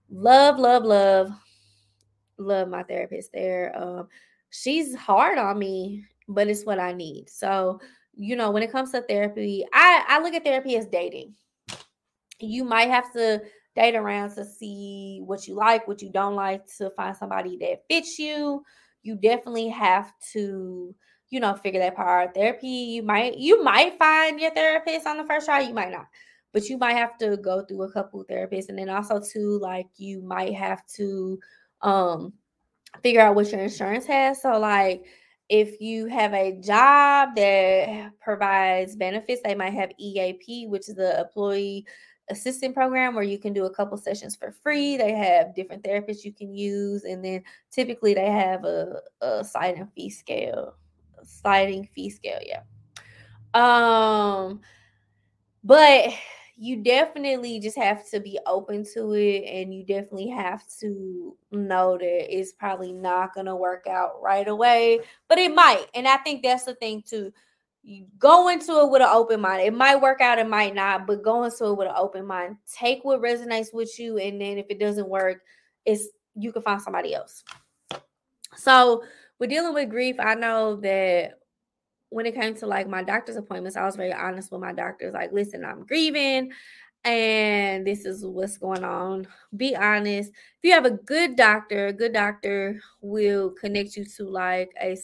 love, 0.09 0.59
love, 0.59 0.85
love, 0.85 1.33
love 2.39 2.69
my 2.69 2.85
therapist 2.85 3.33
there. 3.35 3.77
Um, 3.77 4.09
she's 4.51 4.95
hard 4.95 5.37
on 5.37 5.59
me, 5.59 6.05
but 6.29 6.47
it's 6.47 6.65
what 6.65 6.79
I 6.79 6.93
need. 6.93 7.29
So, 7.29 7.81
you 8.15 8.37
know, 8.37 8.53
when 8.53 8.63
it 8.63 8.71
comes 8.71 8.93
to 8.93 9.03
therapy, 9.03 9.67
I, 9.75 10.05
I 10.09 10.21
look 10.21 10.33
at 10.33 10.45
therapy 10.45 10.77
as 10.77 10.87
dating. 10.87 11.35
You 12.39 12.63
might 12.63 12.89
have 12.89 13.13
to 13.15 13.43
date 13.75 13.97
around 13.97 14.31
to 14.37 14.45
see 14.45 15.21
what 15.25 15.49
you 15.49 15.57
like, 15.57 15.89
what 15.89 16.03
you 16.03 16.11
don't 16.11 16.37
like, 16.37 16.67
to 16.79 16.91
find 16.91 17.17
somebody 17.17 17.57
that 17.59 17.83
fits 17.91 18.17
you. 18.17 18.63
You 19.03 19.17
definitely 19.17 19.69
have 19.71 20.13
to, 20.35 20.95
you 21.31 21.41
know, 21.41 21.55
figure 21.55 21.81
that 21.81 21.97
part 21.97 22.29
out. 22.29 22.35
Therapy, 22.35 22.69
you 22.69 23.03
might 23.03 23.37
you 23.39 23.63
might 23.63 23.99
find 23.99 24.41
your 24.41 24.53
therapist 24.53 25.07
on 25.07 25.17
the 25.17 25.25
first 25.25 25.47
try, 25.47 25.61
you 25.61 25.75
might 25.75 25.91
not. 25.91 26.07
But 26.53 26.69
you 26.69 26.79
might 26.79 26.95
have 26.95 27.19
to 27.19 27.37
go 27.37 27.63
through 27.65 27.83
a 27.83 27.93
couple 27.93 28.25
therapists 28.25 28.69
and 28.69 28.79
then 28.79 28.89
also 28.89 29.21
too 29.21 29.59
like 29.61 29.89
you 29.97 30.23
might 30.23 30.55
have 30.55 30.87
to 30.97 31.39
um 31.83 32.33
figure 33.03 33.21
out 33.21 33.35
what 33.35 33.51
your 33.51 33.61
insurance 33.61 34.07
has. 34.07 34.43
So, 34.43 34.59
like, 34.59 35.05
if 35.49 35.81
you 35.81 36.07
have 36.07 36.33
a 36.35 36.61
job 36.61 37.37
that 37.37 38.13
provides 38.21 38.97
benefits, 38.97 39.43
they 39.45 39.55
might 39.55 39.75
have 39.75 39.93
EAP, 39.99 40.67
which 40.67 40.89
is 40.89 40.97
the 40.97 41.21
employee 41.21 41.87
assistant 42.29 42.75
program 42.75 43.15
where 43.15 43.25
you 43.25 43.39
can 43.39 43.53
do 43.53 43.67
a 43.67 43.75
couple 43.75 43.97
sessions 43.97 44.35
for 44.35 44.51
free. 44.51 44.97
They 44.97 45.13
have 45.13 45.55
different 45.55 45.85
therapists 45.85 46.25
you 46.25 46.33
can 46.33 46.53
use, 46.53 47.05
and 47.05 47.25
then 47.25 47.43
typically 47.71 48.15
they 48.15 48.31
have 48.31 48.65
a, 48.65 49.01
a 49.21 49.45
sliding 49.45 49.89
fee 49.95 50.11
scale, 50.11 50.75
sliding 51.27 51.89
fee 51.95 52.11
scale, 52.11 52.41
yeah. 52.45 52.63
Um, 53.55 54.61
but 55.65 56.13
you 56.59 56.83
definitely 56.83 57.61
just 57.61 57.77
have 57.77 58.09
to 58.11 58.19
be 58.19 58.39
open 58.47 58.85
to 58.95 59.13
it 59.13 59.45
and 59.45 59.75
you 59.75 59.85
definitely 59.85 60.29
have 60.29 60.63
to 60.81 61.37
know 61.53 61.99
that 61.99 62.35
it's 62.35 62.53
probably 62.53 62.93
not 62.93 63.35
going 63.35 63.45
to 63.47 63.55
work 63.55 63.87
out 63.87 64.23
right 64.23 64.49
away 64.49 64.99
but 65.29 65.39
it 65.39 65.55
might 65.55 65.85
and 65.95 66.09
i 66.09 66.17
think 66.17 66.43
that's 66.43 66.65
the 66.65 66.75
thing 66.75 67.03
too. 67.07 67.31
Go 68.19 68.49
into 68.49 68.81
it 68.81 68.91
with 68.91 69.01
an 69.01 69.09
open 69.13 69.41
mind. 69.41 69.63
It 69.63 69.73
might 69.73 70.01
work 70.01 70.21
out 70.21 70.41
it 70.41 70.49
might 70.49 70.75
not 70.75 71.07
but 71.07 71.23
go 71.23 71.45
into 71.45 71.67
it 71.67 71.77
with 71.77 71.87
an 71.87 71.95
open 71.97 72.27
mind. 72.27 72.57
Take 72.75 73.05
what 73.05 73.23
resonates 73.23 73.73
with 73.73 73.97
you 73.99 74.19
and 74.19 74.41
then 74.41 74.59
if 74.59 74.67
it 74.71 74.81
doesn't 74.81 75.09
work 75.09 75.43
it's 75.85 76.09
you 76.35 76.53
can 76.53 76.63
find 76.63 76.83
somebody 76.83 77.15
else. 77.15 77.45
So 78.57 79.05
we're 79.39 79.47
dealing 79.47 79.75
with 79.75 79.91
grief 79.91 80.17
i 80.19 80.35
know 80.35 80.77
that 80.77 81.39
when 82.11 82.27
it 82.27 82.35
came 82.35 82.55
to 82.55 82.67
like 82.67 82.89
my 82.89 83.03
doctor's 83.03 83.37
appointments, 83.37 83.77
I 83.77 83.85
was 83.85 83.97
very 83.97 84.13
honest 84.13 84.53
with 84.53 84.61
my 84.61 84.73
doctors. 84.73 85.13
Like, 85.13 85.33
listen, 85.33 85.65
I'm 85.65 85.85
grieving 85.85 86.53
and 87.05 87.87
this 87.87 88.05
is 88.05 88.25
what's 88.25 88.59
going 88.59 88.85
on. 88.85 89.27
Be 89.57 89.77
honest. 89.77 90.31
If 90.31 90.65
you 90.65 90.73
have 90.73 90.87
a 90.87 90.91
good 90.91 91.37
doctor, 91.37 91.89
a 91.89 91.93
good 91.93 92.13
doctor 92.13 92.81
will 93.01 93.51
connect 93.51 93.97
you 93.97 94.05
to 94.17 94.25
like 94.25 94.71
a, 94.81 94.97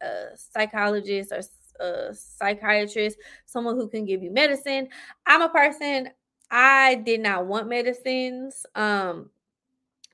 a 0.00 0.36
psychologist 0.36 1.32
or 1.32 1.40
a 1.80 2.14
psychiatrist, 2.14 3.18
someone 3.46 3.76
who 3.76 3.88
can 3.88 4.04
give 4.04 4.22
you 4.22 4.30
medicine. 4.30 4.88
I'm 5.26 5.42
a 5.42 5.48
person, 5.48 6.10
I 6.50 6.96
did 6.96 7.20
not 7.20 7.46
want 7.46 7.68
medicines. 7.68 8.64
Um, 8.74 9.30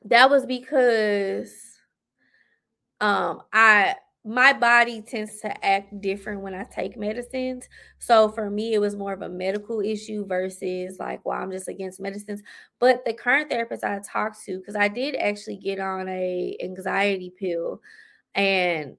that 0.07 0.29
was 0.29 0.47
because 0.47 1.55
um 3.05 3.43
I 3.53 3.97
my 4.27 4.55
body 4.55 5.03
tends 5.03 5.39
to 5.41 5.65
act 5.65 6.01
different 6.01 6.41
when 6.41 6.55
I 6.55 6.65
take 6.65 6.97
medicines. 6.97 7.69
So 7.99 8.31
for 8.31 8.49
me, 8.49 8.73
it 8.73 8.79
was 8.79 8.97
more 8.97 9.13
of 9.13 9.21
a 9.21 9.29
medical 9.29 9.83
issue 9.83 10.25
versus 10.27 10.99
like, 10.99 11.21
well, 11.27 11.39
I'm 11.39 11.51
just 11.51 11.69
against 11.69 12.01
medicines. 12.01 12.43
But 12.81 13.05
the 13.05 13.13
current 13.13 13.51
therapist 13.51 13.85
I 13.85 14.01
talked 14.01 14.43
to, 14.47 14.59
because 14.59 14.77
I 14.77 14.89
did 14.89 15.15
actually 15.17 15.59
get 15.59 15.79
on 15.79 16.09
a 16.09 16.57
anxiety 16.63 17.35
pill, 17.39 17.83
and 18.35 18.97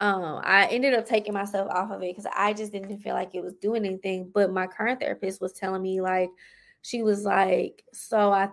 um, 0.00 0.40
I 0.42 0.66
ended 0.66 0.94
up 0.94 1.06
taking 1.06 1.32
myself 1.32 1.70
off 1.70 1.92
of 1.92 2.02
it 2.02 2.10
because 2.10 2.26
I 2.36 2.52
just 2.52 2.72
didn't 2.72 2.98
feel 2.98 3.14
like 3.14 3.36
it 3.36 3.44
was 3.44 3.54
doing 3.54 3.86
anything. 3.86 4.32
But 4.34 4.52
my 4.52 4.66
current 4.66 4.98
therapist 4.98 5.40
was 5.40 5.52
telling 5.52 5.82
me 5.82 6.00
like, 6.00 6.30
she 6.82 7.02
was 7.02 7.22
like, 7.24 7.84
so 7.92 8.32
I 8.32 8.50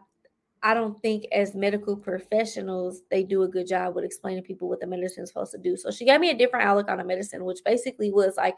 I 0.63 0.73
don't 0.73 0.99
think 1.01 1.25
as 1.31 1.53
medical 1.53 1.95
professionals 1.97 3.01
they 3.11 3.23
do 3.23 3.43
a 3.43 3.47
good 3.47 3.67
job 3.67 3.95
with 3.95 4.05
explaining 4.05 4.43
people 4.43 4.69
what 4.69 4.79
the 4.79 4.87
medicine 4.87 5.23
is 5.23 5.29
supposed 5.29 5.51
to 5.51 5.57
do. 5.57 5.75
So 5.75 5.91
she 5.91 6.05
gave 6.05 6.21
me 6.21 6.29
a 6.29 6.37
different 6.37 6.65
outlook 6.65 6.89
on 6.89 6.97
the 6.97 7.03
medicine, 7.03 7.43
which 7.43 7.59
basically 7.65 8.11
was 8.11 8.37
like 8.37 8.55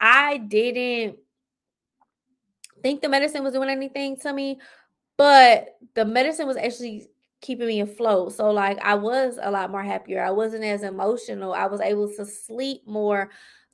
I 0.00 0.38
didn't 0.38 1.18
think 2.82 3.00
the 3.00 3.08
medicine 3.08 3.44
was 3.44 3.54
doing 3.54 3.70
anything 3.70 4.16
to 4.18 4.32
me, 4.32 4.58
but 5.16 5.78
the 5.94 6.04
medicine 6.04 6.46
was 6.46 6.56
actually 6.56 7.06
keeping 7.40 7.66
me 7.68 7.80
afloat. 7.80 8.32
So 8.32 8.50
like 8.50 8.78
I 8.84 8.94
was 8.94 9.38
a 9.40 9.50
lot 9.50 9.70
more 9.70 9.82
happier. 9.82 10.22
I 10.22 10.30
wasn't 10.30 10.64
as 10.64 10.82
emotional. 10.82 11.54
I 11.54 11.66
was 11.66 11.80
able 11.80 12.08
to 12.16 12.26
sleep 12.26 12.82
more. 12.86 13.30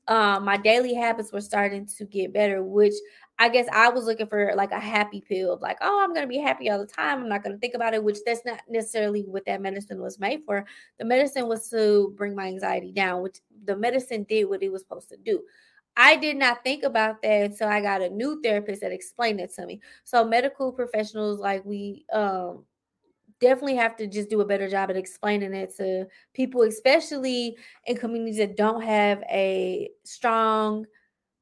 Um, 0.09 0.45
my 0.45 0.57
daily 0.57 0.95
habits 0.95 1.33
were 1.33 1.41
starting 1.41 1.87
to 1.99 2.05
get 2.05 2.33
better, 2.33 2.63
which 2.63 2.95
I 3.39 3.49
guess 3.49 3.67
I 3.73 3.89
was 3.89 4.05
looking 4.05 4.27
for 4.27 4.53
like 4.57 4.73
a 4.73 4.81
happy 4.81 5.21
pill, 5.21 5.59
like, 5.63 5.79
oh, 5.81 6.01
I'm 6.03 6.13
gonna 6.13 6.27
be 6.27 6.39
happy 6.39 6.71
all 6.71 6.79
the 6.79 6.87
time. 6.87 7.21
I'm 7.23 7.29
not 7.29 7.43
gonna 7.43 7.59
think 7.59 7.75
about 7.75 7.95
it, 7.95 8.03
which 8.03 8.19
that's 8.27 8.45
not 8.45 8.61
necessarily 8.69 9.23
what 9.23 9.45
that 9.47 9.63
medicine 9.63 10.01
was 10.01 10.19
made 10.19 10.41
for. 10.45 10.67
The 10.99 11.05
medicine 11.05 11.47
was 11.49 11.69
to 11.71 12.13
bring 12.17 12.35
my 12.35 12.47
anxiety 12.47 12.93
down, 12.93 13.23
which 13.23 13.39
the 13.65 13.77
medicine 13.77 14.25
did 14.29 14.45
what 14.49 14.63
it 14.63 14.71
was 14.73 14.83
supposed 14.83 15.09
to 15.11 15.17
do. 15.17 15.43
I 15.97 16.17
did 16.17 16.37
not 16.37 16.65
think 16.65 16.85
about 16.85 17.21
that 17.23 17.43
until 17.51 17.69
I 17.69 17.81
got 17.81 18.01
a 18.03 18.09
new 18.09 18.41
therapist 18.43 18.81
that 18.81 18.93
explained 18.93 19.41
it 19.41 19.55
to 19.55 19.67
me. 19.67 19.81
So 20.05 20.25
medical 20.25 20.73
professionals 20.73 21.39
like 21.39 21.65
we 21.65 22.07
um 22.13 22.65
definitely 23.43 23.75
have 23.75 23.97
to 23.97 24.07
just 24.07 24.31
do 24.31 24.41
a 24.41 24.47
better 24.47 24.69
job 24.69 24.89
at 24.89 24.97
explaining 24.97 25.53
it 25.53 25.77
to 25.77 26.07
people, 26.33 26.63
especially 26.63 27.57
in 27.87 27.97
communities 27.97 28.39
that 28.39 28.57
don't 28.57 28.83
have 28.83 29.23
a 29.31 29.91
strong 30.05 30.87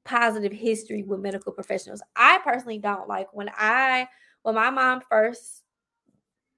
positive 0.05 0.53
history 0.53 1.05
with 1.05 1.21
medical 1.21 1.53
professionals. 1.53 2.03
I 2.17 2.41
personally 2.43 2.79
don't 2.79 3.07
like 3.07 3.29
when 3.33 3.51
I 3.57 4.09
when 4.43 4.55
my 4.55 4.71
mom 4.71 5.03
first 5.09 5.63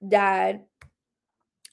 died, 0.09 0.61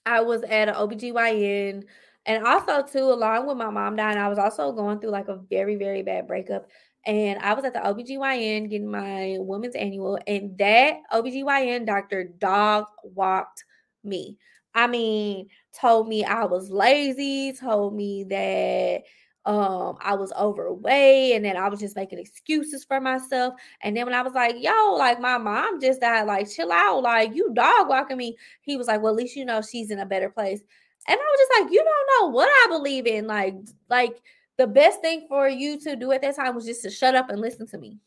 I 0.05 0.21
was 0.21 0.41
at 0.43 0.67
an 0.67 0.75
OBGYN 0.75 1.83
and 2.25 2.45
also 2.45 2.81
too 2.81 3.11
along 3.11 3.47
with 3.47 3.57
my 3.57 3.69
mom 3.69 3.95
dying, 3.95 4.17
I 4.17 4.27
was 4.27 4.39
also 4.39 4.71
going 4.71 4.99
through 4.99 5.11
like 5.11 5.27
a 5.27 5.39
very 5.49 5.75
very 5.75 6.01
bad 6.01 6.27
breakup 6.27 6.67
and 7.05 7.39
I 7.39 7.53
was 7.53 7.65
at 7.65 7.73
the 7.73 7.79
OBGYN 7.79 8.69
getting 8.69 8.91
my 8.91 9.37
woman's 9.39 9.75
annual 9.75 10.19
and 10.27 10.57
that 10.57 10.97
OBGYN 11.13 11.85
doctor 11.85 12.25
dog 12.39 12.85
walked 13.03 13.63
me. 14.03 14.37
I 14.75 14.87
mean, 14.87 15.47
told 15.73 16.07
me 16.07 16.23
I 16.23 16.45
was 16.45 16.69
lazy, 16.69 17.53
told 17.53 17.95
me 17.95 18.23
that 18.25 19.03
um 19.45 19.97
I 20.01 20.15
was 20.15 20.33
overweight 20.33 21.33
and 21.35 21.45
that 21.45 21.55
I 21.55 21.69
was 21.69 21.79
just 21.79 21.95
making 21.95 22.19
excuses 22.19 22.83
for 22.83 22.99
myself. 22.99 23.55
And 23.81 23.95
then 23.95 24.05
when 24.05 24.13
I 24.13 24.21
was 24.21 24.33
like, 24.33 24.55
yo, 24.59 24.93
like 24.95 25.19
my 25.21 25.37
mom 25.37 25.79
just 25.81 26.01
died, 26.01 26.23
like 26.27 26.49
chill 26.49 26.71
out, 26.71 27.01
like 27.01 27.33
you 27.33 27.51
dog 27.53 27.87
walking 27.89 28.17
me. 28.17 28.37
He 28.61 28.77
was 28.77 28.87
like, 28.87 29.01
Well, 29.01 29.13
at 29.13 29.17
least 29.17 29.35
you 29.35 29.45
know 29.45 29.61
she's 29.61 29.91
in 29.91 29.99
a 29.99 30.05
better 30.05 30.29
place. 30.29 30.61
And 31.07 31.17
I 31.19 31.23
was 31.23 31.39
just 31.39 31.61
like, 31.63 31.73
you 31.73 31.83
don't 31.83 32.21
know 32.21 32.35
what 32.35 32.49
I 32.49 32.67
believe 32.69 33.07
in. 33.07 33.25
Like, 33.25 33.55
like 33.89 34.21
the 34.59 34.67
best 34.67 34.99
thing 34.99 35.25
for 35.29 35.47
you 35.47 35.79
to 35.79 35.95
do 35.95 36.11
at 36.11 36.21
that 36.21 36.35
time 36.35 36.53
was 36.53 36.65
just 36.65 36.83
to 36.83 36.89
shut 36.89 37.15
up 37.15 37.29
and 37.29 37.39
listen 37.39 37.65
to 37.67 37.77
me. 37.77 37.97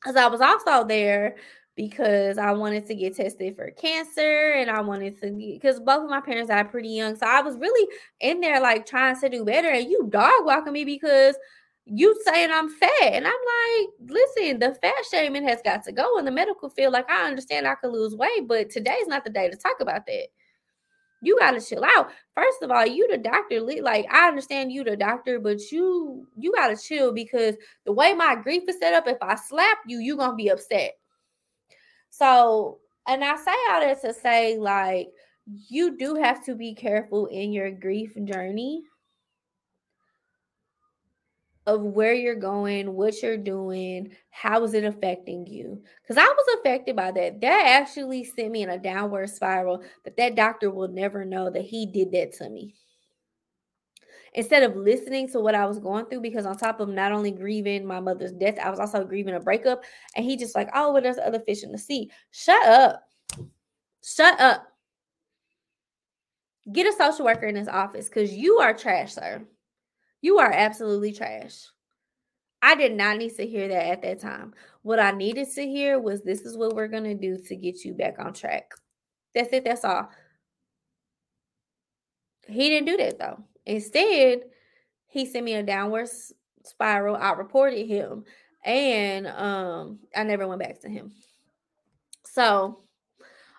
Because 0.00 0.14
I 0.14 0.28
was 0.28 0.40
also 0.40 0.86
there 0.86 1.34
because 1.74 2.38
I 2.38 2.52
wanted 2.52 2.86
to 2.86 2.94
get 2.94 3.16
tested 3.16 3.56
for 3.56 3.72
cancer 3.72 4.52
and 4.52 4.70
I 4.70 4.80
wanted 4.80 5.20
to 5.22 5.32
because 5.32 5.80
both 5.80 6.04
of 6.04 6.10
my 6.10 6.20
parents 6.20 6.50
died 6.50 6.70
pretty 6.70 6.90
young. 6.90 7.16
So 7.16 7.26
I 7.26 7.40
was 7.42 7.58
really 7.58 7.88
in 8.20 8.40
there 8.40 8.60
like 8.60 8.86
trying 8.86 9.18
to 9.20 9.28
do 9.28 9.44
better. 9.44 9.70
And 9.70 9.90
you 9.90 10.06
dog 10.08 10.44
walking 10.44 10.72
me 10.72 10.84
because 10.84 11.34
you 11.84 12.16
saying 12.24 12.50
I'm 12.52 12.70
fat. 12.70 12.90
And 13.02 13.26
I'm 13.26 13.32
like, 13.32 13.88
listen, 14.06 14.60
the 14.60 14.76
fat 14.80 14.94
shaming 15.10 15.48
has 15.48 15.58
got 15.64 15.82
to 15.84 15.92
go 15.92 16.16
in 16.18 16.26
the 16.26 16.30
medical 16.30 16.70
field. 16.70 16.92
Like 16.92 17.10
I 17.10 17.26
understand 17.26 17.66
I 17.66 17.74
could 17.74 17.90
lose 17.90 18.14
weight, 18.14 18.46
but 18.46 18.70
today's 18.70 19.08
not 19.08 19.24
the 19.24 19.30
day 19.30 19.50
to 19.50 19.56
talk 19.56 19.80
about 19.80 20.06
that. 20.06 20.28
You 21.24 21.38
gotta 21.38 21.60
chill 21.60 21.84
out. 21.84 22.10
First 22.34 22.62
of 22.62 22.70
all, 22.70 22.86
you 22.86 23.08
the 23.10 23.18
doctor. 23.18 23.60
Like 23.60 24.06
I 24.12 24.28
understand 24.28 24.72
you 24.72 24.84
the 24.84 24.96
doctor, 24.96 25.40
but 25.40 25.70
you 25.72 26.26
you 26.36 26.52
gotta 26.52 26.76
chill 26.76 27.12
because 27.12 27.54
the 27.84 27.92
way 27.92 28.14
my 28.14 28.36
grief 28.36 28.64
is 28.68 28.78
set 28.78 28.94
up, 28.94 29.08
if 29.08 29.18
I 29.22 29.34
slap 29.34 29.78
you, 29.86 29.98
you 29.98 30.16
gonna 30.16 30.36
be 30.36 30.48
upset 30.48 30.94
so, 32.16 32.78
and 33.08 33.24
I 33.24 33.34
say 33.36 33.54
all 33.70 33.80
that 33.80 34.00
to 34.02 34.14
say, 34.14 34.56
like, 34.56 35.08
you 35.68 35.96
do 35.98 36.14
have 36.14 36.44
to 36.44 36.54
be 36.54 36.72
careful 36.72 37.26
in 37.26 37.52
your 37.52 37.72
grief 37.72 38.12
journey 38.24 38.84
of 41.66 41.80
where 41.82 42.14
you're 42.14 42.34
going, 42.34 42.92
what 42.92 43.22
you're 43.22 43.38
doing, 43.38 44.14
how 44.30 44.62
is 44.64 44.74
it 44.74 44.84
affecting 44.84 45.46
you? 45.46 45.82
Because 46.02 46.18
I 46.18 46.26
was 46.26 46.58
affected 46.58 46.94
by 46.96 47.10
that. 47.12 47.40
That 47.40 47.66
actually 47.66 48.24
sent 48.24 48.50
me 48.50 48.62
in 48.62 48.70
a 48.70 48.78
downward 48.78 49.30
spiral 49.30 49.82
that 50.04 50.16
that 50.18 50.34
doctor 50.34 50.70
will 50.70 50.88
never 50.88 51.24
know 51.24 51.50
that 51.50 51.62
he 51.62 51.86
did 51.86 52.12
that 52.12 52.32
to 52.34 52.50
me 52.50 52.74
instead 54.34 54.64
of 54.64 54.76
listening 54.76 55.28
to 55.28 55.40
what 55.40 55.54
I 55.54 55.64
was 55.64 55.78
going 55.78 56.06
through, 56.06 56.20
because 56.20 56.44
on 56.44 56.56
top 56.56 56.80
of 56.80 56.88
not 56.88 57.12
only 57.12 57.30
grieving 57.30 57.86
my 57.86 58.00
mother's 58.00 58.32
death, 58.32 58.58
I 58.58 58.68
was 58.68 58.80
also 58.80 59.04
grieving 59.04 59.34
a 59.34 59.40
breakup. 59.40 59.84
And 60.16 60.24
he 60.24 60.36
just 60.36 60.54
like, 60.54 60.68
oh, 60.74 60.92
well, 60.92 61.02
there's 61.02 61.18
other 61.18 61.40
fish 61.40 61.62
in 61.62 61.72
the 61.72 61.78
sea. 61.78 62.10
Shut 62.32 62.66
up. 62.66 63.04
Shut 64.02 64.38
up. 64.40 64.66
Get 66.72 66.86
a 66.86 66.96
social 66.96 67.24
worker 67.24 67.46
in 67.46 67.54
this 67.54 67.68
office 67.68 68.08
because 68.08 68.32
you 68.32 68.56
are 68.58 68.74
trash, 68.74 69.14
sir. 69.14 69.46
You 70.24 70.38
are 70.38 70.50
absolutely 70.50 71.12
trash. 71.12 71.66
I 72.62 72.76
did 72.76 72.94
not 72.94 73.18
need 73.18 73.36
to 73.36 73.46
hear 73.46 73.68
that 73.68 73.86
at 73.88 74.00
that 74.00 74.20
time. 74.20 74.54
What 74.80 74.98
I 74.98 75.10
needed 75.10 75.48
to 75.54 75.66
hear 75.66 76.00
was 76.00 76.22
this 76.22 76.40
is 76.46 76.56
what 76.56 76.74
we're 76.74 76.88
going 76.88 77.04
to 77.04 77.14
do 77.14 77.36
to 77.36 77.54
get 77.54 77.84
you 77.84 77.92
back 77.92 78.14
on 78.18 78.32
track. 78.32 78.70
That's 79.34 79.52
it. 79.52 79.64
That's 79.64 79.84
all. 79.84 80.08
He 82.48 82.70
didn't 82.70 82.86
do 82.86 82.96
that 82.96 83.18
though. 83.18 83.44
Instead, 83.66 84.44
he 85.08 85.26
sent 85.26 85.44
me 85.44 85.56
a 85.56 85.62
downward 85.62 86.08
spiral. 86.64 87.16
I 87.16 87.32
reported 87.32 87.86
him 87.86 88.24
and 88.64 89.26
um 89.26 89.98
I 90.16 90.22
never 90.22 90.48
went 90.48 90.62
back 90.62 90.80
to 90.80 90.88
him. 90.88 91.12
So, 92.24 92.80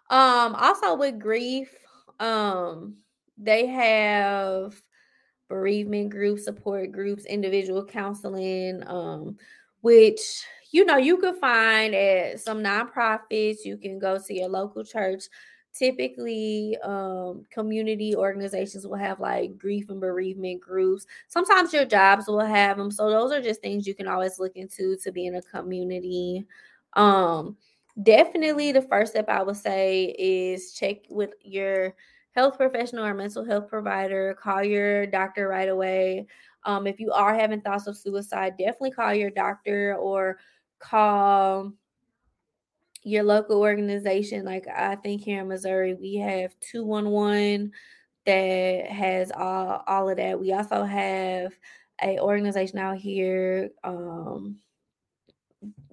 um 0.09 0.55
also 0.55 0.95
with 0.95 1.19
grief, 1.19 1.71
um 2.19 2.95
they 3.37 3.67
have 3.67 4.81
bereavement 5.47 6.09
groups, 6.09 6.43
support 6.45 6.91
groups, 6.91 7.25
individual 7.25 7.85
counseling 7.85 8.83
um 8.87 9.37
which 9.81 10.43
you 10.71 10.83
know 10.83 10.97
you 10.97 11.17
could 11.17 11.35
find 11.35 11.93
at 11.93 12.39
some 12.39 12.63
nonprofits, 12.63 13.57
you 13.63 13.77
can 13.77 13.99
go 13.99 14.17
to 14.17 14.33
your 14.33 14.49
local 14.49 14.83
church. 14.83 15.25
Typically 15.73 16.77
um, 16.83 17.43
community 17.51 18.15
organizations 18.15 18.87
will 18.87 18.95
have 18.95 19.19
like 19.19 19.57
grief 19.57 19.89
and 19.89 19.99
bereavement 19.99 20.61
groups. 20.61 21.05
Sometimes 21.27 21.73
your 21.73 21.85
jobs 21.85 22.27
will 22.27 22.39
have 22.39 22.77
them 22.77 22.89
so 22.89 23.09
those 23.09 23.31
are 23.31 23.41
just 23.41 23.61
things 23.61 23.85
you 23.85 23.93
can 23.93 24.07
always 24.07 24.39
look 24.39 24.55
into 24.55 24.95
to 25.03 25.11
be 25.11 25.27
in 25.27 25.35
a 25.35 25.41
community. 25.41 26.45
Um, 26.93 27.57
definitely 28.03 28.71
the 28.73 28.81
first 28.81 29.13
step 29.13 29.29
i 29.29 29.41
would 29.41 29.55
say 29.55 30.13
is 30.19 30.73
check 30.73 30.97
with 31.09 31.31
your 31.41 31.93
health 32.35 32.57
professional 32.57 33.05
or 33.05 33.13
mental 33.13 33.45
health 33.45 33.67
provider 33.67 34.35
call 34.39 34.63
your 34.63 35.07
doctor 35.07 35.47
right 35.47 35.69
away 35.69 36.27
um, 36.65 36.85
if 36.87 36.99
you 36.99 37.11
are 37.11 37.33
having 37.33 37.61
thoughts 37.61 37.87
of 37.87 37.97
suicide 37.97 38.57
definitely 38.57 38.91
call 38.91 39.13
your 39.13 39.29
doctor 39.31 39.95
or 39.95 40.37
call 40.79 41.73
your 43.05 43.23
local 43.23 43.61
organization. 43.61 44.43
Like 44.43 44.67
I 44.67 44.95
think 44.95 45.21
here 45.21 45.41
in 45.41 45.47
Missouri, 45.47 45.93
we 45.93 46.15
have 46.15 46.59
211 46.59 47.71
that 48.25 48.87
has 48.87 49.31
all, 49.31 49.83
all 49.87 50.09
of 50.09 50.17
that. 50.17 50.39
We 50.39 50.51
also 50.51 50.83
have 50.83 51.53
a 52.01 52.19
organization 52.19 52.79
out 52.79 52.97
here, 52.97 53.69
um, 53.83 54.57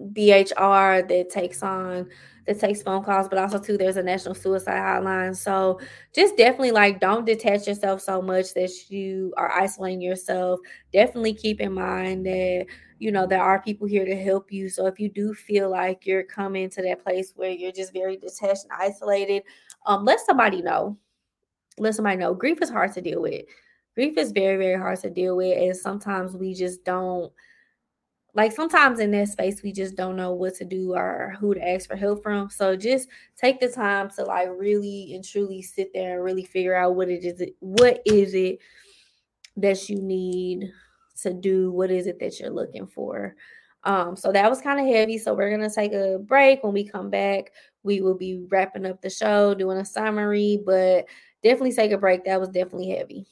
BHR 0.00 1.06
that 1.06 1.30
takes 1.30 1.62
on 1.62 2.08
that 2.46 2.58
takes 2.58 2.82
phone 2.82 3.04
calls, 3.04 3.28
but 3.28 3.38
also 3.38 3.58
too 3.58 3.76
there's 3.76 3.96
a 3.96 4.02
national 4.02 4.34
suicide 4.34 4.74
hotline. 4.74 5.36
So 5.36 5.80
just 6.14 6.36
definitely 6.36 6.72
like 6.72 7.00
don't 7.00 7.24
detach 7.24 7.66
yourself 7.66 8.00
so 8.00 8.20
much 8.20 8.54
that 8.54 8.70
you 8.90 9.32
are 9.36 9.52
isolating 9.52 10.00
yourself. 10.00 10.60
Definitely 10.92 11.34
keep 11.34 11.60
in 11.60 11.72
mind 11.72 12.26
that 12.26 12.66
you 13.02 13.10
know, 13.10 13.26
there 13.26 13.42
are 13.42 13.60
people 13.60 13.88
here 13.88 14.04
to 14.04 14.14
help 14.14 14.52
you. 14.52 14.68
So 14.68 14.86
if 14.86 15.00
you 15.00 15.08
do 15.08 15.34
feel 15.34 15.68
like 15.68 16.06
you're 16.06 16.22
coming 16.22 16.70
to 16.70 16.82
that 16.82 17.02
place 17.02 17.32
where 17.34 17.50
you're 17.50 17.72
just 17.72 17.92
very 17.92 18.16
detached 18.16 18.62
and 18.62 18.72
isolated, 18.78 19.42
um, 19.86 20.04
let 20.04 20.20
somebody 20.20 20.62
know. 20.62 20.96
Let 21.78 21.96
somebody 21.96 22.18
know. 22.18 22.32
Grief 22.32 22.62
is 22.62 22.70
hard 22.70 22.92
to 22.92 23.00
deal 23.00 23.20
with. 23.20 23.44
Grief 23.96 24.16
is 24.16 24.30
very, 24.30 24.56
very 24.56 24.78
hard 24.78 25.00
to 25.00 25.10
deal 25.10 25.36
with. 25.36 25.58
And 25.58 25.76
sometimes 25.76 26.36
we 26.36 26.54
just 26.54 26.84
don't 26.84 27.32
like 28.34 28.52
sometimes 28.52 28.98
in 28.98 29.10
that 29.10 29.28
space 29.28 29.62
we 29.62 29.72
just 29.72 29.96
don't 29.96 30.16
know 30.16 30.32
what 30.32 30.54
to 30.54 30.64
do 30.64 30.94
or 30.94 31.34
who 31.38 31.54
to 31.54 31.68
ask 31.68 31.88
for 31.88 31.96
help 31.96 32.22
from 32.22 32.48
so 32.48 32.74
just 32.74 33.08
take 33.36 33.60
the 33.60 33.68
time 33.68 34.08
to 34.08 34.24
like 34.24 34.48
really 34.56 35.12
and 35.14 35.24
truly 35.24 35.60
sit 35.60 35.90
there 35.92 36.14
and 36.16 36.24
really 36.24 36.44
figure 36.44 36.74
out 36.74 36.94
what 36.94 37.08
it 37.08 37.24
is 37.24 37.42
what 37.60 38.00
is 38.06 38.34
it 38.34 38.58
that 39.56 39.88
you 39.88 40.00
need 40.00 40.72
to 41.20 41.32
do 41.32 41.70
what 41.70 41.90
is 41.90 42.06
it 42.06 42.18
that 42.20 42.38
you're 42.40 42.50
looking 42.50 42.86
for. 42.86 43.34
Um, 43.84 44.16
so 44.16 44.30
that 44.32 44.48
was 44.48 44.60
kind 44.60 44.80
of 44.80 44.86
heavy. 44.86 45.18
So 45.18 45.34
we're 45.34 45.50
gonna 45.50 45.70
take 45.70 45.92
a 45.92 46.18
break. 46.18 46.62
When 46.62 46.72
we 46.72 46.84
come 46.84 47.10
back, 47.10 47.50
we 47.82 48.00
will 48.00 48.16
be 48.16 48.44
wrapping 48.48 48.86
up 48.86 49.02
the 49.02 49.10
show, 49.10 49.54
doing 49.54 49.78
a 49.78 49.84
summary, 49.84 50.60
but 50.64 51.06
definitely 51.42 51.72
take 51.72 51.92
a 51.92 51.98
break. 51.98 52.24
That 52.24 52.40
was 52.40 52.48
definitely 52.50 52.90
heavy. 52.90 53.26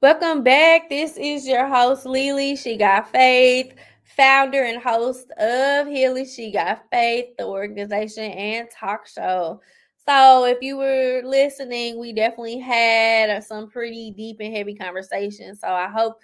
Welcome 0.00 0.44
back. 0.44 0.88
This 0.88 1.16
is 1.16 1.44
your 1.44 1.66
host, 1.66 2.06
LeLe. 2.06 2.54
She 2.54 2.76
got 2.76 3.10
faith, 3.10 3.74
founder 4.04 4.62
and 4.62 4.80
host 4.80 5.28
of 5.32 5.88
Healing. 5.88 6.24
She 6.24 6.52
got 6.52 6.84
faith, 6.88 7.36
the 7.36 7.44
organization 7.44 8.22
and 8.22 8.70
talk 8.70 9.08
show. 9.08 9.60
So, 10.06 10.44
if 10.44 10.58
you 10.62 10.76
were 10.76 11.22
listening, 11.24 11.98
we 11.98 12.12
definitely 12.12 12.60
had 12.60 13.42
some 13.42 13.68
pretty 13.68 14.12
deep 14.12 14.36
and 14.38 14.54
heavy 14.54 14.76
conversations. 14.76 15.58
So, 15.58 15.66
I 15.66 15.88
hope 15.88 16.20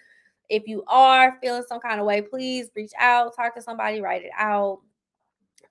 if 0.49 0.69
you 0.69 0.85
are 0.87 1.37
feeling 1.43 1.65
some 1.69 1.81
kind 1.81 1.99
of 1.99 2.07
way, 2.07 2.23
please 2.23 2.71
reach 2.77 2.93
out, 2.97 3.35
talk 3.35 3.57
to 3.57 3.61
somebody, 3.61 4.01
write 4.01 4.23
it 4.23 4.31
out 4.39 4.83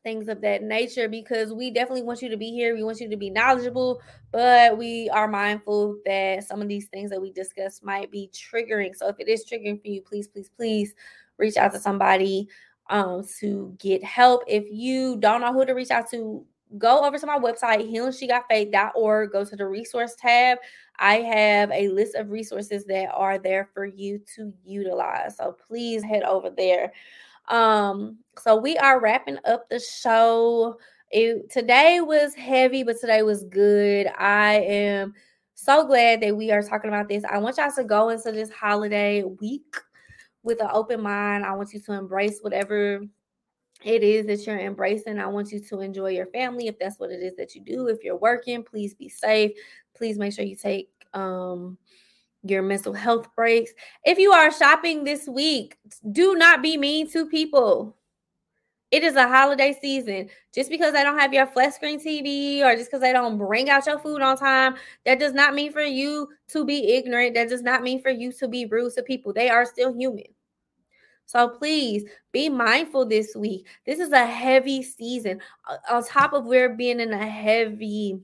things 0.03 0.27
of 0.27 0.41
that 0.41 0.63
nature 0.63 1.07
because 1.07 1.53
we 1.53 1.71
definitely 1.71 2.03
want 2.03 2.21
you 2.21 2.29
to 2.29 2.37
be 2.37 2.51
here. 2.51 2.75
We 2.75 2.83
want 2.83 2.99
you 2.99 3.09
to 3.09 3.17
be 3.17 3.29
knowledgeable, 3.29 4.01
but 4.31 4.77
we 4.77 5.09
are 5.09 5.27
mindful 5.27 5.97
that 6.05 6.43
some 6.43 6.61
of 6.61 6.67
these 6.67 6.87
things 6.87 7.09
that 7.09 7.21
we 7.21 7.31
discuss 7.31 7.81
might 7.81 8.11
be 8.11 8.29
triggering. 8.33 8.95
So 8.95 9.07
if 9.07 9.15
it 9.19 9.27
is 9.27 9.45
triggering 9.45 9.81
for 9.81 9.87
you, 9.87 10.01
please, 10.01 10.27
please, 10.27 10.49
please 10.49 10.93
reach 11.37 11.57
out 11.57 11.71
to 11.73 11.79
somebody 11.79 12.49
um, 12.89 13.23
to 13.39 13.75
get 13.79 14.03
help. 14.03 14.43
If 14.47 14.65
you 14.69 15.17
don't 15.17 15.41
know 15.41 15.53
who 15.53 15.65
to 15.65 15.73
reach 15.73 15.91
out 15.91 16.09
to, 16.11 16.45
go 16.77 17.05
over 17.05 17.17
to 17.17 17.25
my 17.25 17.37
website, 17.37 17.91
healingshegotfaith.org, 17.91 19.31
go 19.31 19.45
to 19.45 19.55
the 19.55 19.65
resource 19.65 20.15
tab. 20.17 20.57
I 20.99 21.15
have 21.15 21.71
a 21.71 21.87
list 21.89 22.15
of 22.15 22.29
resources 22.29 22.85
that 22.85 23.09
are 23.13 23.37
there 23.37 23.69
for 23.73 23.85
you 23.85 24.19
to 24.35 24.53
utilize. 24.65 25.37
So 25.37 25.55
please 25.67 26.03
head 26.03 26.23
over 26.23 26.49
there. 26.49 26.91
Um, 27.49 28.17
so 28.37 28.55
we 28.55 28.77
are 28.77 29.01
wrapping 29.01 29.37
up 29.45 29.69
the 29.69 29.79
show. 29.79 30.77
It, 31.11 31.49
today 31.51 32.01
was 32.01 32.33
heavy, 32.33 32.83
but 32.83 32.99
today 32.99 33.21
was 33.21 33.43
good. 33.43 34.07
I 34.17 34.55
am 34.55 35.13
so 35.53 35.85
glad 35.85 36.21
that 36.21 36.35
we 36.35 36.51
are 36.51 36.63
talking 36.63 36.89
about 36.89 37.07
this. 37.07 37.23
I 37.23 37.37
want 37.37 37.57
y'all 37.57 37.71
to 37.71 37.83
go 37.83 38.09
into 38.09 38.31
this 38.31 38.49
holiday 38.49 39.23
week 39.23 39.75
with 40.41 40.61
an 40.61 40.69
open 40.71 41.01
mind. 41.01 41.45
I 41.45 41.53
want 41.53 41.73
you 41.73 41.79
to 41.81 41.93
embrace 41.93 42.39
whatever 42.41 43.01
it 43.83 44.03
is 44.03 44.25
that 44.27 44.45
you're 44.47 44.59
embracing. 44.59 45.19
I 45.19 45.27
want 45.27 45.51
you 45.51 45.59
to 45.59 45.81
enjoy 45.81 46.11
your 46.11 46.27
family 46.27 46.67
if 46.67 46.79
that's 46.79 46.99
what 46.99 47.11
it 47.11 47.21
is 47.21 47.35
that 47.35 47.53
you 47.53 47.61
do. 47.61 47.87
If 47.87 48.03
you're 48.03 48.17
working, 48.17 48.63
please 48.63 48.93
be 48.93 49.09
safe. 49.09 49.51
Please 49.95 50.17
make 50.17 50.33
sure 50.33 50.45
you 50.45 50.55
take 50.55 50.89
um 51.13 51.77
your 52.43 52.61
mental 52.61 52.93
health 52.93 53.27
breaks. 53.35 53.71
If 54.03 54.19
you 54.19 54.31
are 54.31 54.51
shopping 54.51 55.03
this 55.03 55.27
week, 55.27 55.77
do 56.11 56.35
not 56.35 56.61
be 56.61 56.77
mean 56.77 57.09
to 57.11 57.25
people. 57.25 57.95
It 58.91 59.03
is 59.03 59.15
a 59.15 59.27
holiday 59.27 59.75
season. 59.81 60.29
Just 60.53 60.69
because 60.69 60.93
they 60.93 61.01
don't 61.01 61.17
have 61.17 61.33
your 61.33 61.47
flat 61.47 61.73
screen 61.73 61.99
TV 61.99 62.61
or 62.61 62.75
just 62.75 62.91
because 62.91 63.01
they 63.01 63.11
don't 63.11 63.39
bring 63.39 63.69
out 63.69 63.87
your 63.87 63.97
food 63.97 64.21
on 64.21 64.37
time, 64.37 64.75
that 65.05 65.19
does 65.19 65.33
not 65.33 65.55
mean 65.55 65.71
for 65.71 65.81
you 65.81 66.29
to 66.49 66.63
be 66.63 66.93
ignorant. 66.93 67.33
That 67.33 67.49
does 67.49 67.63
not 67.63 67.81
mean 67.81 68.03
for 68.03 68.11
you 68.11 68.31
to 68.33 68.47
be 68.47 68.67
rude 68.67 68.93
to 68.93 69.01
people. 69.01 69.33
They 69.33 69.49
are 69.49 69.65
still 69.65 69.93
human. 69.93 70.25
So 71.25 71.47
please 71.47 72.03
be 72.31 72.49
mindful 72.49 73.05
this 73.05 73.35
week. 73.35 73.65
This 73.85 73.99
is 73.99 74.11
a 74.11 74.25
heavy 74.25 74.83
season. 74.83 75.39
On 75.89 76.03
top 76.03 76.33
of 76.33 76.45
we're 76.45 76.75
being 76.75 76.99
in 76.99 77.13
a 77.13 77.27
heavy 77.27 78.19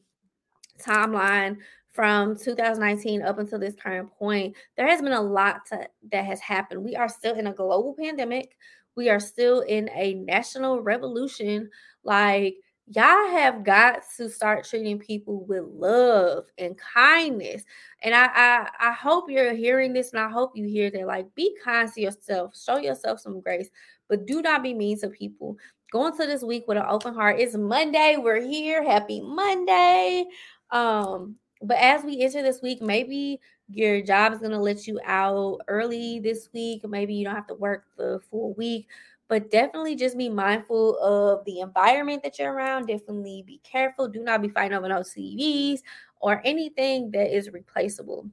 timeline 0.80 1.58
from 2.00 2.34
2019 2.34 3.24
up 3.24 3.40
until 3.40 3.60
this 3.60 3.76
current 3.76 4.10
point, 4.18 4.56
there 4.78 4.88
has 4.88 5.02
been 5.02 5.12
a 5.12 5.22
lot 5.22 5.66
to, 5.66 5.86
that 6.14 6.24
has 6.24 6.40
happened. 6.40 6.82
We 6.82 6.96
are 6.96 7.10
still 7.10 7.36
in 7.36 7.48
a 7.48 7.54
global 7.54 7.94
pandemic. 7.94 8.56
We 8.96 9.10
are 9.10 9.20
still 9.20 9.60
in 9.60 9.90
a 9.94 10.14
national 10.14 10.80
revolution. 10.80 11.70
Like, 12.06 12.56
y'all 12.88 13.28
have 13.32 13.66
got 13.66 14.04
to 14.16 14.30
start 14.30 14.64
treating 14.64 14.98
people 14.98 15.44
with 15.44 15.66
love 15.66 16.46
and 16.58 16.78
kindness. 16.78 17.66
And 18.02 18.16
I, 18.16 18.30
I, 18.34 18.70
I 18.80 18.94
hope 18.94 19.30
you're 19.30 19.54
hearing 19.54 19.92
this, 19.92 20.14
and 20.14 20.22
I 20.22 20.30
hope 20.30 20.56
you 20.56 20.64
hear 20.64 20.90
that. 20.92 21.06
Like, 21.06 21.36
be 21.36 21.54
kind 21.62 21.92
to 21.92 22.00
yourself, 22.00 22.54
show 22.58 22.78
yourself 22.78 23.20
some 23.20 23.42
grace, 23.42 23.68
but 24.08 24.26
do 24.26 24.42
not 24.42 24.64
be 24.64 24.74
mean 24.74 24.98
to 25.02 25.10
people. 25.10 25.58
Go 25.92 26.08
into 26.08 26.26
this 26.26 26.44
week 26.44 26.64
with 26.66 26.78
an 26.78 26.86
open 26.88 27.14
heart. 27.14 27.42
It's 27.42 27.58
Monday. 27.58 28.16
We're 28.18 28.40
here. 28.40 28.86
Happy 28.86 29.20
Monday. 29.20 30.24
Um, 30.72 31.36
but 31.62 31.78
as 31.78 32.04
we 32.04 32.22
enter 32.22 32.42
this 32.42 32.62
week, 32.62 32.82
maybe 32.82 33.40
your 33.70 34.02
job 34.02 34.34
is 34.34 34.40
going 34.40 34.52
to 34.52 34.58
let 34.58 34.88
you 34.88 35.00
out 35.06 35.60
early 35.68 36.20
this 36.20 36.50
week. 36.54 36.88
Maybe 36.88 37.14
you 37.14 37.26
don't 37.26 37.36
have 37.36 37.48
to 37.48 37.56
work 37.56 37.86
the 37.98 38.20
full 38.32 38.54
week, 38.54 38.88
but 39.28 39.52
definitely 39.52 39.96
just 39.96 40.18
be 40.18 40.30
mindful 40.30 40.98
of 41.00 41.44
the 41.46 41.60
environment 41.60 42.24
that 42.24 42.40
you're 42.40 42.54
around. 42.54 42.88
Definitely 42.88 43.44
be 43.46 43.60
careful. 43.64 44.08
Do 44.08 44.24
not 44.24 44.42
be 44.42 44.48
fighting 44.50 44.78
over 44.78 44.88
no 44.88 45.02
TVs 45.02 45.82
or 46.22 46.42
anything 46.46 47.12
that 47.12 47.36
is 47.36 47.52
replaceable. 47.52 48.30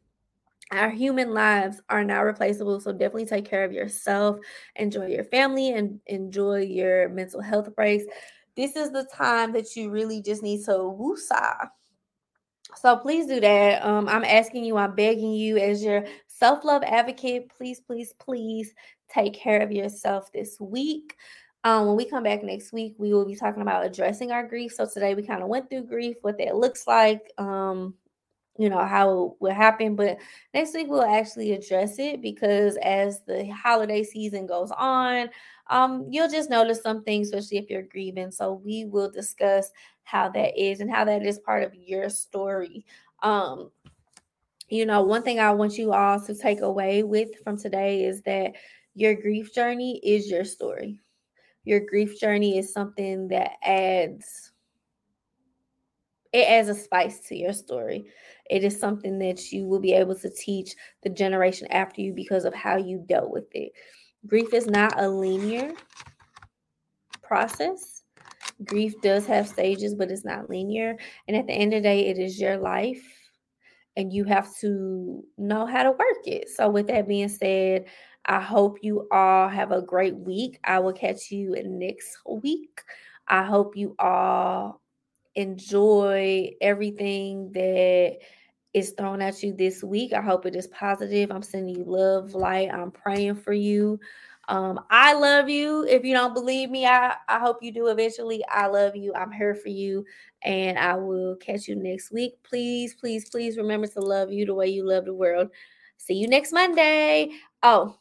Our 0.73 0.91
human 0.91 1.33
lives 1.33 1.81
are 1.89 2.05
not 2.05 2.21
replaceable, 2.21 2.81
so 2.81 2.93
definitely 2.93 3.27
take 3.27 3.45
care 3.45 3.65
of 3.65 3.73
yourself, 3.73 4.39
enjoy 4.75 5.07
your 5.07 5.23
family, 5.25 5.73
and 5.73 6.01
enjoy 6.07 6.63
your 6.63 7.09
mental 7.09 7.41
health 7.41 7.75
breaks. 7.77 8.05
This 8.57 8.75
is 8.75 8.91
the 8.91 9.07
time 9.15 9.53
that 9.53 9.77
you 9.77 9.91
really 9.91 10.21
just 10.21 10.43
need 10.43 10.65
to 10.65 10.73
woosah 10.73 11.69
so 12.75 12.97
please 12.97 13.27
do 13.27 13.41
that. 13.41 13.85
Um, 13.85 14.09
I'm 14.09 14.25
asking 14.25 14.65
you, 14.65 14.77
I'm 14.77 14.95
begging 14.95 15.33
you 15.33 15.57
as 15.59 15.83
your 15.83 16.05
self 16.27 16.65
love 16.65 16.83
advocate, 16.85 17.51
please, 17.57 17.81
please, 17.81 18.13
please 18.19 18.75
take 19.09 19.35
care 19.35 19.61
of 19.61 19.73
yourself 19.73 20.33
this 20.33 20.59
week. 20.61 21.17
Um, 21.65 21.87
when 21.87 21.97
we 21.97 22.05
come 22.05 22.23
back 22.23 22.43
next 22.43 22.73
week, 22.73 22.95
we 22.99 23.13
will 23.13 23.27
be 23.27 23.35
talking 23.35 23.63
about 23.63 23.85
addressing 23.85 24.31
our 24.31 24.47
grief. 24.47 24.73
So 24.73 24.87
today 24.87 25.15
we 25.15 25.27
kind 25.27 25.43
of 25.43 25.49
went 25.49 25.69
through 25.69 25.85
grief, 25.85 26.17
what 26.23 26.39
that 26.39 26.57
looks 26.57 26.87
like, 26.87 27.33
um, 27.39 27.95
you 28.59 28.69
know, 28.69 28.85
how 28.85 29.25
it 29.25 29.33
will 29.41 29.55
happen. 29.55 29.97
But 29.97 30.19
next 30.55 30.75
week 30.75 30.87
we'll 30.89 31.03
actually 31.03 31.53
address 31.53 31.99
it 31.99 32.23
because 32.23 32.77
as 32.83 33.21
the 33.27 33.49
holiday 33.49 34.03
season 34.03 34.47
goes 34.47 34.71
on, 34.71 35.29
um, 35.69 36.07
you'll 36.11 36.31
just 36.31 36.51
notice 36.51 36.83
some 36.83 37.03
things, 37.03 37.29
especially 37.33 37.59
if 37.59 37.71
you're 37.71 37.83
grieving. 37.83 38.31
So 38.31 38.55
we 38.65 38.85
will 38.85 39.11
discuss 39.11 39.71
how 40.05 40.29
that 40.31 40.57
is 40.61 40.81
and 40.81 40.91
how 40.91 41.05
that 41.05 41.25
is 41.25 41.39
part 41.41 41.65
of 41.65 41.75
your 41.75 42.09
story. 42.09 42.85
Um, 43.23 43.71
you 44.69 44.87
know, 44.87 45.03
one 45.03 45.23
thing 45.23 45.39
I 45.41 45.53
want 45.53 45.79
you 45.79 45.93
all 45.93 46.21
to 46.21 46.35
take 46.35 46.61
away 46.61 47.03
with 47.03 47.31
from 47.43 47.57
today 47.57 48.05
is 48.05 48.23
that 48.23 48.53
your 48.95 49.15
grief 49.15 49.55
journey 49.55 50.01
is 50.05 50.31
your 50.31 50.45
story. 50.45 51.01
Your 51.65 51.81
grief 51.81 52.19
journey 52.19 52.59
is 52.59 52.73
something 52.73 53.29
that 53.29 53.53
adds 53.63 54.53
it 56.33 56.49
adds 56.49 56.69
a 56.69 56.75
spice 56.75 57.21
to 57.21 57.37
your 57.37 57.53
story. 57.53 58.07
It 58.51 58.63
is 58.63 58.79
something 58.79 59.19
that 59.21 59.53
you 59.53 59.65
will 59.65 59.81
be 59.81 59.93
able 59.93 60.17
to 60.17 60.29
teach 60.29 60.75
the 61.03 61.09
generation 61.09 61.67
after 61.71 62.01
you 62.01 62.13
because 62.13 62.45
of 62.45 62.53
how 62.53 62.77
you 62.77 63.03
dealt 63.09 63.31
with 63.31 63.47
it. 63.53 63.73
Grief 64.27 64.53
is 64.53 64.67
not 64.67 65.01
a 65.01 65.09
linear 65.09 65.73
process. 67.23 68.03
Grief 68.65 68.95
does 69.03 69.27
have 69.27 69.49
stages, 69.49 69.95
but 69.95 70.11
it's 70.11 70.25
not 70.25 70.49
linear. 70.49 70.97
And 71.29 71.37
at 71.37 71.47
the 71.47 71.53
end 71.53 71.75
of 71.75 71.83
the 71.83 71.89
day, 71.89 72.07
it 72.07 72.19
is 72.19 72.41
your 72.41 72.57
life 72.57 73.05
and 73.97 74.13
you 74.13 74.25
have 74.25 74.55
to 74.59 75.25
know 75.39 75.67
how 75.67 75.83
to 75.83 75.91
work 75.91 76.27
it. 76.27 76.49
So, 76.51 76.69
with 76.69 76.87
that 76.89 77.09
being 77.09 77.29
said, 77.29 77.87
I 78.27 78.41
hope 78.41 78.79
you 78.83 79.07
all 79.11 79.49
have 79.49 79.73
a 79.73 79.83
great 79.83 80.17
week. 80.17 80.59
I 80.65 80.79
will 80.79 80.93
catch 80.93 81.31
you 81.31 81.57
next 81.65 82.19
week. 82.29 82.83
I 83.29 83.45
hope 83.45 83.77
you 83.77 83.95
all 83.99 84.81
enjoy 85.35 86.51
everything 86.61 87.53
that 87.53 88.19
is 88.77 88.91
thrown 88.91 89.23
at 89.23 89.43
you 89.43 89.55
this 89.55 89.83
week. 89.83 90.13
I 90.13 90.21
hope 90.21 90.45
it 90.45 90.55
is 90.55 90.67
positive. 90.67 91.31
I'm 91.31 91.43
sending 91.43 91.77
you 91.77 91.85
love, 91.85 92.35
light. 92.35 92.69
I'm 92.71 92.91
praying 92.91 93.37
for 93.37 93.55
you. 93.55 93.99
Um, 94.49 94.79
I 94.91 95.15
love 95.15 95.49
you. 95.49 95.85
If 95.85 96.05
you 96.05 96.13
don't 96.13 96.35
believe 96.35 96.69
me, 96.69 96.85
I, 96.85 97.15
I 97.27 97.39
hope 97.39 97.63
you 97.63 97.73
do 97.73 97.87
eventually. 97.87 98.45
I 98.51 98.67
love 98.67 98.95
you. 98.95 99.15
I'm 99.15 99.33
here 99.33 99.55
for 99.55 99.71
you. 99.71 100.05
And 100.43 100.79
I 100.79 100.95
will 100.95 101.37
catch 101.37 101.67
you 101.67 101.75
next 101.75 102.13
week. 102.13 102.35
Please, 102.43 102.95
please, 102.95 103.31
please 103.31 103.57
remember 103.57 103.87
to 103.87 104.01
love 104.01 104.31
you 104.31 104.45
the 104.45 104.55
way 104.55 104.69
you 104.69 104.87
love 104.87 105.07
the 105.07 105.15
world. 105.15 105.49
See 105.97 106.15
you 106.15 106.29
next 106.29 106.53
Monday. 106.53 107.31
Oh, 107.63 107.97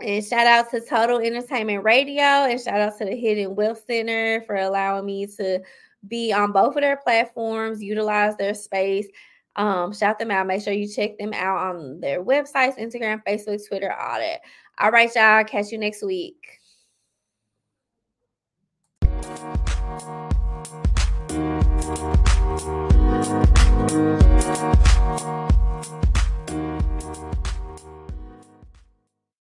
and 0.00 0.24
shout 0.24 0.48
out 0.48 0.68
to 0.72 0.80
Total 0.80 1.20
Entertainment 1.20 1.84
Radio 1.84 2.24
and 2.24 2.60
shout 2.60 2.80
out 2.80 2.98
to 2.98 3.04
the 3.04 3.14
Hidden 3.14 3.54
Wealth 3.54 3.84
Center 3.86 4.42
for 4.48 4.56
allowing 4.56 5.06
me 5.06 5.26
to 5.38 5.60
be 6.08 6.32
on 6.32 6.50
both 6.50 6.74
of 6.74 6.82
their 6.82 6.96
platforms, 6.96 7.80
utilize 7.80 8.36
their 8.36 8.54
space. 8.54 9.06
Um, 9.56 9.92
shout 9.92 10.18
them 10.18 10.30
out. 10.30 10.46
Make 10.46 10.62
sure 10.62 10.72
you 10.72 10.88
check 10.88 11.18
them 11.18 11.32
out 11.34 11.58
on 11.58 12.00
their 12.00 12.24
websites, 12.24 12.78
Instagram, 12.78 13.22
Facebook, 13.26 13.66
Twitter, 13.66 13.92
all 13.92 14.18
that. 14.18 14.40
All 14.78 14.90
right, 14.90 15.14
y'all. 15.14 15.44
Catch 15.44 15.72
you 15.72 15.78
next 15.78 16.02
week. 16.02 16.58